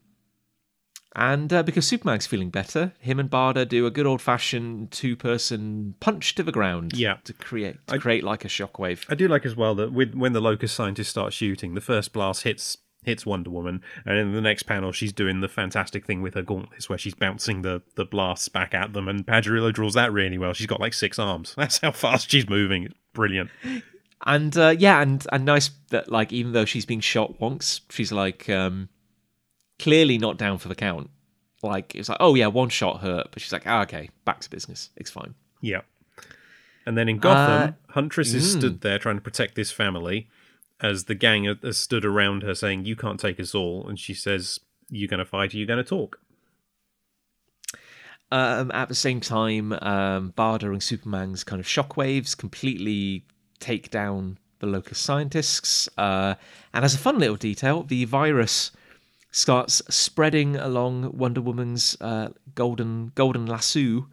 [1.16, 5.16] and uh, because Superman's feeling better, him and Barda do a good old fashioned two
[5.16, 6.94] person punch to the ground.
[6.96, 7.18] Yeah.
[7.24, 9.06] To create to create like a shockwave.
[9.10, 12.14] I do like as well that with when the Locus scientists start shooting, the first
[12.14, 16.22] blast hits hits Wonder Woman, and in the next panel she's doing the fantastic thing
[16.22, 19.94] with her gauntlets where she's bouncing the, the blasts back at them, and Pajarillo draws
[19.94, 20.54] that really well.
[20.54, 21.54] She's got like six arms.
[21.58, 22.84] That's how fast she's moving.
[22.84, 23.50] It's brilliant.
[24.26, 28.12] And uh, yeah, and and nice that like even though she's being shot once, she's
[28.12, 28.90] like um
[29.80, 31.10] clearly not down for the count.
[31.64, 34.50] Like it's like, oh yeah, one shot hurt, but she's like, ah, okay, back to
[34.50, 34.90] business.
[34.96, 35.34] It's fine.
[35.62, 35.82] Yeah.
[36.86, 38.60] And then in Gotham, Uh, Huntress is mm.
[38.60, 40.30] stood there trying to protect this family
[40.82, 43.88] as the gang are- has stood around her saying, You can't take us all.
[43.88, 46.20] And she says, "You're going to fight or you going to talk?
[48.32, 53.26] Um, at the same time, um, Barda and Superman's kind of shockwaves completely
[53.60, 55.90] take down the Locus scientists.
[55.98, 56.36] Uh,
[56.74, 58.72] and as a fun little detail, the virus
[59.32, 64.08] starts spreading along Wonder Woman's uh, golden golden lasso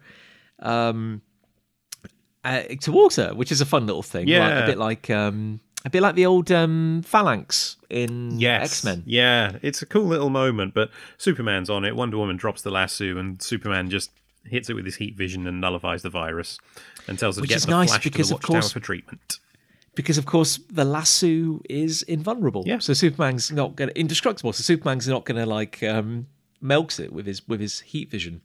[0.59, 1.21] um,
[2.43, 4.21] uh, towards her, which is a fun little thing.
[4.21, 4.59] like- Yeah.
[4.63, 9.03] a bit like um, a bit like the old um, phalanx in X Men.
[9.05, 11.95] Yeah, it's a cool little moment, but Superman's on it.
[11.95, 14.11] Wonder Woman drops the lasso, and Superman just
[14.45, 16.57] hits it with his heat vision and nullifies the virus
[17.07, 18.71] and tells her Which to get is the nice Flash because, to the of course-
[18.71, 19.39] for treatment.
[19.97, 22.63] Because of course the lasso is invulnerable.
[22.65, 22.77] Yeah.
[22.77, 24.53] So Superman's not gonna indestructible.
[24.53, 26.27] So Superman's not gonna like um,
[26.61, 28.41] melt it with his with his heat vision.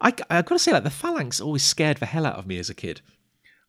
[0.00, 2.70] I I gotta say like the phalanx always scared the hell out of me as
[2.70, 3.02] a kid.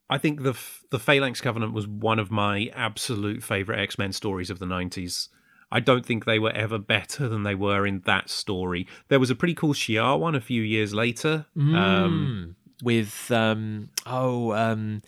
[0.10, 0.58] I think the
[0.90, 5.28] the Phalanx Covenant was one of my absolute favorite X Men stories of the nineties.
[5.70, 8.88] I don't think they were ever better than they were in that story.
[9.10, 11.46] There was a pretty cool Shi'ar one a few years later.
[11.58, 15.02] Um, With um oh um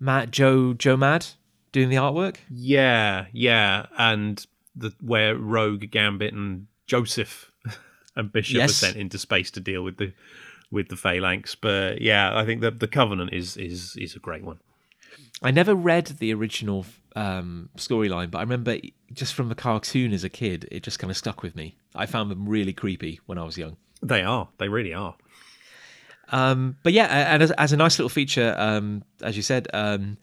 [0.00, 1.26] Matt Joe Joe Mad
[1.72, 2.36] doing the artwork.
[2.50, 4.44] yeah, yeah, and
[4.74, 7.52] the where Rogue, Gambit, and Joseph
[8.16, 8.70] and Bishop Yes.
[8.70, 10.12] are sent into space to deal with the
[10.70, 11.54] with the Phalanx.
[11.54, 14.58] But yeah, I think the the Covenant is is is a great one.
[15.42, 16.84] I never read the original
[17.16, 18.76] um, storyline, but I remember
[19.12, 21.76] just from the cartoon as a kid, it just kind of stuck with me.
[21.94, 23.76] I found them really creepy when I was young.
[24.02, 24.48] They are.
[24.58, 25.16] They really are.
[26.30, 30.16] Um, but yeah, and as, as a nice little feature, um, as you said, um,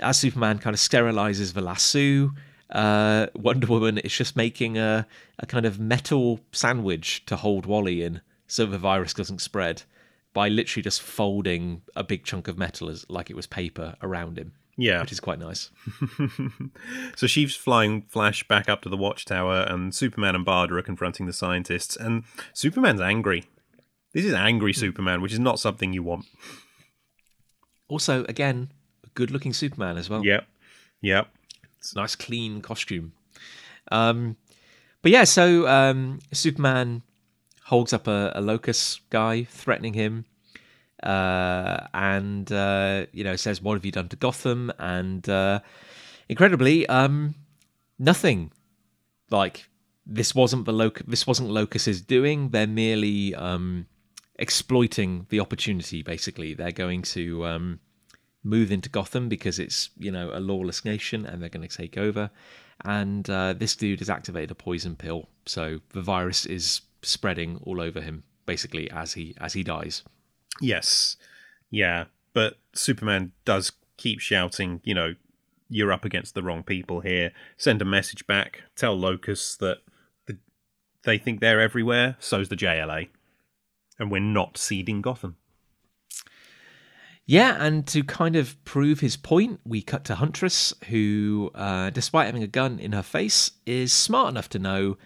[0.00, 2.30] as Superman kind of sterilizes the lasso,
[2.70, 5.06] uh, Wonder Woman is just making a,
[5.38, 9.82] a kind of metal sandwich to hold Wally in so the virus doesn't spread
[10.34, 14.38] by literally just folding a big chunk of metal as like it was paper around
[14.38, 15.00] him, Yeah.
[15.00, 15.70] which is quite nice.
[17.16, 21.24] So she's flying Flash back up to the Watchtower, and Superman and Barda are confronting
[21.26, 21.96] the scientists.
[21.96, 23.44] And Superman's angry.
[24.12, 26.24] This is angry Superman, which is not something you want.
[27.88, 28.72] Also, again,
[29.04, 30.24] a good-looking Superman as well.
[30.24, 30.46] Yep.
[31.02, 31.28] Yep.
[31.78, 33.12] It's a nice clean costume.
[33.92, 34.36] Um,
[35.02, 37.02] but yeah, so um, Superman
[37.64, 40.24] holds up a, a Locus guy, threatening him,
[41.02, 45.60] uh, and uh, you know says, "What have you done to Gotham?" And uh,
[46.28, 47.34] incredibly, um,
[47.98, 48.50] nothing.
[49.30, 49.68] Like
[50.04, 52.48] this wasn't the loc- this wasn't Locus's doing.
[52.50, 53.86] They're merely um,
[54.38, 56.02] exploiting the opportunity.
[56.02, 57.46] Basically, they're going to.
[57.46, 57.80] Um,
[58.42, 61.98] move into Gotham because it's you know a lawless nation and they're going to take
[61.98, 62.30] over.
[62.84, 67.80] And uh, this dude has activated a poison pill, so the virus is spreading all
[67.80, 70.02] over him basically as he as he dies.
[70.60, 71.16] Yes.
[71.70, 72.04] Yeah.
[72.32, 75.14] But Superman does keep shouting, you know,
[75.68, 77.32] you're up against the wrong people here.
[77.56, 78.62] Send a message back.
[78.76, 79.78] Tell Locus that
[80.26, 80.38] the,
[81.02, 82.16] they think they're everywhere.
[82.20, 83.08] So's the JLA.
[83.98, 85.36] And we're not seeding Gotham.
[87.24, 92.26] Yeah, and to kind of prove his point, we cut to Huntress, who, uh, despite
[92.26, 94.96] having a gun in her face, is smart enough to know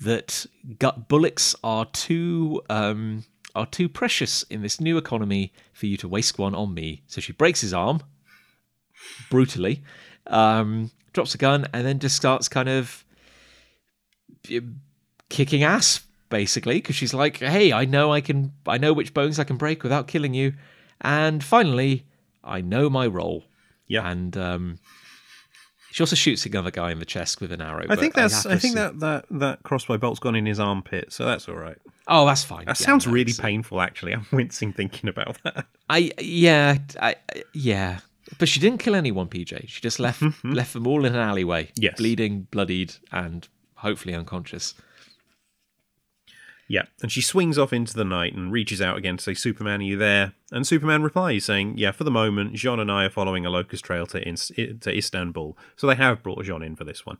[0.00, 0.46] that
[0.78, 6.08] gut bullets are too um, are too precious in this new economy for you to
[6.08, 7.02] waste one on me.
[7.06, 8.02] So she breaks his arm
[9.30, 9.82] brutally,
[10.26, 13.04] um, drops a gun, and then just starts kind of
[15.28, 19.38] kicking ass, basically, because she's like, "Hey, I know I can, I know which bones
[19.38, 20.54] I can break without killing you."
[21.00, 22.06] And finally,
[22.44, 23.44] I know my role.
[23.86, 24.08] Yeah.
[24.10, 24.78] And um,
[25.92, 27.86] She also shoots another guy in the chest with an arrow.
[27.88, 28.42] I think that's.
[28.44, 31.54] have I, think that, that that crossbow bolt's gone in his armpit, so that's all
[31.56, 31.78] right.
[32.06, 32.66] Oh, that's fine.
[32.66, 33.80] That Yeah, sounds really painful.
[33.80, 35.66] Actually, I'm wincing thinking about that.
[35.88, 37.16] I yeah, I
[37.54, 38.00] yeah.
[38.38, 39.68] But she didn't kill anyone, PJ.
[39.68, 41.96] She just left left them all in an alleyway, Yes.
[41.96, 44.74] bleeding, bloodied, and hopefully unconscious.
[46.70, 49.80] Yeah, and she swings off into the night and reaches out again to say, "Superman,
[49.80, 53.10] are you there?" And Superman replies, saying, "Yeah, for the moment, J'onn and I are
[53.10, 57.06] following a Locus trail to to Istanbul, so they have brought J'onn in for this
[57.06, 57.16] one."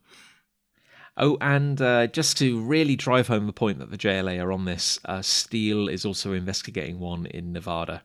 [1.16, 4.66] Oh, and uh, just to really drive home the point that the JLA are on
[4.66, 8.02] this, uh, Steel is also investigating one in Nevada.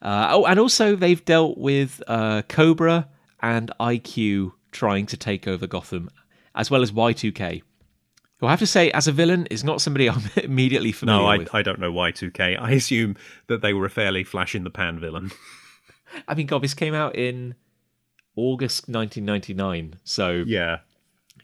[0.00, 3.06] Uh, oh, and also they've dealt with uh, Kobra
[3.40, 6.08] and IQ trying to take over Gotham,
[6.54, 7.62] as well as Y2K.
[8.42, 11.26] Who I have to say, as a villain, is not somebody I'm immediately familiar No,
[11.28, 11.54] I, with.
[11.54, 12.60] I don't know Y2K.
[12.60, 13.14] I assume
[13.46, 15.30] that they were a fairly flash in the pan villain.
[16.28, 17.54] I mean, God, this came out in
[18.34, 20.78] August 1999, so yeah,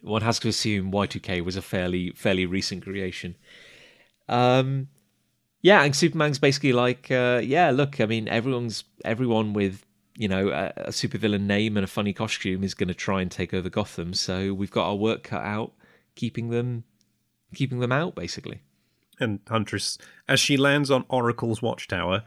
[0.03, 3.37] one has to assume Y2K was a fairly fairly recent creation.
[4.29, 4.89] Um,
[5.63, 10.49] yeah, and Superman's basically like, uh, yeah, look, I mean, everyone's everyone with you know
[10.49, 13.69] a, a supervillain name and a funny costume is going to try and take over
[13.71, 15.75] Gotham, so we've got our work cut out,
[16.19, 16.85] keeping them
[17.55, 18.61] keeping them out, basically.
[19.21, 22.23] and Huntress, as she lands on Oracle's watchtower,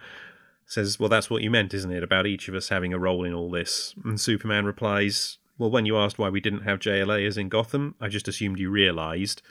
[0.65, 2.03] says, "Well, that's what you meant, isn't it?
[2.03, 5.85] About each of us having a role in all this." And Superman replies, "Well, when
[5.85, 9.41] you asked why we didn't have JLA as in Gotham, I just assumed you realized."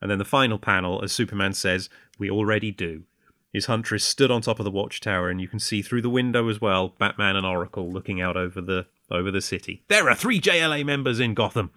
[0.00, 3.04] And then the final panel, as Superman says, "We already do."
[3.52, 6.48] Is Huntress stood on top of the watchtower, and you can see through the window
[6.48, 9.82] as well Batman and Oracle looking out over the over the city.
[9.88, 11.70] There are three JLA members in Gotham.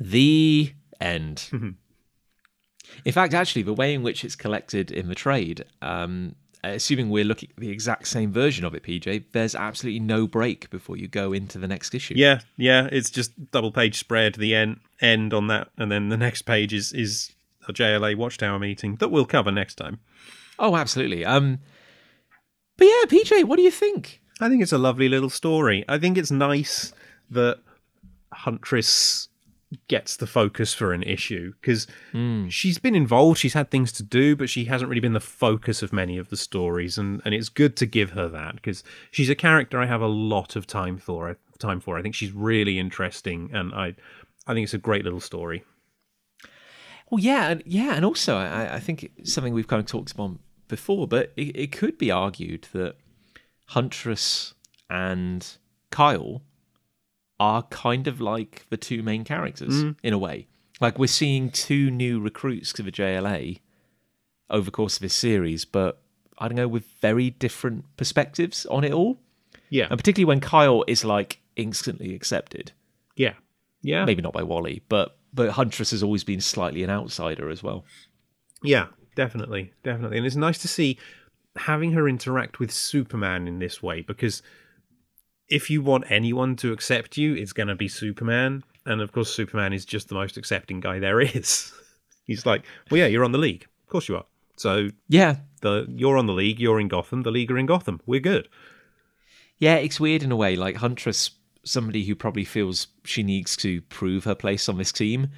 [0.00, 1.48] The end.
[3.04, 7.24] in fact, actually, the way in which it's collected in the trade, um, assuming we're
[7.24, 11.08] looking at the exact same version of it, PJ, there's absolutely no break before you
[11.08, 12.14] go into the next issue.
[12.16, 16.16] Yeah, yeah, it's just double page spread, the end end on that, and then the
[16.16, 17.32] next page is is
[17.68, 20.00] a JLA Watchtower meeting that we'll cover next time.
[20.58, 21.24] Oh, absolutely.
[21.24, 21.58] Um,
[22.76, 24.20] but yeah, PJ, what do you think?
[24.40, 25.84] I think it's a lovely little story.
[25.88, 26.92] I think it's nice
[27.30, 27.60] that
[28.32, 29.28] Huntress
[29.88, 32.48] gets the focus for an issue because hmm.
[32.48, 35.82] she's been involved, she's had things to do, but she hasn't really been the focus
[35.82, 39.30] of many of the stories, and and it's good to give her that because she's
[39.30, 41.36] a character I have a lot of time for.
[41.58, 41.98] Time for.
[41.98, 43.94] I think she's really interesting, and I
[44.46, 45.62] I think it's a great little story.
[47.10, 50.12] Well, yeah, and yeah, and also I, I think it's something we've kind of talked
[50.12, 50.38] about
[50.68, 52.96] before, but it, it could be argued that
[53.66, 54.54] Huntress
[54.88, 55.46] and
[55.90, 56.42] Kyle
[57.40, 59.96] are kind of like the two main characters mm.
[60.02, 60.46] in a way.
[60.80, 63.60] Like we're seeing two new recruits to the JLA
[64.50, 66.02] over the course of this series, but
[66.38, 69.18] I don't know, with very different perspectives on it all.
[69.70, 72.72] Yeah, And particularly when Kyle is like instantly accepted.
[73.16, 73.34] yeah,
[73.82, 74.04] yeah.
[74.04, 77.84] Maybe not by Wally, but but Huntress has always been slightly an outsider as well.
[78.62, 80.18] Yeah, definitely, definitely.
[80.18, 80.98] And it's nice to see
[81.56, 84.42] having her interact with Superman in this way because
[85.50, 88.62] if you want anyone to accept you, it's going to be Superman.
[88.86, 91.72] And of course, Superman is just the most accepting guy there is.
[92.26, 93.66] He's like, well, yeah, you're on the league.
[93.84, 94.24] Of course you are.
[94.56, 98.00] So Yeah, the you're on the league, you're in Gotham, the league are in Gotham.
[98.06, 98.48] We're good.
[99.58, 100.54] Yeah, it's weird in a way.
[100.54, 101.30] Like Huntress,
[101.64, 105.28] somebody who probably feels she needs to prove her place on this team.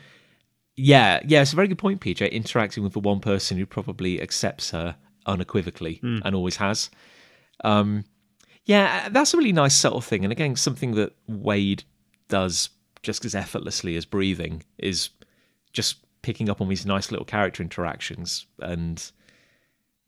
[0.77, 2.31] Yeah, yeah, it's a very good point, PJ.
[2.31, 6.91] Interacting with the one person who probably accepts her unequivocally and always has.
[7.65, 8.05] Um,
[8.65, 10.25] yeah, uh, that's a really nice subtle thing.
[10.25, 11.85] And again, something that Waid
[12.29, 12.71] does
[13.03, 15.11] just as effortlessly as breathing is
[15.73, 19.11] just picking up on these nice little character interactions and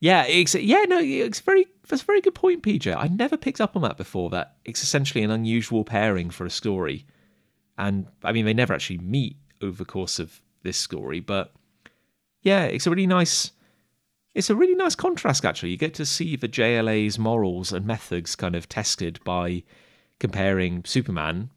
[0.05, 2.95] yeah, it's yeah, no, it's very that's a very good point, PJ.
[2.95, 4.29] I never picked up on that before.
[4.29, 7.07] That it's essentially an unusual pairing for a story,
[7.79, 11.55] and I mean they never actually meet over the course of this story, but
[12.43, 13.53] yeah, it's a really nice.
[14.35, 15.71] It's a really nice contrast, actually.
[15.71, 19.63] You get to see the JLA's morals and methods kind of tested by
[20.19, 21.51] comparing Superman,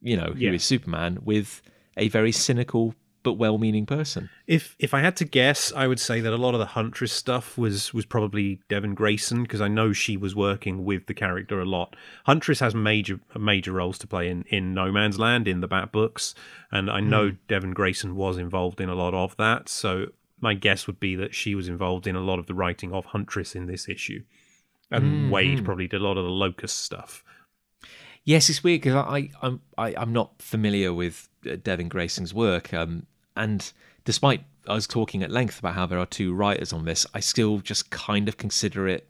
[0.00, 0.58] you know, who is Yeah.
[0.58, 1.62] Superman, with
[1.96, 4.28] a very cynical but well-meaning person.
[4.46, 7.12] If if I had to guess, I would say that a lot of the Huntress
[7.12, 11.58] stuff was was probably Devin Grayson because I know she was working with the character
[11.58, 11.96] a lot.
[12.26, 15.90] Huntress has major major roles to play in in No Man's Land in the Bat
[15.90, 16.34] books,
[16.70, 17.36] and I know hmm.
[17.48, 19.70] Devin Grayson was involved in a lot of that.
[19.70, 20.08] So
[20.44, 23.06] my guess would be that she was involved in a lot of the writing of
[23.06, 24.22] Huntress in this issue,
[24.90, 27.24] and Waid probably did a lot of the Locus stuff.
[28.24, 32.72] Yes, it's weird because I, I'm I, I'm not familiar with uh, Devin Grayson's work,
[32.72, 33.06] um,
[33.36, 33.70] and
[34.04, 37.58] despite us talking at length about how there are two writers on this, I still
[37.58, 39.08] just kind of consider it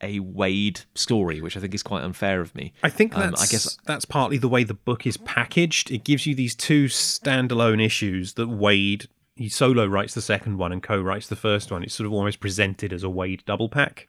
[0.00, 2.72] a Waid story, which I think is quite unfair of me.
[2.82, 5.90] I think Um, I guess- that's partly the way the book is packaged.
[5.90, 9.06] It gives you these two standalone issues that Waid
[9.36, 11.82] he solo writes the second one and co-writes the first one.
[11.82, 14.08] It's sort of almost presented as a Waid double pack.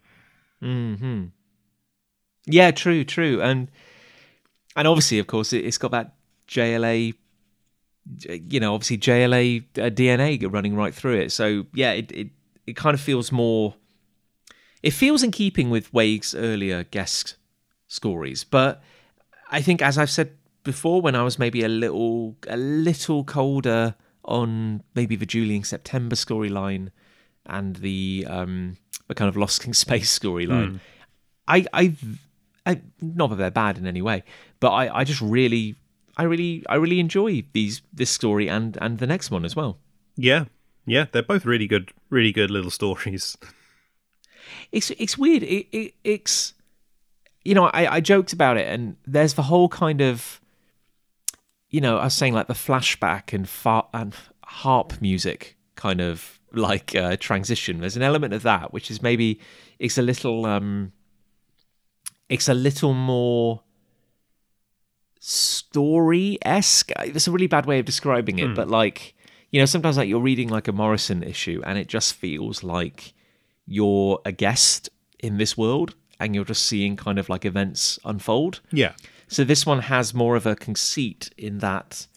[0.62, 1.26] hmm
[2.46, 3.70] Yeah, true, true, and
[4.76, 6.16] and obviously, of course, it, it's got that
[6.48, 7.14] JLA.
[8.20, 11.32] You know, obviously JLA uh, DNA running right through it.
[11.32, 12.28] So yeah, it, it
[12.68, 13.76] it kind of feels more.
[14.84, 17.38] It feels in keeping with Waid's earlier guest
[17.88, 18.84] stories, but
[19.50, 23.96] I think, as I've said before, when I was maybe a little a little colder
[24.26, 26.90] on maybe the Julian September storyline
[27.46, 28.78] and the um
[29.08, 30.80] the kind of Lost in Space storyline,
[31.48, 31.94] I I
[32.66, 34.24] I, not that they're bad in any way,
[34.60, 35.76] but I, I just really,
[36.18, 39.78] I really, I really enjoy these this story and and the next one as well.
[40.16, 40.46] Yeah,
[40.86, 43.38] yeah, they're both really good, really good little stories.
[44.72, 45.44] It's it's weird.
[45.44, 46.54] It, it it's
[47.44, 50.40] you know I I joked about it, and there's the whole kind of
[51.76, 54.16] you know I was saying like the flashback and far and
[54.46, 57.82] harp music kind of like uh, transition.
[57.82, 59.40] There's an element of that which is maybe
[59.78, 60.94] it's a little um
[62.30, 63.62] it's a little more
[65.20, 66.92] story esque.
[67.00, 69.14] It's a really bad way of describing it, but like
[69.52, 73.14] you know, sometimes like you're reading like a Morrison issue, and it just feels like
[73.66, 74.90] you're a guest
[75.20, 78.62] in this world, and you're just seeing kind of like events unfold.
[78.72, 78.94] Yeah,
[79.28, 82.08] So this one has more of a conceit in that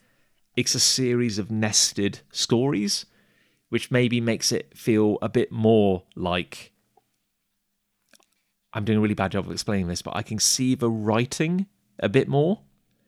[0.56, 3.06] it's a series of nested stories,
[3.68, 6.72] which maybe makes it feel a bit more like
[8.72, 11.66] I'm doing a really bad job of explaining this, but I can see the writing
[11.98, 12.60] a bit more.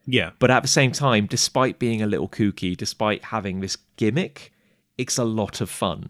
[0.05, 4.51] yeah, But at the same time, despite being a little kooky, despite having this gimmick,
[4.97, 6.09] it's a lot of fun.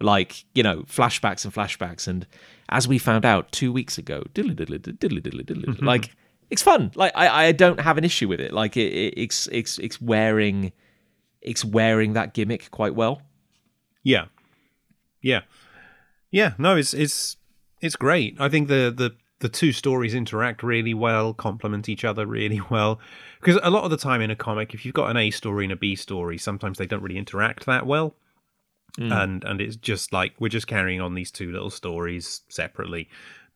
[0.00, 2.06] Like, you know, flashbacks and flashbacks.
[2.06, 2.26] And
[2.68, 6.14] as we found out two weeks ago, diddly diddly diddly diddly diddly, like,
[6.54, 6.92] it's fun.
[6.94, 8.52] Like, I, I don't have an issue with it.
[8.52, 10.72] Like, it, it, it's, it's, it's wearing,
[11.42, 13.22] it's wearing that gimmick quite well.
[14.04, 14.26] yeah,
[15.20, 15.40] yeah,
[16.30, 16.52] yeah.
[16.58, 17.36] No, it's it's
[17.80, 18.36] it's great.
[18.38, 23.00] I think the the the two stories interact really well, complement each other really well.
[23.40, 25.64] Because a lot of the time in a comic, if you've got an A story
[25.64, 28.14] and a B story, sometimes they don't really interact that well.
[28.98, 29.22] Mm.
[29.22, 33.08] And and it's just like we're just carrying on these two little stories separately.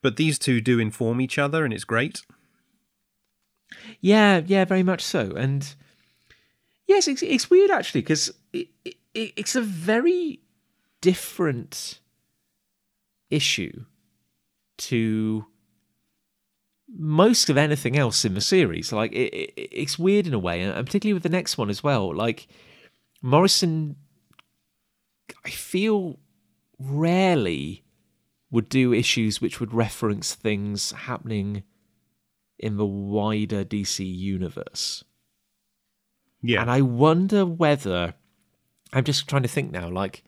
[0.03, 2.23] But these two do inform each other and it's great.
[4.01, 5.33] Yeah, yeah, very much so.
[5.37, 5.75] And
[6.87, 10.41] yes, it's, it's weird actually because it, it, it's a very
[11.01, 12.01] different
[13.31, 13.85] issue
[14.79, 15.45] to
[16.89, 18.93] most of anything else in the series.
[18.93, 21.83] Like it, it, it's weird in a way, and particularly with the next one as
[21.83, 22.15] well.
[22.15, 22.49] Like
[23.23, 23.97] Morrison,
[25.45, 26.19] I feel
[26.79, 27.85] rarely
[28.51, 31.65] would do issues which would reference things happening
[32.59, 35.05] in the wider DC universe.
[36.43, 36.63] Yeah.
[36.63, 38.15] And I wonder whether
[38.93, 40.25] I'm just trying to think now, like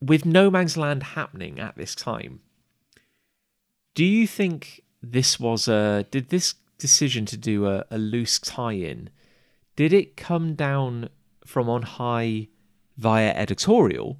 [0.00, 2.40] with No Man's Land happening at this time,
[3.94, 9.10] do you think this was a did this decision to do a, a loose tie-in?
[9.76, 11.08] Did it come down
[11.46, 12.48] from on high
[12.96, 14.18] via editorial?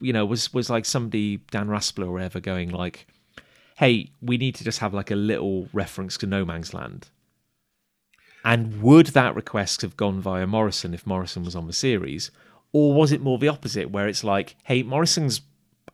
[0.00, 3.06] You know, was was like somebody Dan Raspler or whatever going like,
[3.80, 7.08] "Hey, we need to just have like a little reference to No Man's Land."
[8.44, 12.30] And would that request have gone via Morrison if Morrison was on the series?
[12.72, 15.42] Or was it more the opposite, where it's like, hey, Morrison's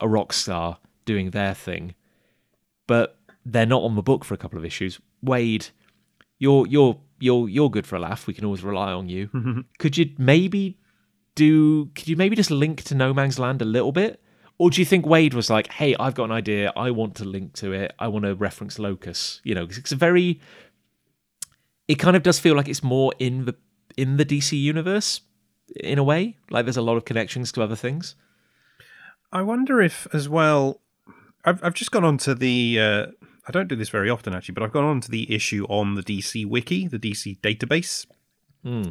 [0.00, 1.94] a rock star doing their thing,
[2.86, 5.00] but they're not on the book for a couple of issues.
[5.24, 5.70] Waid,
[6.38, 8.26] you're you're you're you're good for a laugh.
[8.26, 9.64] We can always rely on you.
[9.78, 10.78] could you maybe
[11.34, 14.20] do could you maybe just link to No Man's Land a little bit?
[14.58, 17.24] Or do you think Waid was like, hey, I've got an idea, I want to
[17.24, 20.40] link to it, I want to reference Locus, you know, it's a very
[21.88, 23.54] it kind of does feel like it's more in the
[23.96, 25.20] in the DC universe
[25.80, 26.36] in a way.
[26.50, 28.14] Like there's a lot of connections to other things.
[29.32, 30.80] I wonder if, as well,
[31.44, 32.80] I've I've just gone on to the.
[32.80, 33.06] Uh,
[33.48, 35.94] I don't do this very often actually, but I've gone on to the issue on
[35.94, 38.06] the DC Wiki, the DC database,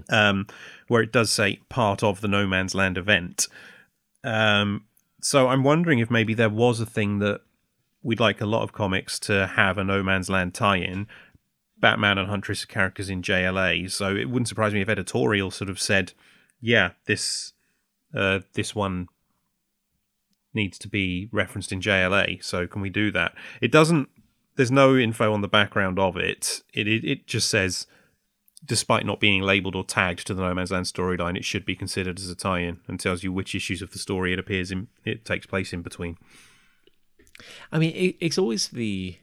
[0.10, 0.48] um,
[0.88, 3.48] where it does say part of the No Man's Land event.
[4.24, 4.86] Um,
[5.26, 7.42] so I'm wondering if maybe there was a thing that
[8.04, 11.08] we'd like a lot of comics to have a No Man's Land tie-in.
[11.80, 15.70] Batman and Huntress are characters in JLA, so it wouldn't surprise me if editorial sort
[15.72, 16.14] of said,
[16.62, 17.54] "Yeah, this
[18.14, 19.08] uh, this one
[20.54, 22.44] needs to be referenced in JLA.
[22.44, 23.34] So can we do that?
[23.62, 24.10] It doesn't.
[24.58, 26.62] There's no info on the background of it.
[26.72, 27.88] It it, it just says,
[28.66, 31.76] despite not being labeled or tagged to the No Man's Land storyline, it should be
[31.76, 34.88] considered as a tie-in and tells you which issues of the story it appears in.
[35.04, 36.18] It takes place in between.
[37.72, 39.18] I mean, it, it's always the.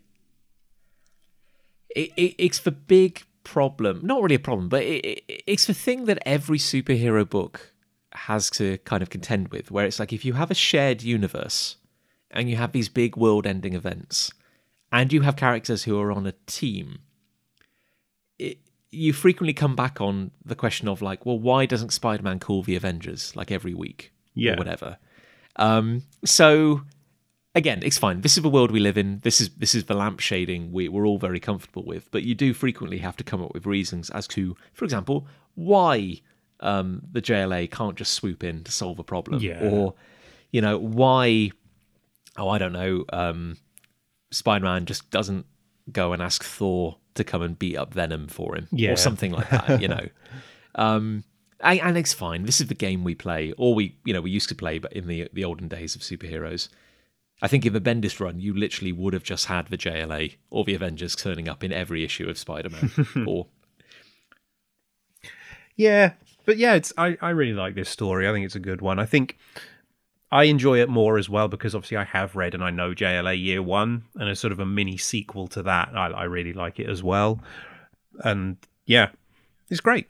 [1.94, 4.00] It, it, it's the big problem.
[4.02, 7.72] Not really a problem, but it, it, it's the thing that every superhero book
[8.12, 11.76] has to kind of contend with, where it's like if you have a shared universe
[12.30, 14.32] and you have these big world ending events
[14.90, 17.00] and you have characters who are on a team,
[18.38, 18.58] it,
[18.94, 22.62] you frequently come back on the question of like, well, why doesn't Spider Man call
[22.62, 24.52] the Avengers like every week Yeah.
[24.52, 24.98] or whatever?
[25.56, 26.82] Um, so
[27.54, 28.20] again, it's fine.
[28.20, 29.20] This is the world we live in.
[29.20, 32.10] This is this is the lamp shading we, we're all very comfortable with.
[32.10, 36.20] But you do frequently have to come up with reasons as to, for example, why
[36.60, 39.60] um, the JLA can't just swoop in to solve a problem, Yeah.
[39.68, 39.94] or
[40.52, 41.50] you know why.
[42.36, 43.04] Oh, I don't know.
[43.12, 43.56] Um,
[44.30, 45.44] Spider-Man just doesn't
[45.90, 48.92] go and ask Thor to come and beat up Venom for him, Yeah.
[48.92, 49.80] or something like that.
[49.80, 50.06] You know.
[50.74, 51.24] Um,
[51.60, 52.44] and, it's fine.
[52.44, 54.92] This is the game we play, or we, you know, we used to play, but
[54.92, 56.68] in the the olden days of superheroes.
[57.44, 60.64] I think in the Bendis run, you literally would have just had the JLA or
[60.64, 62.92] the Avengers turning up in every issue of Spider-Man.
[63.26, 63.48] or
[65.76, 66.12] Yeah,
[66.44, 68.28] but yeah, it's I, I really like this story.
[68.28, 68.98] I think it's a good one.
[68.98, 69.38] I think
[70.32, 73.40] I enjoy it more as well because obviously I have read and I know JLA
[73.40, 75.90] Year One, and it's sort of a mini sequel to that.
[75.94, 77.38] I, I really like it as well,
[78.24, 78.56] and
[78.86, 79.10] yeah,
[79.68, 80.08] it's great.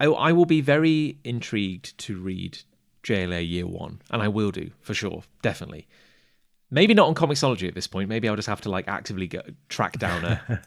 [0.00, 2.58] I, I will be very intrigued to read
[3.04, 5.86] JLA Year One, and I will do for sure, definitely.
[6.68, 8.08] Maybe not on Comixology at this point.
[8.08, 10.62] Maybe I'll just have to like actively go, track down a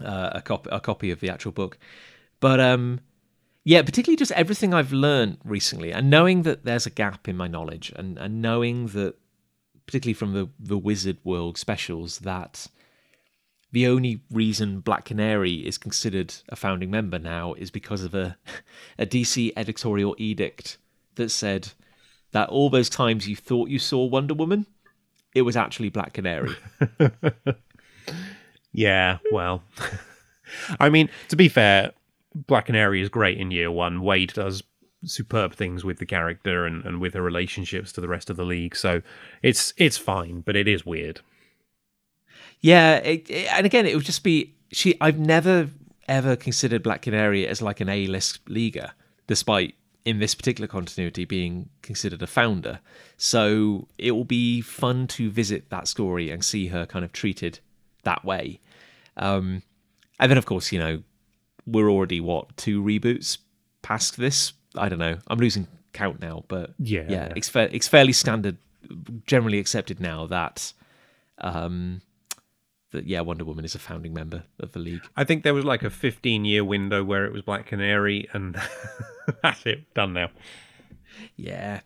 [0.04, 1.76] uh, a copy a copy of the actual book.
[2.38, 3.00] But um,
[3.68, 7.48] yeah, particularly just everything I've learned recently, and knowing that there's a gap in my
[7.48, 9.16] knowledge, and and knowing that,
[9.84, 12.68] particularly from the the Wizard World specials, that
[13.70, 18.38] the only reason Black Canary is considered a founding member now is because of a
[18.98, 20.78] a DC editorial edict
[21.16, 21.72] that said
[22.32, 24.64] that all those times you thought you saw Wonder Woman,
[25.34, 26.56] it was actually Black Canary.
[28.72, 29.62] Yeah, well,
[30.80, 31.92] I mean, to be fair,
[32.34, 34.00] Black Canary is great in Year One.
[34.00, 34.62] Waid does
[35.04, 38.44] superb things with the character and, and with her relationships to the rest of the
[38.44, 39.00] league, so
[39.42, 41.20] it's it's fine, but it is weird.
[42.60, 44.96] Yeah, it, it- and again, it would just be she.
[45.00, 45.70] I've never
[46.08, 48.92] ever considered Black Canary as like an A-list leaguer,
[49.26, 49.74] despite
[50.04, 52.80] in this particular continuity being considered a founder.
[53.18, 57.60] So it will be fun to visit that story and see her kind of treated
[58.04, 58.58] that way.
[59.18, 59.62] Um,
[60.18, 61.02] and then, of course, you know,
[61.70, 63.38] we're already what two reboots
[63.82, 64.52] past this.
[64.74, 65.18] I don't know.
[65.28, 67.06] I'm losing count now, but Yeah.
[67.08, 68.56] yeah, it's fa- it's fairly standard,
[69.26, 70.72] generally accepted now that
[71.38, 72.02] um,
[72.92, 75.02] that yeah, Wonder Woman is a founding member of the league.
[75.16, 78.56] I think there was like a 15 year window where it was Black Canary, and
[79.42, 80.30] that's it, done now.
[81.36, 81.80] Yeah.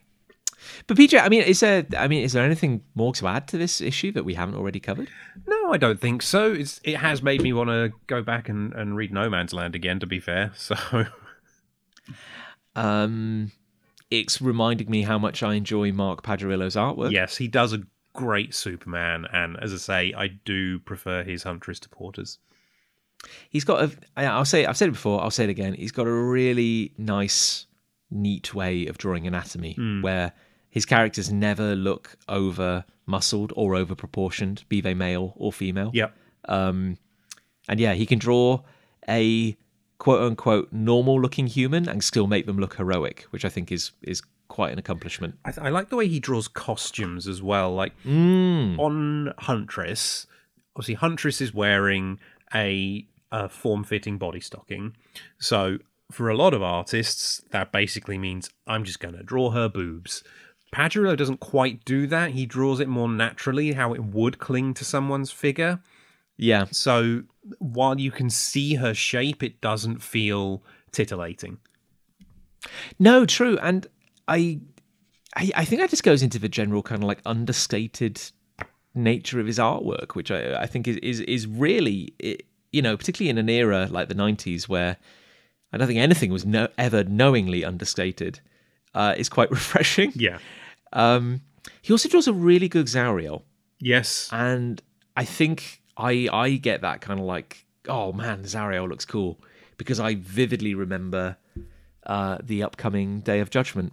[0.87, 1.85] But PJ, I mean, is there?
[1.97, 4.79] I mean, is there anything more to add to this issue that we haven't already
[4.79, 5.09] covered?
[5.47, 6.51] No, I don't think so.
[6.53, 9.75] It's it has made me want to go back and, and read No Man's Land
[9.75, 9.99] again.
[9.99, 10.75] To be fair, so
[12.75, 13.51] Um,
[14.09, 17.11] it's reminding me how much I enjoy Mark Pajarillo's artwork.
[17.11, 17.81] yes, he does a
[18.13, 22.39] great Superman, and as I say, I do prefer his Huntress to Porters.
[23.49, 23.91] He's got a.
[24.17, 24.65] I'll say.
[24.65, 25.21] I've said it before.
[25.21, 25.73] I'll say it again.
[25.73, 27.67] He's got a really nice,
[28.11, 30.33] neat way of drawing anatomy, where
[30.77, 35.91] his characters never look over muscled or over proportioned, be they male or female.
[35.93, 36.15] Yep.
[36.45, 36.97] Um,
[37.69, 38.61] and yeah, he can draw
[39.07, 39.55] a
[39.99, 43.91] quote unquote normal looking human and still make them look heroic, which I think is
[44.01, 45.35] is quite an accomplishment.
[45.45, 47.73] I, th- I like the way he draws costumes as well.
[47.75, 48.79] Like Mm.
[48.79, 50.25] on Huntress,
[50.75, 52.19] obviously Huntress is wearing
[52.53, 54.95] a, a form-fitting body stocking.
[55.39, 55.77] So
[56.11, 60.23] for a lot of artists, that basically means I'm just going to draw her boobs.
[60.73, 62.31] Pajarillo doesn't quite do that.
[62.31, 65.81] He draws it more naturally, how it would cling to someone's figure.
[66.35, 67.23] Yeah, So
[67.59, 71.59] while you can see her shape, it doesn't feel titillating.
[72.99, 73.85] no, true, and
[74.27, 74.59] I,
[75.35, 78.21] I, I think that just goes into the general kind of like understated
[78.95, 82.13] nature of his artwork, which I, I think is is is really,
[82.71, 84.97] you know, particularly in an era like the '90s where
[85.71, 88.39] I don't think anything was no, ever knowingly understated.
[88.95, 90.11] Uh, is quite refreshing.
[90.15, 90.37] Yeah.
[90.93, 91.41] Um,
[91.81, 93.43] he also draws a really good Zauriel.
[93.79, 94.29] Yes.
[94.31, 94.81] and
[95.17, 99.39] I think I I get that kind of like oh man Zauriel looks cool
[99.77, 101.35] because I vividly remember
[102.05, 103.91] uh, the upcoming Day of Judgment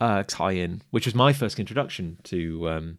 [0.00, 2.98] uh, tie-in, which was my first introduction to um,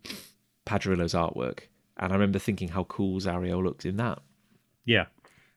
[0.66, 1.62] Pajarillo's artwork,
[1.98, 4.20] and I remember thinking how cool Zauriel looked in that.
[4.86, 5.06] Yeah.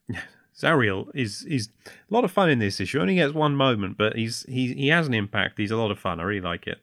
[0.57, 3.01] Zauriel is is a lot of fun in this issue.
[3.01, 5.59] Only gets one moment, but he's he he has an impact.
[5.59, 6.21] He's a lot of fun.
[6.21, 6.79] I really like it.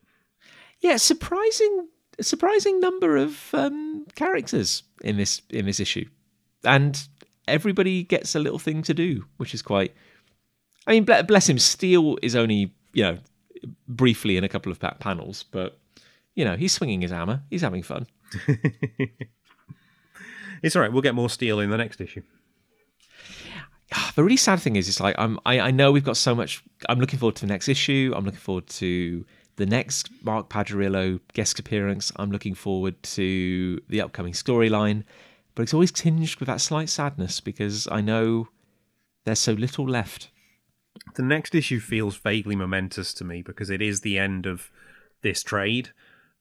[0.82, 1.88] Yeah, surprising
[2.22, 6.06] surprising number of um, characters in this in this issue,
[6.64, 7.08] and
[7.48, 9.94] everybody gets a little thing to do, which is quite.
[10.88, 11.60] I mean, bless him.
[11.60, 13.18] Steel is only you know
[13.88, 15.78] briefly in a couple of panels, but
[16.36, 17.44] you know he's swinging his hammer.
[17.50, 18.08] He's having fun.
[20.64, 20.92] it's all right.
[20.92, 22.24] We'll get more steel in the next issue.
[24.16, 25.40] The really sad thing is, it's like I'm.
[25.46, 26.64] I, I know we've got so much.
[26.88, 28.14] I'm looking forward to the next issue.
[28.16, 29.26] I'm looking forward to
[29.60, 32.14] the next Mark Pajarillo guest appearance.
[32.16, 35.04] I'm looking forward to the upcoming storyline,
[35.54, 38.48] but it's always tinged with that slight sadness because I know
[39.26, 40.30] there's so little left.
[41.16, 44.72] The next issue feels vaguely momentous to me because it is the end of
[45.24, 45.90] this trade.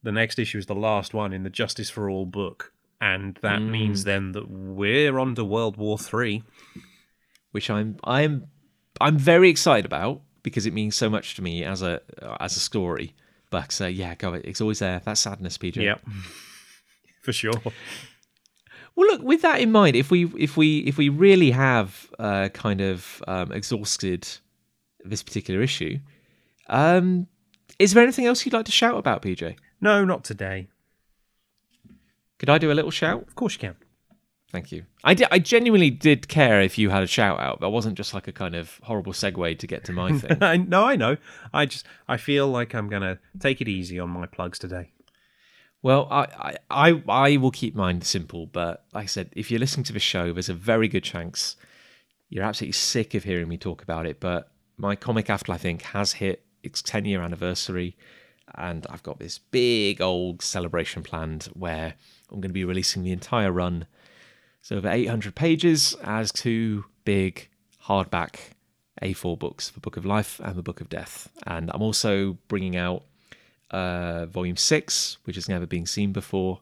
[0.05, 3.59] The next issue is the last one in the Justice for All book, and that
[3.59, 3.69] mm.
[3.69, 6.45] means then that we're on to World War Three,
[7.51, 8.47] which I'm I'm
[9.01, 12.01] I'm very excited about because it means so much to me as a
[12.41, 13.15] as a story.
[13.51, 15.01] But uh, yeah, go it's always there.
[15.05, 15.77] That sadness, PJ.
[15.77, 16.03] Yep,
[17.23, 17.53] for sure.
[18.95, 19.23] Well, look.
[19.23, 23.23] With that in mind, if we if we if we really have uh, kind of
[23.27, 24.29] um, exhausted
[25.05, 25.99] this particular issue,
[26.69, 27.27] um,
[27.79, 29.57] is there anything else you'd like to shout about, PJ?
[29.81, 30.69] No, not today.
[32.39, 33.23] Could I do a little shout?
[33.27, 33.77] Of course you can.
[34.51, 34.85] Thank you.
[35.05, 37.61] I, did, I genuinely did care if you had a shout out.
[37.61, 40.69] That wasn't just like a kind of horrible segue to get to my thing.
[40.69, 41.19] no, I know.
[41.53, 44.93] I just I feel like I'm gonna take it easy on my plugs today.
[45.83, 49.85] Well, I, I I will keep mine simple, but like I said, if you're listening
[49.85, 51.57] to the show, there's a very good chance
[52.29, 54.21] you're absolutely sick of hearing me talk about it.
[54.21, 55.83] But my comic Afterlife Inc.
[55.83, 57.97] has hit its 10 year anniversary,
[58.55, 61.95] and I've got this big old celebration planned where
[62.31, 63.87] I'm going to be releasing the entire run
[64.69, 67.49] so over 800 pages as two big
[67.85, 68.51] hardback
[69.01, 71.31] A4 books, the Book of Life and the Book of Death.
[71.47, 73.05] And I'm also bringing out
[73.71, 76.61] uh, Volume 6, which has never been seen before.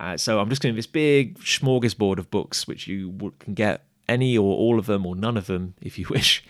[0.00, 4.38] Uh, so I'm just doing this big smorgasbord of books, which you can get any
[4.38, 6.42] or all of them or none of them, if you wish,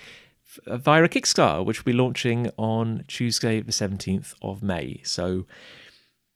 [0.68, 5.00] via a Kickstarter, which will be launching on Tuesday, the 17th of May.
[5.02, 5.46] So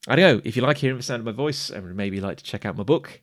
[0.08, 2.38] I don't know, if you like hearing the sound of my voice and maybe like
[2.38, 3.20] to check out my book,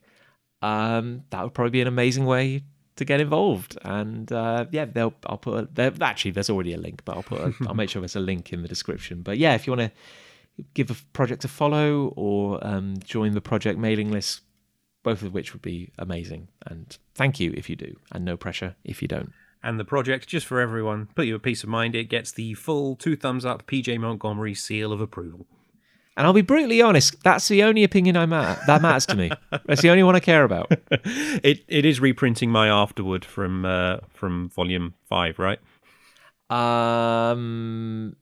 [0.64, 2.64] um, that would probably be an amazing way
[2.96, 3.76] to get involved.
[3.82, 7.40] And uh, yeah, they'll I'll put a, actually there's already a link, but I'll put
[7.40, 9.20] a, I'll make sure there's a link in the description.
[9.22, 13.40] But yeah, if you want to give a project a follow or um, join the
[13.42, 14.40] project mailing list,
[15.02, 16.48] both of which would be amazing.
[16.66, 19.32] And thank you if you do, and no pressure if you don't.
[19.62, 22.54] And the project, just for everyone, put you a peace of mind, it gets the
[22.54, 25.46] full two thumbs up PJ Montgomery seal of approval.
[26.16, 29.32] And I'll be brutally honest, that's the only opinion I matter that matters to me.
[29.66, 30.70] That's the only one I care about.
[30.90, 35.58] it it is reprinting my afterward from uh, from volume five, right?
[36.50, 38.14] Um,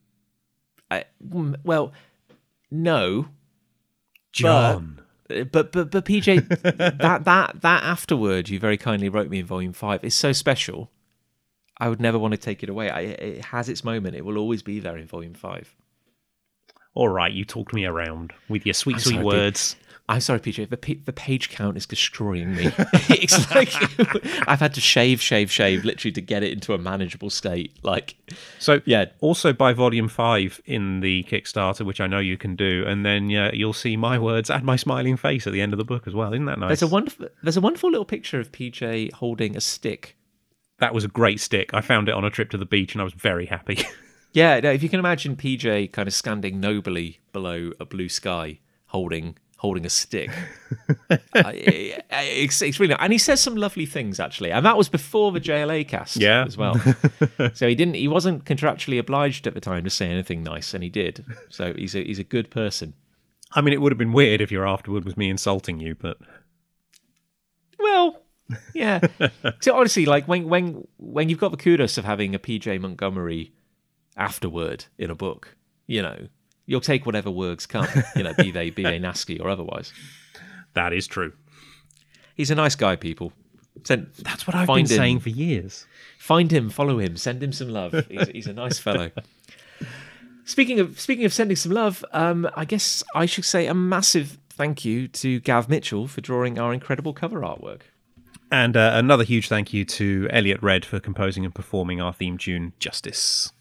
[0.89, 1.93] I, well,
[2.71, 3.27] no,
[4.31, 5.01] Jon.
[5.27, 6.47] But but but, but PJ,
[6.99, 10.89] that that that afterward you very kindly wrote me in volume five is so special.
[11.77, 12.89] I would never want to take it away.
[12.89, 14.15] I, it has its moment.
[14.15, 15.75] It will always be there in volume five
[16.95, 19.75] all right, you talked me around with your sweet, I'm sweet sorry, words.
[20.09, 20.69] I'm sorry, PJ.
[20.69, 22.65] The, the page count is destroying me.
[23.09, 23.73] it's like
[24.47, 27.77] I've had to shave, shave, shave, literally to get it into a manageable state.
[27.83, 28.15] Like,
[28.59, 29.05] so yeah.
[29.21, 33.29] Also, buy volume five in the Kickstarter, which I know you can do, and then
[33.29, 36.05] yeah, you'll see my words and my smiling face at the end of the book
[36.05, 36.33] as well.
[36.33, 36.67] Isn't that nice?
[36.67, 40.17] There's a wonderful, there's a wonderful little picture of PJ holding a stick.
[40.79, 41.73] That was a great stick.
[41.73, 43.79] I found it on a trip to the beach, and I was very happy.
[44.33, 48.59] Yeah, no, if you can imagine PJ kind of standing nobly below a blue sky,
[48.87, 50.29] holding holding a stick.
[51.09, 51.17] uh,
[51.53, 55.39] it's, it's really, and he says some lovely things actually, and that was before the
[55.39, 56.75] JLA cast, yeah, as well.
[57.53, 60.83] so he didn't, he wasn't contractually obliged at the time to say anything nice, and
[60.83, 61.23] he did.
[61.49, 62.93] So he's a he's a good person.
[63.53, 66.17] I mean, it would have been weird if your afterward was me insulting you, but
[67.79, 68.23] well,
[68.73, 68.99] yeah.
[69.61, 73.53] so honestly, like when when when you've got the kudos of having a PJ Montgomery
[74.17, 75.55] afterword in a book.
[75.87, 76.27] You know,
[76.65, 77.87] you'll take whatever words come.
[78.15, 79.93] You know, be they be they nasty or otherwise.
[80.73, 81.33] That is true.
[82.35, 83.31] He's a nice guy, people.
[83.83, 84.87] Send, That's what I've been him.
[84.87, 85.85] saying for years.
[86.17, 87.93] Find him, follow him, send him some love.
[88.09, 89.11] He's, he's a nice fellow.
[90.45, 94.37] Speaking of speaking of sending some love, um, I guess I should say a massive
[94.49, 97.81] thank you to Gav Mitchell for drawing our incredible cover artwork.
[98.51, 102.37] And uh, another huge thank you to Eliot Red for composing and performing our theme
[102.37, 103.53] tune, Justice.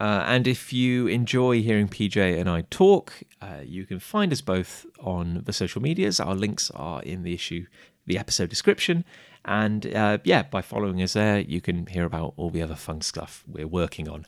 [0.00, 3.12] Uh, and if you enjoy hearing PJ and I talk,
[3.42, 6.18] uh, you can find us both on the social medias.
[6.18, 7.66] Our links are in the issue,
[8.06, 9.04] the episode description.
[9.44, 13.02] And uh, yeah, by following us there, you can hear about all the other fun
[13.02, 14.24] stuff we're working on.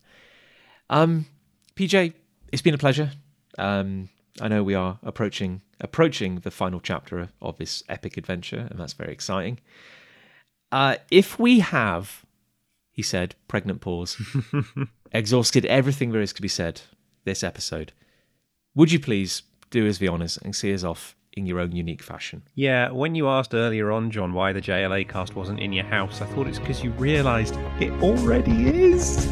[0.91, 1.25] Um,
[1.75, 2.13] PJ,
[2.53, 3.13] it's been a pleasure.
[3.57, 4.11] Um,
[4.43, 8.93] I know we are approaching approaching the final chapter of this epic adventure, and that's
[8.93, 9.59] very exciting.
[10.71, 12.25] Uh, if we have,
[12.93, 14.17] he said, pregnant pause,
[15.13, 16.83] exhausted everything there is to be said
[17.25, 17.93] this episode,
[18.75, 22.03] would you please do us the honours and see us off in your own unique
[22.03, 22.43] fashion?
[22.55, 26.21] Yeah, when you asked earlier on, Jon, why the JLA cast wasn't in your house,
[26.21, 29.27] I thought it's because you realised it already is.